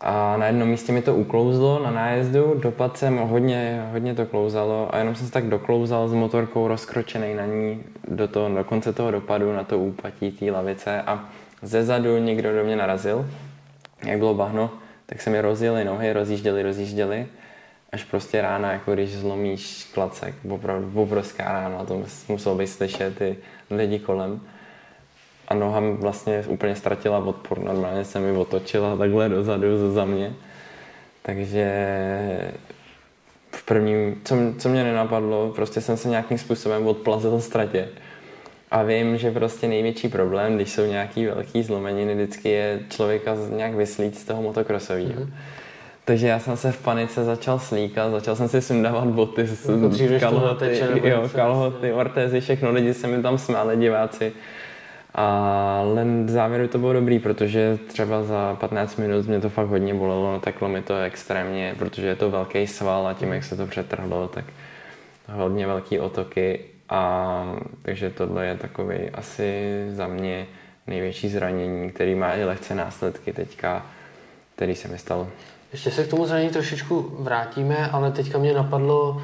a 0.00 0.36
na 0.36 0.46
jednom 0.46 0.68
místě 0.68 0.92
mi 0.92 1.02
to 1.02 1.14
uklouzlo 1.14 1.82
na 1.84 1.90
nájezdu, 1.90 2.54
dopad 2.62 2.98
jsem 2.98 3.16
hodně, 3.16 3.88
hodně 3.92 4.14
to 4.14 4.26
klouzalo 4.26 4.94
a 4.94 4.98
jenom 4.98 5.14
jsem 5.14 5.26
se 5.26 5.32
tak 5.32 5.48
doklouzal 5.48 6.08
s 6.08 6.12
motorkou 6.14 6.68
rozkročený 6.68 7.34
na 7.34 7.46
ní 7.46 7.82
do, 8.08 8.28
toho, 8.28 8.48
do 8.48 8.64
konce 8.64 8.92
toho 8.92 9.10
dopadu 9.10 9.52
na 9.52 9.64
to 9.64 9.78
úpatí 9.78 10.30
té 10.30 10.50
lavice 10.50 11.02
a 11.02 11.24
ze 11.62 11.84
zadu 11.84 12.18
někdo 12.18 12.54
do 12.54 12.64
mě 12.64 12.76
narazil. 12.76 13.26
Jak 14.06 14.18
bylo 14.18 14.34
bahno, 14.34 14.70
tak 15.06 15.22
se 15.22 15.30
mi 15.30 15.40
rozjeli 15.40 15.84
nohy, 15.84 16.12
rozjížděli, 16.12 16.62
rozjížděli 16.62 17.26
až 17.92 18.04
prostě 18.04 18.42
rána, 18.42 18.72
jako 18.72 18.94
když 18.94 19.16
zlomíš 19.16 19.90
klacek, 19.94 20.34
opravdu 20.48 21.02
obrovská 21.02 21.52
rána, 21.52 21.84
to 21.84 22.02
muselo 22.28 22.54
být 22.54 22.66
slyšet 22.66 23.18
ty 23.18 23.36
lidi 23.70 23.98
kolem 23.98 24.40
a 25.48 25.54
noha 25.54 25.80
vlastně 25.80 26.44
úplně 26.48 26.76
ztratila 26.76 27.18
odpor. 27.18 27.58
Normálně 27.58 28.04
se 28.04 28.20
mi 28.20 28.36
otočila 28.36 28.96
takhle 28.96 29.28
dozadu 29.28 29.92
za 29.92 30.04
mě. 30.04 30.32
Takže 31.22 31.66
v 33.50 33.62
prvním, 33.62 34.20
co, 34.24 34.36
co 34.58 34.68
mě 34.68 34.84
nenapadlo, 34.84 35.52
prostě 35.56 35.80
jsem 35.80 35.96
se 35.96 36.08
nějakým 36.08 36.38
způsobem 36.38 36.86
odplazil 36.86 37.40
ztratě. 37.40 37.88
A 38.70 38.82
vím, 38.82 39.18
že 39.18 39.30
prostě 39.30 39.68
největší 39.68 40.08
problém, 40.08 40.56
když 40.56 40.70
jsou 40.70 40.86
nějaký 40.86 41.26
velký 41.26 41.62
zlomeniny, 41.62 42.14
vždycky 42.14 42.48
je 42.48 42.80
člověka 42.90 43.36
z- 43.36 43.50
nějak 43.50 43.74
vyslít 43.74 44.18
z 44.18 44.24
toho 44.24 44.42
motokrosového. 44.42 45.08
Mm-hmm. 45.08 45.28
Takže 46.04 46.28
já 46.28 46.38
jsem 46.38 46.56
se 46.56 46.72
v 46.72 46.82
panice 46.82 47.24
začal 47.24 47.58
slíkat, 47.58 48.10
začal 48.10 48.36
jsem 48.36 48.48
si 48.48 48.62
sundávat 48.62 49.06
boty, 49.06 49.46
to 49.66 49.72
kalhoty, 50.20 50.82
jo, 51.04 51.28
kalhoty, 51.34 51.92
ortézy, 51.92 52.40
všechno, 52.40 52.72
lidi 52.72 52.94
se 52.94 53.06
mi 53.06 53.22
tam 53.22 53.38
smáli, 53.38 53.76
diváci. 53.76 54.32
Ale 55.14 56.04
v 56.24 56.30
závěru 56.30 56.68
to 56.68 56.78
bylo 56.78 56.92
dobrý, 56.92 57.18
protože 57.18 57.78
třeba 57.86 58.22
za 58.22 58.56
15 58.60 58.96
minut 58.96 59.26
mě 59.26 59.40
to 59.40 59.48
fakt 59.48 59.66
hodně 59.66 59.94
bolelo, 59.94 60.32
no 60.32 60.40
teklo 60.40 60.68
mi 60.68 60.82
to 60.82 61.00
extrémně, 61.00 61.74
protože 61.78 62.06
je 62.06 62.16
to 62.16 62.30
velký 62.30 62.66
sval 62.66 63.06
a 63.06 63.14
tím, 63.14 63.32
jak 63.32 63.44
se 63.44 63.56
to 63.56 63.66
přetrhlo, 63.66 64.28
tak 64.28 64.44
hodně 65.28 65.66
velký 65.66 66.00
otoky 66.00 66.60
a 66.88 67.56
takže 67.82 68.10
tohle 68.10 68.46
je 68.46 68.56
takový 68.56 69.10
asi 69.10 69.84
za 69.90 70.06
mě 70.06 70.46
největší 70.86 71.28
zranění, 71.28 71.90
který 71.90 72.14
má 72.14 72.34
i 72.34 72.44
lehce 72.44 72.74
následky 72.74 73.32
teďka, 73.32 73.86
který 74.54 74.74
se 74.74 74.88
mi 74.88 74.98
stalo. 74.98 75.28
Ještě 75.72 75.90
se 75.90 76.04
k 76.04 76.10
tomu 76.10 76.26
zranění 76.26 76.50
trošičku 76.50 77.16
vrátíme, 77.18 77.90
ale 77.90 78.12
teďka 78.12 78.38
mě 78.38 78.54
napadlo, 78.54 79.22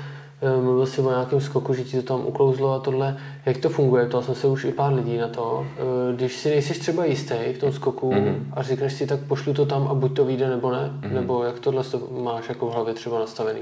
mluvil 0.62 0.86
jsi 0.86 1.00
o 1.00 1.10
nějakém 1.10 1.40
skoku, 1.40 1.74
že 1.74 1.84
ti 1.84 1.96
to 1.96 2.02
tam 2.02 2.26
uklouzlo 2.26 2.72
a 2.72 2.78
tohle. 2.78 3.16
Jak 3.46 3.56
to 3.58 3.68
funguje? 3.68 4.06
Ptal 4.06 4.22
jsem 4.22 4.34
se 4.34 4.46
už 4.46 4.64
i 4.64 4.72
pár 4.72 4.92
lidí 4.94 5.16
na 5.18 5.28
to. 5.28 5.66
Eh, 5.76 6.14
Když 6.16 6.36
si 6.36 6.50
nejsi 6.50 6.80
třeba 6.80 7.04
jistý 7.04 7.34
v 7.54 7.58
tom 7.58 7.72
skoku 7.72 8.12
Mhm. 8.12 8.20
mm-hmm. 8.24 8.38
a 8.52 8.62
říkáš 8.62 8.92
si, 8.92 9.06
tak 9.06 9.20
pošlu 9.20 9.54
to 9.54 9.66
tam 9.66 9.88
a 9.88 9.94
buď 9.94 10.16
to 10.16 10.24
vyjde 10.24 10.48
nebo 10.48 10.70
ne, 10.72 10.78
mm-hmm. 11.00 11.12
nebo 11.12 11.44
jak 11.44 11.58
tohle 11.58 11.84
to 11.84 12.08
máš 12.22 12.48
jako 12.48 12.66
v 12.66 12.72
hlavě 12.72 12.94
třeba 12.94 13.18
nastavený? 13.18 13.60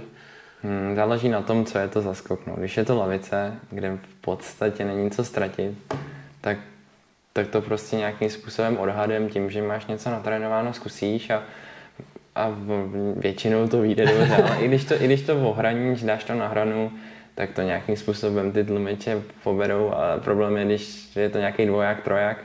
Hmm, 0.63 0.97
záleží 0.97 1.29
na 1.29 1.41
tom, 1.43 1.65
co 1.65 1.79
je 1.79 1.89
to 1.89 2.01
za 2.01 2.15
skok. 2.15 2.41
No. 2.47 2.55
Když 2.57 2.77
je 2.77 2.85
to 2.85 2.97
lavice, 2.97 3.53
kde 3.71 3.91
v 4.03 4.21
podstatě 4.21 4.85
není 4.85 5.11
co 5.11 5.25
ztratit, 5.25 5.73
tak, 6.41 6.59
tak 7.33 7.47
to 7.49 7.61
prostě 7.61 7.97
nějakým 7.97 8.31
způsobem 8.31 8.77
odhadem 8.77 9.29
tím, 9.29 9.51
že 9.51 9.63
máš 9.63 9.87
něco 9.87 10.11
natrénováno, 10.11 10.73
zkusíš 10.73 11.31
a, 11.31 11.43
a 12.39 12.55
většinou 13.17 13.69
to 13.69 13.81
vyjde 13.81 14.07
dobře. 14.07 14.37
Ale 14.37 14.57
i 14.61 14.69
když 14.69 14.85
to, 14.85 15.03
i 15.03 15.05
když 15.05 15.23
to 15.23 15.49
ohraníš, 15.49 16.03
dáš 16.03 16.25
to 16.25 16.35
na 16.35 16.49
hranu, 16.49 16.93
tak 17.35 17.51
to 17.51 17.63
nějakým 17.63 17.97
způsobem 17.97 18.53
ty 18.53 18.65
tlumiče 18.65 19.23
poberou. 19.43 19.91
A 19.91 20.19
problém 20.19 20.57
je, 20.57 20.65
když 20.65 21.17
je 21.17 21.29
to 21.29 21.39
nějaký 21.39 21.67
dvoják, 21.67 22.03
troják, 22.03 22.39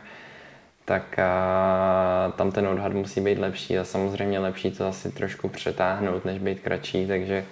tak 0.86 1.20
a, 1.20 2.34
tam 2.36 2.52
ten 2.52 2.68
odhad 2.68 2.94
musí 2.94 3.22
být 3.22 3.40
lepší 3.40 3.78
a 3.78 3.84
samozřejmě 3.84 4.40
lepší 4.40 4.72
to 4.72 4.88
asi 4.88 5.12
trošku 5.12 5.50
přetáhnout, 5.50 6.26
než 6.26 6.40
být 6.40 6.60
kratší, 6.60 7.08
takže 7.08 7.46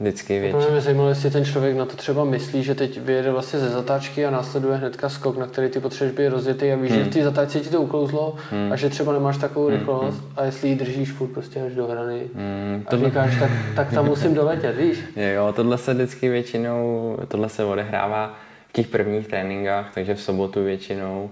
vždycky 0.00 0.40
větší. 0.40 0.56
Pro 0.58 0.70
mě 0.70 0.80
zajímalo, 0.80 1.08
jestli 1.08 1.30
ten 1.30 1.44
člověk 1.44 1.76
na 1.76 1.84
to 1.84 1.96
třeba 1.96 2.24
myslí, 2.24 2.62
že 2.62 2.74
teď 2.74 3.00
vyjede 3.00 3.30
vlastně 3.30 3.58
ze 3.58 3.68
zatáčky 3.68 4.26
a 4.26 4.30
následuje 4.30 4.76
hnedka 4.76 5.08
skok, 5.08 5.36
na 5.38 5.46
který 5.46 5.68
ty 5.68 5.80
potřebuješ 5.80 6.16
být 6.16 6.28
rozjetý 6.28 6.72
a 6.72 6.76
víš, 6.76 6.90
Hmm. 6.92 7.04
že 7.04 7.10
v 7.10 7.12
té 7.12 7.24
zatáčce 7.24 7.60
ti 7.60 7.68
to 7.70 7.82
uklouzlo 7.82 8.34
a 8.72 8.76
že 8.76 8.88
třeba 8.90 9.12
nemáš 9.12 9.36
takovou 9.38 9.68
rychlost 9.68 10.24
a 10.36 10.44
jestli 10.44 10.68
ji 10.68 10.74
držíš 10.74 11.12
furt 11.12 11.28
prostě 11.28 11.62
až 11.62 11.74
do 11.74 11.86
hrany 11.86 12.22
Mm, 12.34 12.84
a 12.86 12.96
říkáš, 12.96 13.36
tak, 13.40 13.50
tak 13.76 13.90
tam 13.92 14.06
musím 14.06 14.34
doletět, 14.34 14.76
víš? 14.76 14.98
Jo, 15.34 15.52
tohle 15.56 15.78
se 15.78 15.94
vždycky 15.94 16.28
většinou, 16.28 17.16
tohle 17.28 17.48
se 17.48 17.64
odehrává 17.64 18.34
v 18.68 18.72
těch 18.72 18.86
prvních 18.88 19.28
tréninkách, 19.28 19.90
takže 19.94 20.14
v 20.14 20.20
sobotu 20.20 20.64
většinou. 20.64 21.30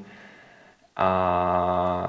A 0.96 2.06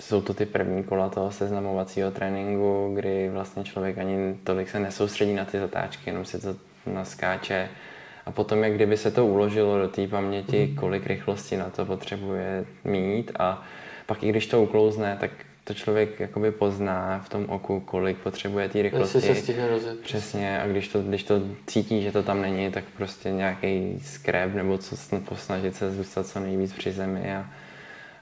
jsou 0.00 0.20
to 0.20 0.34
ty 0.34 0.46
první 0.46 0.84
kola 0.84 1.08
toho 1.08 1.30
seznamovacího 1.30 2.10
tréninku, 2.10 2.92
kdy 2.94 3.28
vlastně 3.28 3.64
člověk 3.64 3.98
ani 3.98 4.36
tolik 4.44 4.68
se 4.70 4.80
nesoustředí 4.80 5.34
na 5.34 5.44
ty 5.44 5.58
zatáčky, 5.58 6.10
jenom 6.10 6.24
si 6.24 6.40
to 6.40 6.56
naskáče. 6.86 7.68
A 8.26 8.30
potom, 8.30 8.64
jak 8.64 8.72
kdyby 8.72 8.96
se 8.96 9.10
to 9.10 9.26
uložilo 9.26 9.78
do 9.78 9.88
té 9.88 10.06
paměti, 10.08 10.74
kolik 10.80 11.06
rychlosti 11.06 11.56
na 11.56 11.70
to 11.70 11.86
potřebuje 11.86 12.64
mít 12.84 13.32
a 13.38 13.62
pak 14.06 14.22
i 14.22 14.28
když 14.28 14.46
to 14.46 14.62
uklouzne, 14.62 15.16
tak 15.20 15.30
to 15.64 15.74
člověk 15.74 16.20
jakoby 16.20 16.50
pozná 16.50 17.22
v 17.24 17.28
tom 17.28 17.44
oku, 17.48 17.80
kolik 17.80 18.16
potřebuje 18.16 18.68
té 18.68 18.82
rychlosti. 18.82 19.18
Jestli 19.18 19.34
se 19.34 19.42
stihne 19.42 19.68
rozjet. 19.68 20.00
Přesně, 20.00 20.60
a 20.60 20.66
když 20.66 20.88
to, 20.88 21.02
když 21.02 21.24
to 21.24 21.40
cítí, 21.66 22.02
že 22.02 22.12
to 22.12 22.22
tam 22.22 22.42
není, 22.42 22.70
tak 22.70 22.84
prostě 22.96 23.30
nějaký 23.30 24.00
skrép 24.04 24.54
nebo 24.54 24.78
co 24.78 24.94
sn- 24.94 25.24
posnažit 25.24 25.76
se 25.76 25.90
zůstat 25.90 26.26
co 26.26 26.40
nejvíc 26.40 26.72
při 26.72 26.92
zemi 26.92 27.34
a 27.34 27.46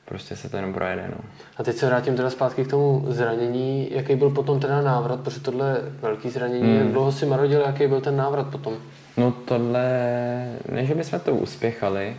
prostě 0.09 0.37
se 0.37 0.49
to 0.49 0.57
jenom 0.57 0.73
projede. 0.73 1.09
No. 1.11 1.25
A 1.57 1.63
teď 1.63 1.77
se 1.77 1.87
vrátím 1.87 2.17
teda 2.17 2.31
zpátky 2.31 2.65
k 2.65 2.71
tomu 2.71 3.05
zranění. 3.09 3.89
Jaký 3.91 4.15
byl 4.17 4.31
potom 4.31 4.61
teda 4.61 4.83
návrat, 4.83 5.21
protože 5.21 5.41
tohle 5.41 5.77
velký 6.01 6.31
zranění. 6.31 6.63
Hmm. 6.63 6.79
Jak 6.79 6.89
dlouho 6.89 7.13
si 7.13 7.27
marodil, 7.27 7.61
jaký 7.61 7.87
byl 7.87 8.01
ten 8.01 8.17
návrat 8.17 8.47
potom? 8.47 8.77
no 9.19 9.33
tohle, 9.33 9.89
ne 10.73 10.85
že 10.85 10.95
bychom 10.95 11.21
to 11.21 11.35
uspěchali, 11.35 12.17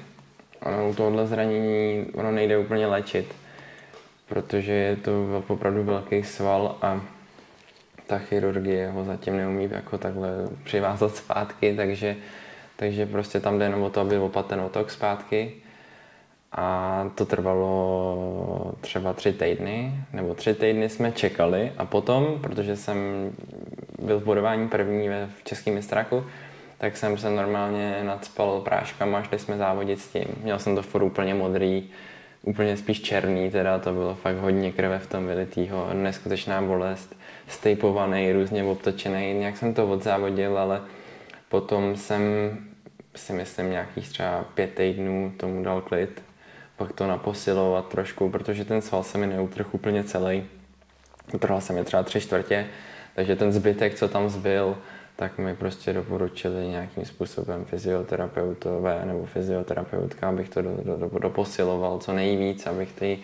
ono 0.66 0.90
u 0.90 0.94
tohle 0.94 1.28
zranění 1.28 2.06
ono 2.14 2.32
nejde 2.32 2.58
úplně 2.58 2.88
léčit, 2.88 3.36
protože 4.30 4.72
je 4.72 4.96
to 4.96 5.44
opravdu 5.48 5.84
velký 5.84 6.24
sval 6.24 6.76
a 6.82 7.02
ta 8.08 8.18
chirurgie 8.18 8.90
ho 8.90 9.04
zatím 9.04 9.38
neumí 9.38 9.70
jako 9.72 9.98
takhle 9.98 10.30
přivázat 10.64 11.16
zpátky, 11.16 11.76
takže, 11.76 12.16
takže 12.76 13.06
prostě 13.06 13.40
tam 13.40 13.60
jde 13.60 13.66
jenom 13.66 13.82
o 13.82 13.90
to, 13.90 14.02
aby 14.02 14.18
opat 14.18 14.46
ten 14.46 14.62
otok 14.62 14.92
zpátky. 14.92 15.54
A 16.52 17.10
to 17.16 17.26
trvalo 17.26 18.74
třeba 18.82 19.14
tři 19.14 19.34
týdny, 19.34 19.94
nebo 20.14 20.34
tři 20.34 20.54
týdny 20.54 20.90
jsme 20.90 21.12
čekali. 21.12 21.72
A 21.78 21.86
potom, 21.86 22.40
protože 22.42 22.76
jsem 22.76 22.98
byl 24.02 24.20
v 24.20 24.24
bodování 24.24 24.68
první 24.68 25.10
v 25.10 25.44
českém 25.44 25.74
mistráku, 25.74 26.24
tak 26.78 26.98
jsem 26.98 27.18
se 27.18 27.30
normálně 27.30 28.00
nadspal 28.04 28.62
práškama, 28.62 29.24
šli 29.24 29.40
jsme 29.40 29.58
závodit 29.58 30.00
s 30.00 30.08
tím. 30.08 30.26
Měl 30.44 30.60
jsem 30.60 30.76
to 30.76 30.82
furt 30.82 31.04
úplně 31.04 31.34
modrý, 31.34 31.90
úplně 32.44 32.78
spíš 32.78 33.02
černý, 33.02 33.52
teda 33.52 33.80
to 33.80 33.94
bylo 33.94 34.16
fakt 34.16 34.36
hodně 34.36 34.72
krve 34.72 35.00
v 35.00 35.08
tom 35.08 35.28
vylitýho, 35.28 35.90
neskutečná 35.94 36.62
bolest, 36.62 37.16
stejpovaný, 37.48 38.32
různě 38.32 38.64
obtočený, 38.64 39.34
nějak 39.34 39.58
jsem 39.58 39.74
to 39.74 39.88
odzávodil, 39.88 40.58
ale 40.58 40.82
potom 41.50 41.96
jsem 41.96 42.22
si 43.16 43.34
myslím 43.34 43.72
nějakých 43.72 44.10
třeba 44.10 44.46
pět 44.54 44.74
týdnů 44.76 45.34
tomu 45.38 45.64
dal 45.64 45.82
klid, 45.82 46.22
pak 46.80 46.94
to 46.94 47.08
naposilovat 47.08 47.88
trošku, 47.88 48.30
protože 48.30 48.66
ten 48.66 48.82
sval 48.82 49.04
se 49.04 49.18
mi 49.18 49.28
neutrhl 49.28 49.70
úplně 49.72 50.04
celý. 50.04 50.44
Utrhal 51.34 51.62
se 51.62 51.74
mi 51.74 51.84
třeba 51.84 52.04
tři 52.04 52.22
čtvrtě, 52.22 52.68
takže 53.16 53.36
ten 53.36 53.52
zbytek, 53.52 53.96
co 53.96 54.08
tam 54.08 54.30
zbyl, 54.30 54.78
tak 55.16 55.38
mi 55.38 55.56
prostě 55.56 55.94
doporučili 55.94 56.68
nějakým 56.68 57.06
způsobem 57.06 57.66
fyzioterapeutové 57.66 59.06
nebo 59.06 59.26
fyzioterapeutka, 59.26 60.30
abych 60.30 60.50
to 60.50 60.62
do, 60.62 60.78
do, 60.84 60.98
do, 60.98 61.20
doposiloval 61.20 62.00
co 62.00 62.14
nejvíc, 62.14 62.68
abych 62.68 62.94
ty 62.94 63.20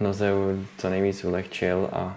noze 0.00 0.32
co 0.78 0.90
nejvíc 0.90 1.24
ulehčil 1.24 1.88
a 1.92 2.16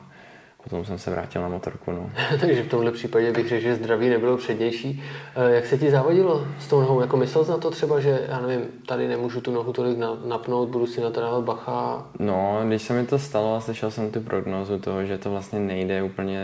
potom 0.64 0.86
jsem 0.86 0.98
se 0.98 1.12
vrátil 1.12 1.42
na 1.42 1.48
motorku. 1.48 1.92
No. 1.92 2.10
Takže 2.40 2.64
v 2.64 2.70
tomhle 2.70 2.92
případě 2.92 3.32
bych 3.32 3.50
řekl, 3.50 3.62
že 3.62 3.76
zdraví 3.76 4.10
nebylo 4.10 4.38
přednější. 4.38 5.04
Eh, 5.36 5.56
jak 5.56 5.66
se 5.66 5.78
ti 5.78 5.92
závodilo 5.92 6.48
s 6.60 6.68
tou 6.68 6.82
nohou? 6.82 7.02
Jako 7.02 7.18
myslel 7.18 7.46
jsi 7.46 7.52
na 7.52 7.58
to 7.58 7.72
třeba, 7.72 8.00
že 8.00 8.28
já 8.30 8.40
nevím, 8.40 8.66
tady 8.86 9.08
nemůžu 9.08 9.42
tu 9.42 9.52
nohu 9.52 9.74
tolik 9.74 9.98
napnout, 10.26 10.70
budu 10.70 10.88
si 10.88 11.02
na 11.02 11.10
to 11.10 11.22
dávat 11.22 11.44
bacha? 11.44 12.06
No, 12.20 12.62
když 12.68 12.82
se 12.82 12.94
mi 12.94 13.06
to 13.06 13.20
stalo 13.20 13.56
a 13.56 13.62
slyšel 13.62 13.92
jsem 13.92 14.12
tu 14.12 14.22
prognozu 14.22 14.80
toho, 14.80 15.06
že 15.06 15.18
to 15.18 15.32
vlastně 15.32 15.60
nejde 15.60 16.04
úplně 16.04 16.40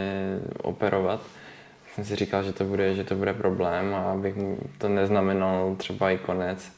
operovat, 0.61 1.22
jsem 1.93 2.05
si 2.05 2.15
říkal, 2.15 2.43
že 2.43 2.53
to 2.53 2.63
bude, 2.63 2.95
že 2.95 3.03
to 3.03 3.15
bude 3.15 3.34
problém 3.34 3.95
a 3.95 4.11
abych 4.11 4.36
to 4.78 4.89
neznamenal 4.89 5.76
třeba 5.78 6.11
i 6.11 6.18
konec. 6.18 6.72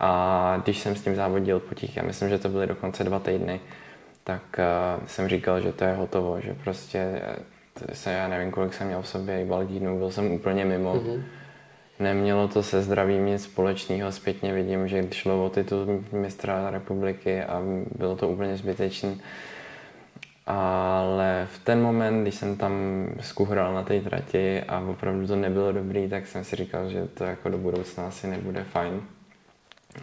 A 0.00 0.60
když 0.64 0.78
jsem 0.78 0.96
s 0.96 1.02
tím 1.02 1.14
závodil 1.14 1.60
po 1.60 1.74
těch, 1.74 1.96
já 1.96 2.02
myslím, 2.02 2.28
že 2.28 2.38
to 2.38 2.48
byly 2.48 2.66
dokonce 2.66 3.04
dva 3.04 3.18
týdny, 3.18 3.60
tak 4.24 4.42
uh, 4.58 5.06
jsem 5.06 5.28
říkal, 5.28 5.60
že 5.60 5.72
to 5.72 5.84
je 5.84 5.94
hotovo, 5.94 6.40
že 6.40 6.54
prostě 6.64 7.22
se, 7.92 8.12
já 8.12 8.28
nevím, 8.28 8.50
kolik 8.50 8.74
jsem 8.74 8.86
měl 8.86 9.02
v 9.02 9.08
sobě 9.08 9.42
i 9.42 9.44
baldínu, 9.44 9.98
byl 9.98 10.10
jsem 10.10 10.32
úplně 10.32 10.64
mimo. 10.64 10.94
Mm-hmm. 10.94 11.22
Nemělo 11.98 12.48
to 12.48 12.62
se 12.62 12.82
zdravím 12.82 13.26
nic 13.26 13.42
společného, 13.42 14.12
zpětně 14.12 14.52
vidím, 14.52 14.88
že 14.88 15.08
šlo 15.10 15.44
o 15.44 15.50
titul 15.50 16.04
mistra 16.12 16.70
republiky 16.70 17.42
a 17.42 17.62
bylo 17.98 18.16
to 18.16 18.28
úplně 18.28 18.56
zbytečné. 18.56 19.14
Ale 20.46 21.48
v 21.52 21.64
ten 21.64 21.82
moment, 21.82 22.22
když 22.22 22.34
jsem 22.34 22.56
tam 22.56 22.72
skuhral 23.20 23.74
na 23.74 23.82
té 23.82 24.00
trati 24.00 24.62
a 24.62 24.80
opravdu 24.80 25.26
to 25.26 25.36
nebylo 25.36 25.72
dobrý, 25.72 26.08
tak 26.08 26.26
jsem 26.26 26.44
si 26.44 26.56
říkal, 26.56 26.88
že 26.88 27.06
to 27.06 27.24
jako 27.24 27.48
do 27.48 27.58
budoucna 27.58 28.06
asi 28.06 28.26
nebude 28.26 28.64
fajn. 28.64 29.02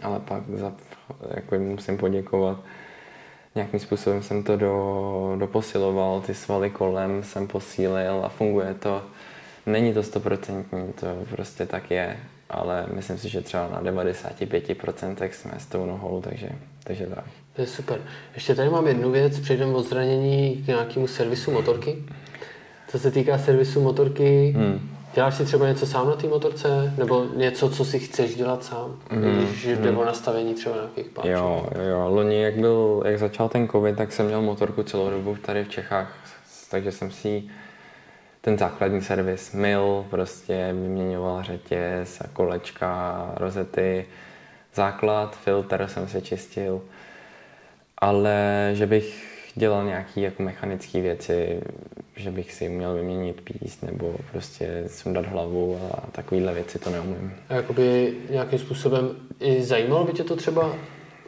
Ale 0.02 0.20
pak 0.20 0.42
za, 0.48 0.72
jako 1.34 1.58
musím 1.58 1.96
poděkovat. 1.98 2.58
Nějakým 3.54 3.80
způsobem 3.80 4.22
jsem 4.22 4.42
to 4.42 4.56
do, 4.56 5.36
doposiloval, 5.38 6.20
ty 6.20 6.34
svaly 6.34 6.70
kolem 6.70 7.22
jsem 7.22 7.46
posílil 7.46 8.22
a 8.24 8.28
funguje 8.28 8.74
to. 8.74 9.02
Není 9.66 9.94
to 9.94 10.02
stoprocentní, 10.02 10.92
to 10.92 11.06
prostě 11.30 11.66
tak 11.66 11.90
je, 11.90 12.16
ale 12.50 12.86
myslím 12.94 13.18
si, 13.18 13.28
že 13.28 13.40
třeba 13.40 13.68
na 13.68 13.82
95% 13.82 15.30
jsme 15.30 15.52
s 15.58 15.66
tou 15.66 15.86
nohou, 15.86 16.20
takže, 16.20 16.48
takže 16.84 17.06
tak. 17.06 17.24
To 17.52 17.60
je 17.60 17.66
super. 17.66 18.00
Ještě 18.34 18.54
tady 18.54 18.70
mám 18.70 18.86
jednu 18.86 19.10
věc, 19.10 19.40
přejdeme 19.40 19.72
od 19.72 19.88
zranění 19.88 20.62
k 20.64 20.66
nějakému 20.66 21.06
servisu 21.06 21.50
motorky. 21.50 22.04
Co 22.88 22.98
se 22.98 23.10
týká 23.10 23.38
servisu 23.38 23.80
motorky, 23.80 24.54
hmm. 24.56 24.99
Děláš 25.14 25.34
si 25.34 25.44
třeba 25.44 25.68
něco 25.68 25.86
sám 25.86 26.06
na 26.06 26.16
té 26.16 26.26
motorce? 26.26 26.94
Nebo 26.98 27.26
něco, 27.36 27.70
co 27.70 27.84
si 27.84 27.98
chceš 27.98 28.34
dělat 28.34 28.64
sám? 28.64 28.96
Hmm. 29.10 29.46
Když 29.46 29.66
jde 29.66 29.90
hmm. 29.90 29.98
o 29.98 30.04
nastavení 30.04 30.54
třeba 30.54 30.74
nějakých 30.74 31.08
páčů? 31.08 31.28
Jo, 31.28 31.66
jo, 31.88 32.08
loni, 32.08 32.42
jak, 32.42 32.54
byl, 32.54 33.02
jak 33.06 33.18
začal 33.18 33.48
ten 33.48 33.68
covid, 33.68 33.96
tak 33.96 34.12
jsem 34.12 34.26
měl 34.26 34.42
motorku 34.42 34.82
celou 34.82 35.10
dobu 35.10 35.36
tady 35.36 35.64
v 35.64 35.68
Čechách, 35.68 36.14
takže 36.70 36.92
jsem 36.92 37.10
si 37.10 37.44
ten 38.40 38.58
základní 38.58 39.02
servis 39.02 39.52
mil, 39.52 40.06
prostě 40.10 40.68
vyměňoval 40.72 41.42
řetěz 41.42 42.20
a 42.20 42.24
kolečka, 42.32 43.32
rozety, 43.36 44.06
základ, 44.74 45.36
filtr 45.36 45.86
jsem 45.86 46.08
si 46.08 46.22
čistil 46.22 46.80
ale 48.00 48.70
že 48.72 48.86
bych 48.86 49.29
dělal 49.60 49.84
nějaké 49.84 50.20
jako 50.20 50.42
mechanické 50.42 51.00
věci, 51.00 51.60
že 52.16 52.30
bych 52.30 52.52
si 52.52 52.68
uměl 52.68 52.94
vyměnit 52.94 53.40
píst 53.40 53.82
nebo 53.82 54.14
prostě 54.32 54.84
sundat 54.86 55.26
hlavu 55.26 55.78
a 55.92 56.06
takovéhle 56.12 56.54
věci 56.54 56.78
to 56.78 56.90
neumím. 56.90 57.32
A 57.48 57.54
jakoby 57.54 58.14
nějakým 58.30 58.58
způsobem 58.58 59.10
i 59.40 59.62
zajímalo 59.62 60.04
by 60.04 60.12
tě 60.12 60.24
to 60.24 60.36
třeba 60.36 60.72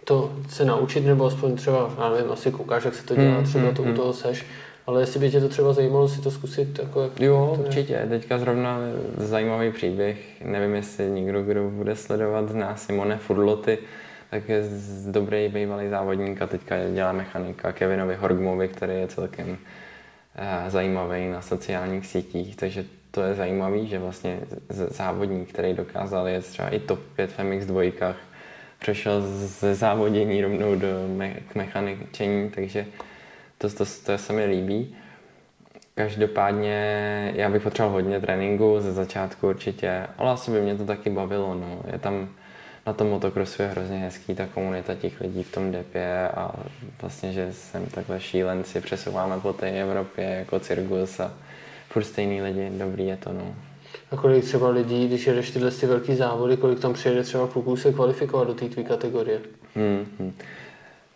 to 0.05 0.33
se 0.49 0.65
naučit, 0.65 1.07
nebo 1.07 1.27
aspoň 1.27 1.57
třeba, 1.57 1.91
já 1.99 2.11
nevím, 2.11 2.33
asi 2.33 2.51
koukáš, 2.51 2.85
jak 2.85 2.95
se 2.95 3.07
to 3.07 3.17
dělá, 3.17 3.39
mm, 3.39 3.45
třeba 3.45 3.69
mm, 3.69 3.75
to 3.75 3.83
mm. 3.83 3.91
u 3.91 3.95
toho 3.95 4.13
seš, 4.13 4.47
ale 4.87 5.03
jestli 5.03 5.21
by 5.21 5.31
tě 5.31 5.41
to 5.41 5.49
třeba 5.49 5.73
zajímalo 5.73 6.09
si 6.09 6.21
to 6.21 6.31
zkusit, 6.31 6.79
jako 6.79 7.03
jak 7.03 7.21
Jo, 7.21 7.53
to 7.57 7.63
určitě. 7.63 8.07
Teďka 8.09 8.39
zrovna 8.39 8.79
zajímavý 9.17 9.73
příběh, 9.73 10.19
nevím, 10.45 10.75
jestli 10.75 11.11
někdo, 11.11 11.43
kdo 11.43 11.71
bude 11.71 11.97
sledovat, 11.97 12.49
zná 12.49 12.77
Simone 12.77 13.17
Furloty, 13.17 13.79
tak 14.33 14.49
je 14.49 14.63
dobrý 15.07 15.49
bývalý 15.49 15.89
závodník 15.89 16.43
a 16.43 16.47
teďka 16.47 16.77
dělá 16.95 17.13
mechanika 17.13 17.73
Kevinovi 17.73 18.15
Horgmovi, 18.15 18.69
který 18.69 18.93
je 18.93 19.07
celkem 19.07 19.59
eh, 20.37 20.71
zajímavý 20.71 21.29
na 21.29 21.43
sociálních 21.43 22.07
sítích, 22.07 22.57
takže 22.57 22.85
to 23.11 23.23
je 23.23 23.35
zajímavý, 23.35 23.87
že 23.87 23.99
vlastně 23.99 24.41
závodník, 24.69 25.49
který 25.49 25.75
dokázal 25.75 26.29
je 26.29 26.41
třeba 26.41 26.69
i 26.69 26.79
top 26.79 26.99
5 27.17 27.33
v 27.33 27.39
MX2, 27.39 28.15
přešel 28.79 29.23
ze 29.23 29.75
závodění 29.75 30.43
rovnou 30.43 30.75
do 30.75 30.89
me- 31.17 31.37
k 31.49 31.55
mechaničení, 31.55 32.51
takže 32.51 32.87
to, 33.59 33.71
to, 33.71 33.85
to 34.07 34.19
se 34.19 34.33
mi 34.33 34.45
líbí. 34.45 34.97
Každopádně 35.95 37.33
já 37.35 37.51
bych 37.51 37.63
potřeboval 37.63 37.93
hodně 37.93 38.21
tréninku 38.21 38.77
ze 38.81 38.93
začátku 38.93 39.49
určitě, 39.49 40.07
ale 40.19 40.31
asi 40.31 40.51
by 40.51 40.61
mě 40.61 40.75
to 40.75 40.85
taky 40.85 41.11
bavilo. 41.11 41.55
No. 41.55 41.83
Je 41.93 41.99
tam 41.99 42.29
na 42.87 42.93
tom 42.93 43.09
motokrosu 43.09 43.63
je 43.63 43.69
hrozně 43.69 43.99
hezký 43.99 44.35
ta 44.35 44.47
komunita 44.47 44.95
těch 44.95 45.21
lidí 45.21 45.43
v 45.43 45.53
tom 45.53 45.73
depě 45.73 46.29
a 46.29 46.55
vlastně, 47.01 47.33
že 47.33 47.53
jsem 47.53 47.87
takhle 47.87 48.21
šílenci, 48.21 48.81
přesouváme 48.81 49.41
po 49.41 49.53
té 49.53 49.81
Evropě 49.81 50.25
jako 50.25 50.61
cirkus 50.61 51.21
a 51.21 51.33
furt 51.89 52.05
stejný 52.05 52.43
lidi, 52.43 52.71
dobrý 52.79 53.07
je 53.07 53.17
to, 53.17 53.33
no. 53.33 53.55
A 54.11 54.17
kolik 54.17 54.45
třeba 54.45 54.69
lidí, 54.69 55.09
když 55.09 55.27
jedeš 55.27 55.51
tyhle 55.51 55.71
ty 55.71 55.87
velký 55.87 56.15
závody, 56.15 56.57
kolik 56.57 56.81
tam 56.81 56.93
přijede 56.93 57.23
třeba 57.23 57.47
kluků 57.47 57.77
se 57.77 57.93
kvalifikovat 57.93 58.49
do 58.49 58.55
té 58.55 58.69
tvý 58.69 58.85
kategorie? 58.85 59.41
Hmm, 59.75 60.07
hmm. 60.19 60.33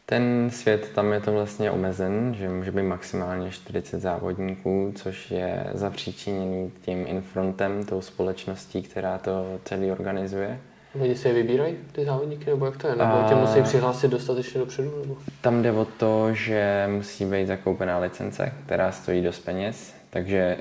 Ten 0.07 0.51
svět 0.53 0.91
tam 0.95 1.13
je 1.13 1.21
to 1.21 1.33
vlastně 1.33 1.71
omezen, 1.71 2.35
že 2.39 2.49
může 2.49 2.73
být 2.73 2.83
maximálně 2.83 3.51
40 3.51 4.01
závodníků, 4.01 4.93
což 4.97 5.31
je 5.31 5.67
zapříčiněný 5.73 6.73
tím 6.83 7.05
infrontem, 7.07 7.85
tou 7.85 8.01
společností, 8.01 8.83
která 8.83 9.19
to 9.19 9.61
celý 9.65 9.91
organizuje. 9.93 10.61
Lidi 11.01 11.17
si 11.17 11.29
je 11.29 11.35
vybírají, 11.35 11.77
ty 11.93 12.05
závodníky, 12.05 12.51
nebo 12.51 12.67
jak 12.67 12.77
to 12.77 12.87
je? 12.87 12.97
Nebo 12.97 13.25
a... 13.25 13.29
tě 13.29 13.35
musí 13.35 13.63
přihlásit 13.63 14.11
dostatečně 14.11 14.61
dopředu? 14.61 14.93
Nebo? 15.01 15.17
Tam 15.41 15.63
jde 15.63 15.73
o 15.73 15.85
to, 15.85 16.35
že 16.35 16.89
musí 16.91 17.25
být 17.25 17.47
zakoupená 17.47 17.99
licence, 17.99 18.53
která 18.65 18.93
stojí 18.93 19.23
dost 19.23 19.39
peněz, 19.39 19.95
takže 20.11 20.57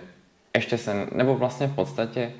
ještě 0.55 0.77
se, 0.77 1.07
nebo 1.11 1.35
vlastně 1.35 1.67
v 1.67 1.75
podstatě 1.75 2.31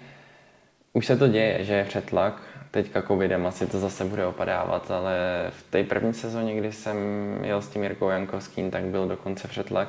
už 0.93 1.06
se 1.06 1.18
to 1.18 1.28
děje, 1.28 1.64
že 1.64 1.74
je 1.74 1.86
přetlak, 1.86 2.41
teďka 2.72 3.02
covidem 3.02 3.46
asi 3.46 3.68
to 3.68 3.80
zase 3.80 4.06
bude 4.06 4.26
opadávat, 4.26 4.91
ale 4.91 5.16
v 5.50 5.72
té 5.72 5.84
první 5.84 6.14
sezóně, 6.14 6.56
kdy 6.56 6.72
jsem 6.72 6.98
jel 7.43 7.62
s 7.62 7.68
tím 7.68 7.84
Jirkou 7.84 8.10
Jankovským, 8.10 8.72
tak 8.72 8.84
byl 8.84 9.08
dokonce 9.08 9.48
přetlak 9.48 9.88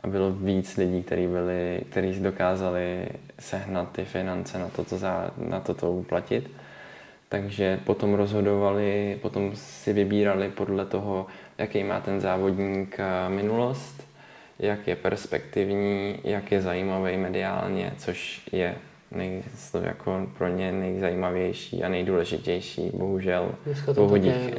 a 0.00 0.06
bylo 0.06 0.32
víc 0.32 0.76
lidí, 0.76 1.02
kteří 1.02 1.26
byli, 1.26 1.80
kteří 1.90 2.20
dokázali 2.20 3.08
sehnat 3.38 3.92
ty 3.92 4.04
finance 4.04 4.58
na 4.58 4.68
to, 4.68 4.84
to, 4.84 4.98
za, 4.98 5.30
na 5.36 5.60
to, 5.60 5.74
to 5.74 5.92
uplatit 5.92 6.50
takže 7.28 7.80
potom 7.84 8.14
rozhodovali, 8.14 9.18
potom 9.22 9.50
si 9.54 9.92
vybírali 9.92 10.50
podle 10.50 10.86
toho, 10.86 11.26
jaký 11.58 11.84
má 11.84 12.00
ten 12.00 12.20
závodník 12.20 12.96
eh, 12.98 13.28
minulost, 13.28 14.08
jak 14.58 14.86
je 14.86 14.96
perspektivní, 14.96 16.18
jak 16.24 16.52
je 16.52 16.62
zajímavý 16.62 17.16
mediálně, 17.16 17.92
což 17.98 18.40
je 18.52 18.74
nej, 19.10 19.42
jako 19.82 20.26
pro 20.38 20.48
ně 20.48 20.72
nejzajímavější 20.72 21.82
a 21.84 21.88
nejdůležitější, 21.88 22.90
bohužel. 22.94 23.54
Bohudík. 23.94 24.56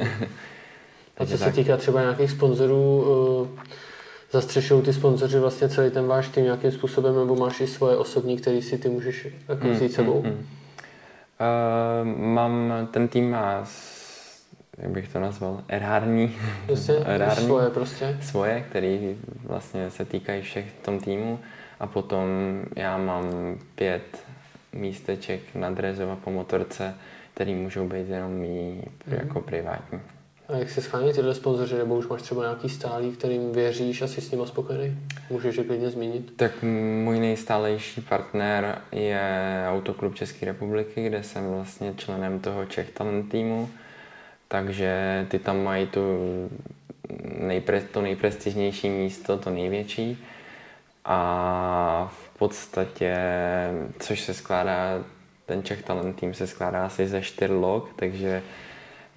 A 1.18 1.26
co 1.26 1.38
se 1.38 1.52
týká 1.52 1.76
třeba 1.76 2.00
nějakých 2.00 2.30
sponzorů, 2.30 3.06
eh, 3.58 3.70
zastřešují 4.32 4.82
ty 4.82 4.92
sponzoři 4.92 5.38
vlastně 5.38 5.68
celý 5.68 5.90
ten 5.90 6.06
váš 6.06 6.28
tým 6.28 6.44
nějakým 6.44 6.70
způsobem, 6.70 7.16
nebo 7.16 7.36
máš 7.36 7.60
i 7.60 7.66
svoje 7.66 7.96
osobní, 7.96 8.36
který 8.36 8.62
si 8.62 8.78
ty 8.78 8.88
můžeš 8.88 9.28
jako 9.48 9.68
vzít 9.68 9.82
mm, 9.82 9.88
sebou? 9.88 10.22
Mm, 10.22 10.28
mm. 10.28 10.46
Uh, 11.40 12.06
mám, 12.18 12.88
ten 12.90 13.08
tým 13.08 13.30
má 13.30 13.64
jak 14.80 14.90
bych 14.90 15.08
to 15.08 15.20
nazval, 15.20 15.64
erární. 15.68 16.36
Prostě, 16.66 16.92
erární, 17.04 17.46
svoje 17.46 17.70
prostě. 17.70 18.18
Svoje, 18.22 18.60
které 18.60 19.14
vlastně 19.44 19.90
se 19.90 20.04
týkají 20.04 20.42
všech 20.42 20.70
v 20.70 20.84
tom 20.84 21.00
týmu. 21.00 21.38
A 21.80 21.86
potom 21.86 22.26
já 22.76 22.98
mám 22.98 23.24
pět 23.74 24.24
místeček 24.72 25.40
na 25.54 25.70
drezova 25.70 26.16
po 26.16 26.30
motorce, 26.30 26.94
který 27.34 27.54
můžou 27.54 27.88
být 27.88 28.08
jenom 28.08 28.32
mý 28.32 28.82
mm. 29.06 29.12
jako 29.12 29.40
privátní. 29.40 30.00
A 30.52 30.56
jak 30.56 30.70
se 30.70 30.82
schání 30.82 31.12
tyhle 31.12 31.34
sponzoři, 31.34 31.74
nebo 31.74 31.96
už 31.96 32.08
máš 32.08 32.22
třeba 32.22 32.42
nějaký 32.42 32.68
stálý, 32.68 33.12
kterým 33.12 33.52
věříš 33.52 34.02
a 34.02 34.06
jsi 34.06 34.20
s 34.20 34.30
ním 34.30 34.46
spokojený? 34.46 34.96
Můžeš 35.30 35.56
je 35.56 35.64
klidně 35.64 35.90
zmínit? 35.90 36.32
Tak 36.36 36.62
můj 37.04 37.20
nejstálejší 37.20 38.00
partner 38.00 38.78
je 38.92 39.64
Autoklub 39.68 40.14
České 40.14 40.46
republiky, 40.46 41.06
kde 41.06 41.22
jsem 41.22 41.50
vlastně 41.50 41.94
členem 41.96 42.40
toho 42.40 42.66
Czech 42.66 42.90
Talent 42.90 43.30
týmu. 43.30 43.68
Takže 44.48 45.26
ty 45.28 45.38
tam 45.38 45.64
mají 45.64 45.86
tu 45.86 46.00
nejpre, 47.38 47.80
to 47.80 48.02
nejprestižnější 48.02 48.88
místo, 48.88 49.38
to 49.38 49.50
největší. 49.50 50.24
A 51.04 52.12
v 52.22 52.38
podstatě, 52.38 53.16
což 53.98 54.20
se 54.20 54.34
skládá, 54.34 55.04
ten 55.46 55.62
Czech 55.62 55.82
Talent 55.82 56.20
tým 56.20 56.34
se 56.34 56.46
skládá 56.46 56.86
asi 56.86 57.08
ze 57.08 57.22
čtyř 57.22 57.50
log, 57.50 57.92
takže 57.96 58.42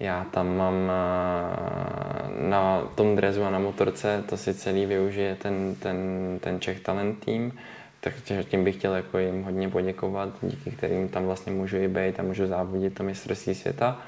já 0.00 0.26
tam 0.30 0.56
mám 0.56 0.90
eh, 0.90 2.48
na 2.48 2.82
tom 2.94 3.16
drezu 3.16 3.44
a 3.44 3.50
na 3.50 3.58
motorce, 3.58 4.24
to 4.28 4.36
si 4.36 4.54
celý 4.54 4.86
využije 4.86 5.34
ten, 5.34 5.74
ten, 5.74 5.98
ten 6.40 6.60
Czech 6.60 6.80
Talent 6.80 7.24
tým, 7.24 7.52
takže 8.00 8.44
tím 8.44 8.64
bych 8.64 8.76
chtěl 8.76 8.94
jako 8.94 9.18
jim 9.18 9.42
hodně 9.42 9.68
poděkovat, 9.68 10.28
díky 10.42 10.70
kterým 10.70 11.08
tam 11.08 11.24
vlastně 11.24 11.52
můžu 11.52 11.76
i 11.76 11.88
být 11.88 12.20
a 12.20 12.22
můžu 12.22 12.46
závodit 12.46 12.94
to 12.94 13.02
mistrovství 13.02 13.54
světa. 13.54 14.00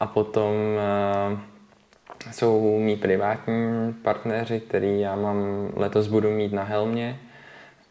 A 0.00 0.06
potom 0.06 0.54
uh, 1.32 1.38
jsou 2.32 2.78
mý 2.78 2.96
privátní 2.96 3.92
partneři, 4.02 4.60
který 4.60 5.00
já 5.00 5.16
mám 5.16 5.36
letos 5.76 6.06
budu 6.06 6.30
mít 6.30 6.52
na 6.52 6.62
helmě 6.62 7.18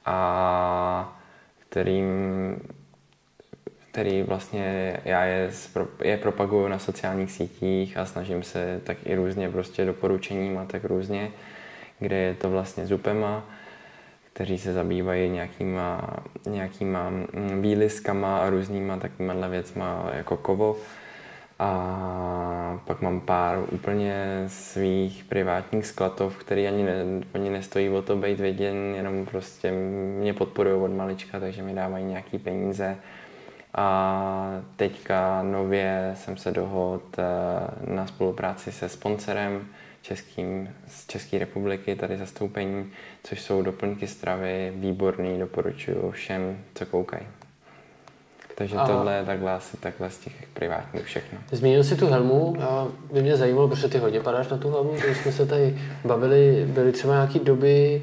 a 0.05 1.19
kterým 1.69 2.05
který 3.95 4.23
vlastně 4.23 4.97
já 5.05 5.23
je, 5.23 5.49
je 6.03 6.17
propaguju 6.17 6.67
na 6.67 6.79
sociálních 6.79 7.31
sítích 7.31 7.97
a 7.97 8.05
snažím 8.05 8.43
se 8.43 8.81
tak 8.83 8.97
i 9.05 9.15
různě 9.15 9.49
prostě 9.49 9.85
doporučeníma, 9.85 10.65
tak 10.65 10.85
různě, 10.85 11.31
kde 11.99 12.15
je 12.15 12.33
to 12.33 12.49
vlastně 12.49 12.85
zupema, 12.85 13.49
kteří 14.33 14.57
se 14.57 14.73
zabývají 14.73 15.29
nějakýma, 15.29 16.09
nějakýma 16.45 17.09
mm, 17.09 17.61
výliskama 17.61 18.37
a 18.37 18.49
různýma 18.49 18.97
takovýma 18.97 19.47
věcma 19.47 20.09
jako 20.13 20.37
kovo. 20.37 20.77
A 21.59 22.79
pak 22.85 23.01
mám 23.01 23.21
pár 23.21 23.63
úplně 23.71 24.43
svých 24.47 25.23
privátních 25.23 25.85
skladov, 25.85 26.37
který 26.37 26.67
ani, 26.67 26.83
ne, 26.83 26.93
ani 27.33 27.49
nestojí 27.49 27.89
o 27.89 28.01
to 28.01 28.15
být 28.15 28.39
věděn, 28.39 28.75
jenom 28.95 29.25
prostě 29.25 29.71
mě 30.19 30.33
podporují 30.33 30.81
od 30.81 30.91
malička, 30.91 31.39
takže 31.39 31.63
mi 31.63 31.73
dávají 31.73 32.05
nějaký 32.05 32.39
peníze 32.39 32.97
a 33.75 34.61
teďka 34.75 35.43
nově 35.43 36.11
jsem 36.15 36.37
se 36.37 36.51
dohodl 36.51 37.01
eh, 37.17 37.23
na 37.93 38.07
spolupráci 38.07 38.71
se 38.71 38.89
sponsorem 38.89 39.67
českým, 40.01 40.69
z 40.87 41.07
České 41.07 41.39
republiky, 41.39 41.95
tady 41.95 42.17
zastoupení, 42.17 42.91
což 43.23 43.41
jsou 43.41 43.61
doplňky 43.61 44.07
stravy, 44.07 44.73
výborný, 44.75 45.39
doporučuju 45.39 46.11
všem, 46.11 46.57
co 46.75 46.85
koukají. 46.85 47.27
Takže 48.55 48.75
a... 48.75 48.87
tohle 48.87 49.15
je 49.15 49.25
takhle 49.25 49.53
asi 49.53 49.77
takhle 49.77 50.09
z 50.09 50.17
těch 50.19 50.47
privátních 50.53 51.03
všechno. 51.03 51.39
Zmínil 51.51 51.83
si 51.83 51.95
tu 51.95 52.07
helmu 52.07 52.55
a 52.61 52.87
by 53.13 53.21
mě 53.21 53.37
zajímalo, 53.37 53.67
protože 53.67 53.87
ty 53.87 53.97
hodně 53.97 54.19
padáš 54.19 54.47
na 54.47 54.57
tu 54.57 54.69
helmu, 54.69 54.91
když 54.91 55.17
jsme 55.17 55.31
se 55.31 55.45
tady 55.45 55.77
bavili, 56.05 56.65
byly 56.69 56.91
třeba 56.91 57.13
nějaké 57.13 57.39
doby, 57.39 58.01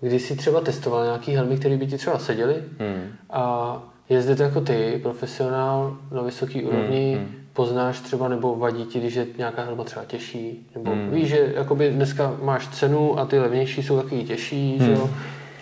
kdy 0.00 0.18
jsi 0.18 0.36
třeba 0.36 0.60
testoval 0.60 1.04
nějaký 1.04 1.34
helmy, 1.34 1.56
které 1.56 1.76
by 1.76 1.86
ti 1.86 1.96
třeba 1.96 2.18
seděly 2.18 2.54
hmm. 2.78 3.12
a 3.30 3.82
jezdit 4.08 4.40
jako 4.40 4.60
ty, 4.60 5.00
profesionál 5.02 5.96
na 6.12 6.22
vysoký 6.22 6.64
úrovni, 6.64 7.16
mm, 7.18 7.22
mm. 7.22 7.34
poznáš 7.52 8.00
třeba 8.00 8.28
nebo 8.28 8.56
vadí 8.56 8.84
ti, 8.84 9.00
když 9.00 9.14
je 9.14 9.26
nějaká 9.38 9.64
helma 9.64 9.84
třeba 9.84 10.04
těžší, 10.04 10.66
nebo 10.74 10.94
mm. 10.94 11.10
víš, 11.10 11.28
že 11.28 11.52
jakoby 11.56 11.90
dneska 11.90 12.36
máš 12.42 12.68
cenu 12.68 13.18
a 13.18 13.26
ty 13.26 13.38
levnější 13.38 13.82
jsou 13.82 14.02
takový 14.02 14.24
těžší, 14.24 14.76
mm. 14.78 14.84
že 14.84 14.92
jo? 14.92 15.10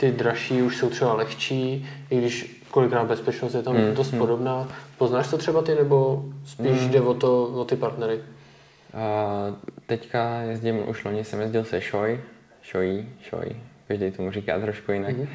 ty 0.01 0.13
dražší 0.13 0.63
už 0.63 0.77
jsou 0.77 0.91
třeba 0.91 1.15
lehčí, 1.15 1.89
i 2.11 2.19
když 2.19 2.63
kolikrát 2.71 3.07
bezpečnost 3.07 3.55
je 3.55 3.63
tam 3.63 3.77
mm. 3.77 3.95
dost 3.95 4.13
mm. 4.13 4.19
podobná. 4.19 4.69
Poznáš 4.99 5.31
to 5.31 5.39
třeba 5.39 5.63
ty, 5.63 5.75
nebo 5.75 6.25
spíš 6.45 6.81
mm. 6.81 6.91
jde 6.91 7.01
o, 7.01 7.15
to, 7.15 7.45
o 7.45 7.65
ty 7.65 7.77
partnery? 7.77 8.17
Uh, 8.17 9.55
teďka 9.87 10.41
jezdím, 10.41 10.89
už 10.89 11.05
loni 11.05 11.25
jsem 11.25 11.41
jezdil 11.41 11.65
se 11.65 11.81
Šoj, 11.81 12.21
Šojí, 12.63 13.09
Šoj, 13.23 13.57
každý 13.89 14.11
tomu 14.11 14.31
říká 14.31 14.61
trošku 14.61 14.93
jinak. 14.93 15.17
Mm 15.17 15.27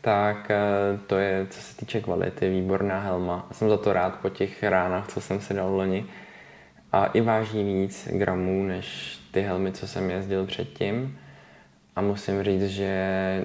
tak 0.00 0.50
eh, 0.50 0.98
to 1.06 1.18
je, 1.18 1.46
co 1.50 1.60
se 1.60 1.76
týče 1.76 2.00
kvality, 2.00 2.50
výborná 2.50 3.00
helma. 3.00 3.48
Jsem 3.52 3.68
za 3.68 3.76
to 3.76 3.92
rád 3.92 4.18
po 4.22 4.28
těch 4.28 4.62
ránách, 4.62 5.08
co 5.08 5.20
jsem 5.20 5.40
si 5.40 5.54
dal 5.54 5.74
loni. 5.74 6.06
A 6.92 7.06
i 7.06 7.20
váží 7.20 7.64
víc 7.64 8.08
gramů 8.12 8.64
než 8.64 9.18
ty 9.30 9.40
helmy, 9.40 9.72
co 9.72 9.86
jsem 9.86 10.10
jezdil 10.10 10.46
předtím. 10.46 11.18
A 11.96 12.00
musím 12.00 12.42
říct, 12.42 12.66
že 12.66 13.44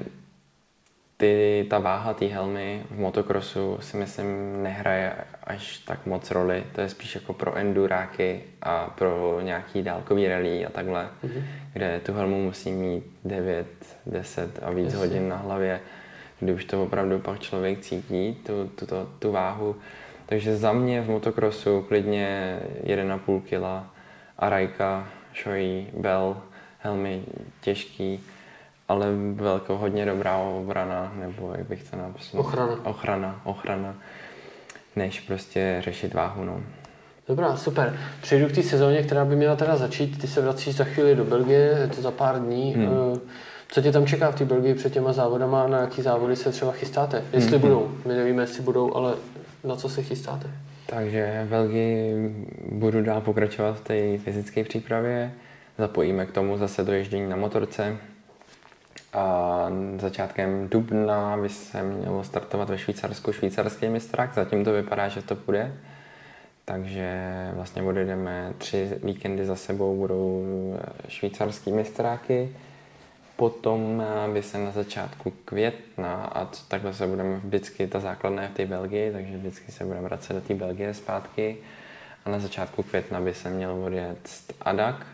ty, 1.17 1.65
ta 1.69 1.79
váha 1.79 2.13
té 2.13 2.25
helmy 2.25 2.83
v 2.91 2.99
motokrosu 2.99 3.77
si 3.81 3.97
myslím 3.97 4.63
nehraje 4.63 5.13
až 5.43 5.77
tak 5.77 6.05
moc 6.05 6.31
roli. 6.31 6.63
To 6.75 6.81
je 6.81 6.89
spíš 6.89 7.15
jako 7.15 7.33
pro 7.33 7.57
enduráky 7.57 8.43
a 8.61 8.93
pro 8.97 9.39
nějaký 9.41 9.83
dálkový 9.83 10.27
rally 10.27 10.65
a 10.65 10.69
takhle, 10.69 11.09
mm-hmm. 11.23 11.43
kde 11.73 11.99
tu 11.99 12.13
helmu 12.13 12.43
musí 12.43 12.71
mít 12.71 13.03
9, 13.25 13.67
10 14.05 14.59
a 14.63 14.71
víc 14.71 14.85
Jasně. 14.85 14.99
hodin 14.99 15.29
na 15.29 15.37
hlavě 15.37 15.79
kdy 16.39 16.53
už 16.53 16.65
to 16.65 16.83
opravdu 16.83 17.19
pak 17.19 17.39
člověk 17.39 17.79
cítí, 17.79 18.37
tu, 18.45 18.71
tu, 18.75 18.85
tu, 18.85 18.95
tu 19.19 19.31
váhu. 19.31 19.75
Takže 20.25 20.57
za 20.57 20.73
mě 20.73 21.01
v 21.01 21.09
motokrosu 21.09 21.81
klidně 21.81 22.59
1,5 22.83 23.41
kg 23.41 23.87
a 24.39 24.49
rajka, 24.49 25.07
šojí, 25.33 25.87
bel, 25.97 26.37
helmy 26.79 27.23
těžký, 27.61 28.23
ale 28.87 29.07
velkou, 29.33 29.77
hodně 29.77 30.05
dobrá 30.05 30.37
obrana, 30.37 31.11
nebo 31.15 31.53
jak 31.57 31.67
bych 31.67 31.89
to 31.89 31.97
napsal? 31.97 32.39
Ochrana. 32.39 32.79
Ochrana, 32.83 33.41
ochrana, 33.43 33.95
než 34.95 35.19
prostě 35.19 35.77
řešit 35.79 36.13
váhu, 36.13 36.43
no. 36.43 36.61
Dobrá, 37.27 37.57
super. 37.57 37.99
Přejdu 38.21 38.47
k 38.47 38.51
té 38.51 38.63
sezóně, 38.63 39.03
která 39.03 39.25
by 39.25 39.35
měla 39.35 39.55
teda 39.55 39.75
začít. 39.75 40.21
Ty 40.21 40.27
se 40.27 40.41
vracíš 40.41 40.75
za 40.75 40.83
chvíli 40.83 41.15
do 41.15 41.25
Belgie, 41.25 41.77
je 41.81 41.87
to 41.87 42.01
za 42.01 42.11
pár 42.11 42.39
dní. 42.39 42.73
Hmm. 42.73 42.87
Eh, 43.15 43.19
co 43.67 43.81
tě 43.81 43.91
tam 43.91 44.05
čeká 44.05 44.31
v 44.31 44.35
té 44.35 44.45
Belgii 44.45 44.73
před 44.73 44.93
těma 44.93 45.13
závodama? 45.13 45.67
Na 45.67 45.79
jaký 45.79 46.01
závody 46.01 46.35
se 46.35 46.51
třeba 46.51 46.71
chystáte? 46.71 47.23
Jestli 47.33 47.57
mm-hmm. 47.57 47.61
budou. 47.61 47.91
My 48.05 48.13
nevíme, 48.13 48.43
jestli 48.43 48.63
budou, 48.63 48.95
ale 48.95 49.13
na 49.63 49.75
co 49.75 49.89
se 49.89 50.03
chystáte? 50.03 50.51
Takže 50.85 51.43
v 51.45 51.49
Belgii 51.49 52.13
budu 52.71 53.03
dál 53.03 53.21
pokračovat 53.21 53.77
v 53.77 53.83
té 53.83 54.17
fyzické 54.17 54.63
přípravě. 54.63 55.31
Zapojíme 55.77 56.25
k 56.25 56.31
tomu 56.31 56.57
zase 56.57 56.83
doježdění 56.83 57.29
na 57.29 57.35
motorce. 57.35 57.97
A 59.13 59.67
začátkem 59.99 60.69
dubna 60.69 61.37
by 61.37 61.49
se 61.49 61.83
mělo 61.83 62.23
startovat 62.23 62.69
ve 62.69 62.77
Švýcarsku 62.77 63.31
švýcarský 63.31 63.89
mistrák. 63.89 64.33
Zatím 64.33 64.63
to 64.63 64.73
vypadá, 64.73 65.07
že 65.07 65.21
to 65.21 65.35
půjde. 65.35 65.73
Takže 66.65 67.21
vlastně 67.53 67.83
odjedeme 67.83 68.53
tři 68.57 68.97
víkendy 69.03 69.45
za 69.45 69.55
sebou, 69.55 69.95
budou 69.97 70.43
švýcarský 71.07 71.71
mistráky 71.71 72.49
Potom 73.35 74.01
eh, 74.01 74.33
by 74.33 74.43
se 74.43 74.57
na 74.57 74.71
začátku 74.71 75.33
května, 75.45 76.15
a 76.15 76.45
takhle 76.67 76.93
se 76.93 77.07
budeme 77.07 77.35
vždycky, 77.35 77.87
ta 77.87 77.99
základna 77.99 78.43
je 78.43 78.49
v 78.49 78.53
té 78.53 78.65
Belgii, 78.65 79.11
takže 79.11 79.37
vždycky 79.37 79.71
se 79.71 79.85
budeme 79.85 80.03
vracet 80.03 80.33
do 80.33 80.41
té 80.41 80.53
Belgie 80.53 80.93
zpátky. 80.93 81.57
A 82.25 82.29
na 82.29 82.39
začátku 82.39 82.83
května 82.83 83.21
by 83.21 83.33
se 83.33 83.49
měl 83.49 83.83
odjet 83.83 84.29
Adak, 84.61 85.05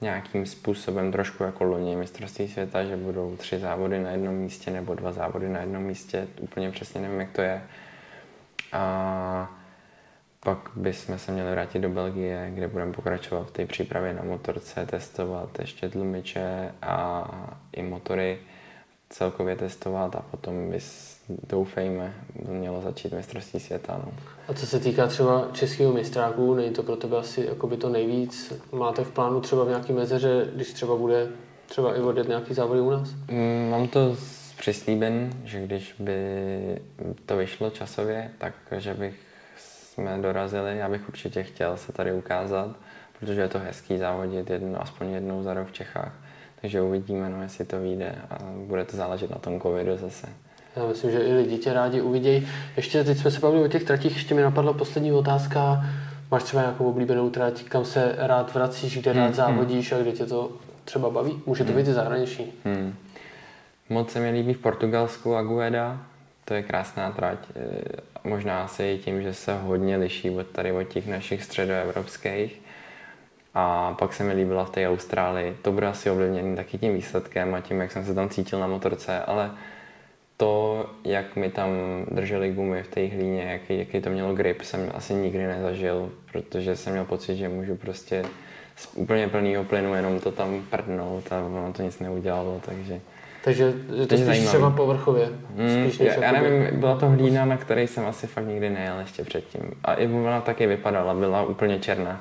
nějakým 0.00 0.46
způsobem 0.46 1.12
trošku 1.12 1.42
jako 1.42 1.64
loni 1.64 1.96
mistrovství 1.96 2.48
světa, 2.48 2.84
že 2.84 2.96
budou 2.96 3.36
tři 3.36 3.58
závody 3.58 4.02
na 4.02 4.10
jednom 4.10 4.34
místě 4.34 4.70
nebo 4.70 4.94
dva 4.94 5.12
závody 5.12 5.48
na 5.48 5.60
jednom 5.60 5.82
místě, 5.82 6.28
úplně 6.40 6.70
přesně 6.70 7.00
nevím, 7.00 7.20
jak 7.20 7.30
to 7.30 7.42
je. 7.42 7.62
A 8.72 9.63
pak 10.44 10.70
bychom 10.76 11.18
se 11.18 11.32
měli 11.32 11.50
vrátit 11.50 11.78
do 11.78 11.88
Belgie, 11.88 12.50
kde 12.54 12.68
budeme 12.68 12.92
pokračovat 12.92 13.46
v 13.46 13.50
té 13.50 13.66
přípravě 13.66 14.14
na 14.14 14.22
motorce, 14.22 14.86
testovat 14.86 15.58
ještě 15.58 15.88
tlumiče 15.88 16.72
a 16.82 17.30
i 17.72 17.82
motory 17.82 18.38
celkově 19.08 19.56
testovat 19.56 20.16
a 20.16 20.20
potom 20.30 20.70
bys, 20.70 21.18
doufejme, 21.48 22.14
mělo 22.48 22.82
začít 22.82 23.12
mistrovství 23.12 23.60
světa. 23.60 24.00
No. 24.06 24.12
A 24.48 24.54
co 24.54 24.66
se 24.66 24.80
týká 24.80 25.06
třeba 25.06 25.48
českého 25.52 25.92
mistráku, 25.92 26.54
není 26.54 26.70
to 26.70 26.82
pro 26.82 26.96
tebe 26.96 27.16
asi 27.16 27.48
by 27.66 27.76
to 27.76 27.88
nejvíc? 27.88 28.52
Máte 28.72 29.04
v 29.04 29.10
plánu 29.10 29.40
třeba 29.40 29.64
v 29.64 29.68
nějaký 29.68 29.92
mezeře, 29.92 30.48
když 30.54 30.72
třeba 30.72 30.96
bude 30.96 31.28
třeba 31.66 31.96
i 31.96 32.00
odjet 32.00 32.28
nějaký 32.28 32.54
závody 32.54 32.80
u 32.80 32.90
nás? 32.90 33.10
Mm, 33.30 33.68
mám 33.70 33.88
to 33.88 34.16
přislíben, 34.58 35.30
že 35.44 35.60
když 35.60 35.94
by 35.98 36.18
to 37.26 37.36
vyšlo 37.36 37.70
časově, 37.70 38.30
tak 38.38 38.54
že 38.78 38.94
bych 38.94 39.14
jsme 39.94 40.18
dorazili. 40.18 40.78
Já 40.78 40.88
bych 40.88 41.08
určitě 41.08 41.42
chtěl 41.42 41.76
se 41.76 41.92
tady 41.92 42.12
ukázat, 42.12 42.76
protože 43.18 43.40
je 43.40 43.48
to 43.48 43.58
hezký 43.58 43.98
závodit 43.98 44.50
jedno, 44.50 44.82
aspoň 44.82 45.10
jednou 45.10 45.42
za 45.42 45.54
rok 45.54 45.68
v 45.68 45.72
Čechách. 45.72 46.12
Takže 46.60 46.80
uvidíme, 46.80 47.28
no, 47.28 47.42
jestli 47.42 47.64
to 47.64 47.80
vyjde 47.80 48.14
a 48.30 48.38
bude 48.66 48.84
to 48.84 48.96
záležet 48.96 49.30
na 49.30 49.38
tom 49.38 49.60
covidu 49.60 49.96
zase. 49.96 50.26
Já 50.76 50.86
myslím, 50.86 51.10
že 51.10 51.18
i 51.18 51.34
lidi 51.34 51.58
tě 51.58 51.72
rádi 51.72 52.00
uvidějí. 52.00 52.48
Ještě 52.76 53.04
teď 53.04 53.18
jsme 53.18 53.30
se 53.30 53.40
bavili 53.40 53.64
o 53.64 53.68
těch 53.68 53.84
tratích, 53.84 54.14
ještě 54.14 54.34
mi 54.34 54.42
napadla 54.42 54.72
poslední 54.72 55.12
otázka. 55.12 55.84
Máš 56.30 56.42
třeba 56.42 56.62
nějakou 56.62 56.90
oblíbenou 56.90 57.30
trať, 57.30 57.62
kam 57.62 57.84
se 57.84 58.14
rád 58.18 58.54
vracíš, 58.54 58.98
kde 58.98 59.12
rád 59.12 59.24
hmm, 59.24 59.34
závodíš 59.34 59.92
a 59.92 59.98
kde 59.98 60.12
tě 60.12 60.26
to 60.26 60.52
třeba 60.84 61.10
baví? 61.10 61.42
Může 61.46 61.64
to 61.64 61.72
hmm. 61.72 61.82
být 61.82 61.88
i 61.88 61.92
zahraniční. 61.92 62.52
Hmm. 62.64 62.94
Moc 63.88 64.12
se 64.12 64.20
mi 64.20 64.30
líbí 64.30 64.54
v 64.54 64.58
Portugalsku 64.58 65.36
Agueda, 65.36 66.00
to 66.44 66.54
je 66.54 66.62
krásná 66.62 67.10
trať. 67.10 67.38
E, 67.56 68.28
možná 68.28 68.64
asi 68.64 68.82
i 68.82 68.98
tím, 68.98 69.22
že 69.22 69.34
se 69.34 69.58
hodně 69.58 69.96
liší 69.96 70.30
od 70.30 70.46
tady 70.46 70.72
od 70.72 70.84
těch 70.84 71.06
našich 71.06 71.44
středoevropských. 71.44 72.60
A 73.54 73.94
pak 73.98 74.12
se 74.12 74.24
mi 74.24 74.32
líbila 74.32 74.64
v 74.64 74.70
té 74.70 74.88
Austrálii. 74.88 75.56
To 75.62 75.72
bude 75.72 75.86
asi 75.86 76.10
ovlivněný 76.10 76.56
taky 76.56 76.78
tím 76.78 76.94
výsledkem 76.94 77.54
a 77.54 77.60
tím, 77.60 77.80
jak 77.80 77.92
jsem 77.92 78.04
se 78.04 78.14
tam 78.14 78.28
cítil 78.28 78.58
na 78.58 78.66
motorce, 78.66 79.20
ale 79.20 79.50
to, 80.36 80.86
jak 81.04 81.36
mi 81.36 81.50
tam 81.50 81.70
drželi 82.10 82.52
gumy 82.52 82.82
v 82.82 82.88
té 82.88 83.06
hlíně, 83.06 83.42
jaký, 83.42 83.78
jaký 83.78 84.00
to 84.00 84.10
mělo 84.10 84.34
grip, 84.34 84.62
jsem 84.62 84.90
asi 84.94 85.14
nikdy 85.14 85.46
nezažil, 85.46 86.12
protože 86.32 86.76
jsem 86.76 86.92
měl 86.92 87.04
pocit, 87.04 87.36
že 87.36 87.48
můžu 87.48 87.76
prostě 87.76 88.24
z 88.76 88.88
úplně 88.94 89.28
plného 89.28 89.64
plynu 89.64 89.94
jenom 89.94 90.20
to 90.20 90.32
tam 90.32 90.62
prdnout 90.70 91.32
a 91.32 91.42
ono 91.44 91.72
to 91.72 91.82
nic 91.82 91.98
neudělalo, 91.98 92.60
takže... 92.66 93.00
Takže 93.44 93.64
je 93.94 94.06
to 94.06 94.16
spíš 94.16 94.26
zajímavý. 94.26 94.48
třeba 94.48 94.70
povrchově? 94.70 95.28
Mm, 95.54 95.90
spíš 95.90 96.06
já, 96.06 96.24
já 96.24 96.32
nevím, 96.32 96.80
byla 96.80 96.96
to 96.96 97.08
hlína, 97.08 97.44
na 97.44 97.56
které 97.56 97.82
jsem 97.82 98.06
asi 98.06 98.26
fakt 98.26 98.46
nikdy 98.46 98.70
nejel 98.70 98.98
ještě 99.00 99.24
předtím. 99.24 99.62
A 99.84 99.94
i 99.94 100.06
ona 100.06 100.40
taky 100.40 100.66
vypadala, 100.66 101.14
byla 101.14 101.42
úplně 101.42 101.78
černá. 101.78 102.20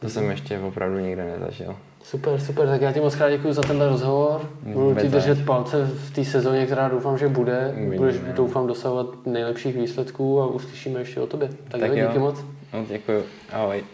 To 0.00 0.06
mm. 0.06 0.10
jsem 0.10 0.30
ještě 0.30 0.58
opravdu 0.58 0.98
nikdy 0.98 1.22
nezažil. 1.24 1.76
Super, 2.02 2.40
super, 2.40 2.66
tak 2.66 2.80
já 2.80 2.92
ti 2.92 3.00
moc 3.00 3.16
krát 3.16 3.30
děkuji 3.30 3.52
za 3.52 3.62
tenhle 3.62 3.88
rozhovor. 3.88 4.40
Budu 4.62 4.94
ti 5.00 5.08
držet 5.08 5.44
palce 5.44 5.84
v 5.84 6.14
té 6.14 6.24
sezóně, 6.24 6.66
která 6.66 6.88
doufám, 6.88 7.18
že 7.18 7.28
bude. 7.28 7.70
Uvidíme. 7.72 7.96
Budeš, 7.96 8.16
doufám, 8.32 8.66
dosahovat 8.66 9.26
nejlepších 9.26 9.76
výsledků 9.76 10.40
a 10.40 10.46
uslyšíme 10.46 11.00
ještě 11.00 11.20
o 11.20 11.26
tobě. 11.26 11.48
Tak, 11.68 11.80
tak 11.80 11.90
jo, 11.96 12.06
díky 12.06 12.18
moc. 12.18 12.44
No, 12.72 12.84
děkuji. 12.88 13.24
Ahoj. 13.52 13.84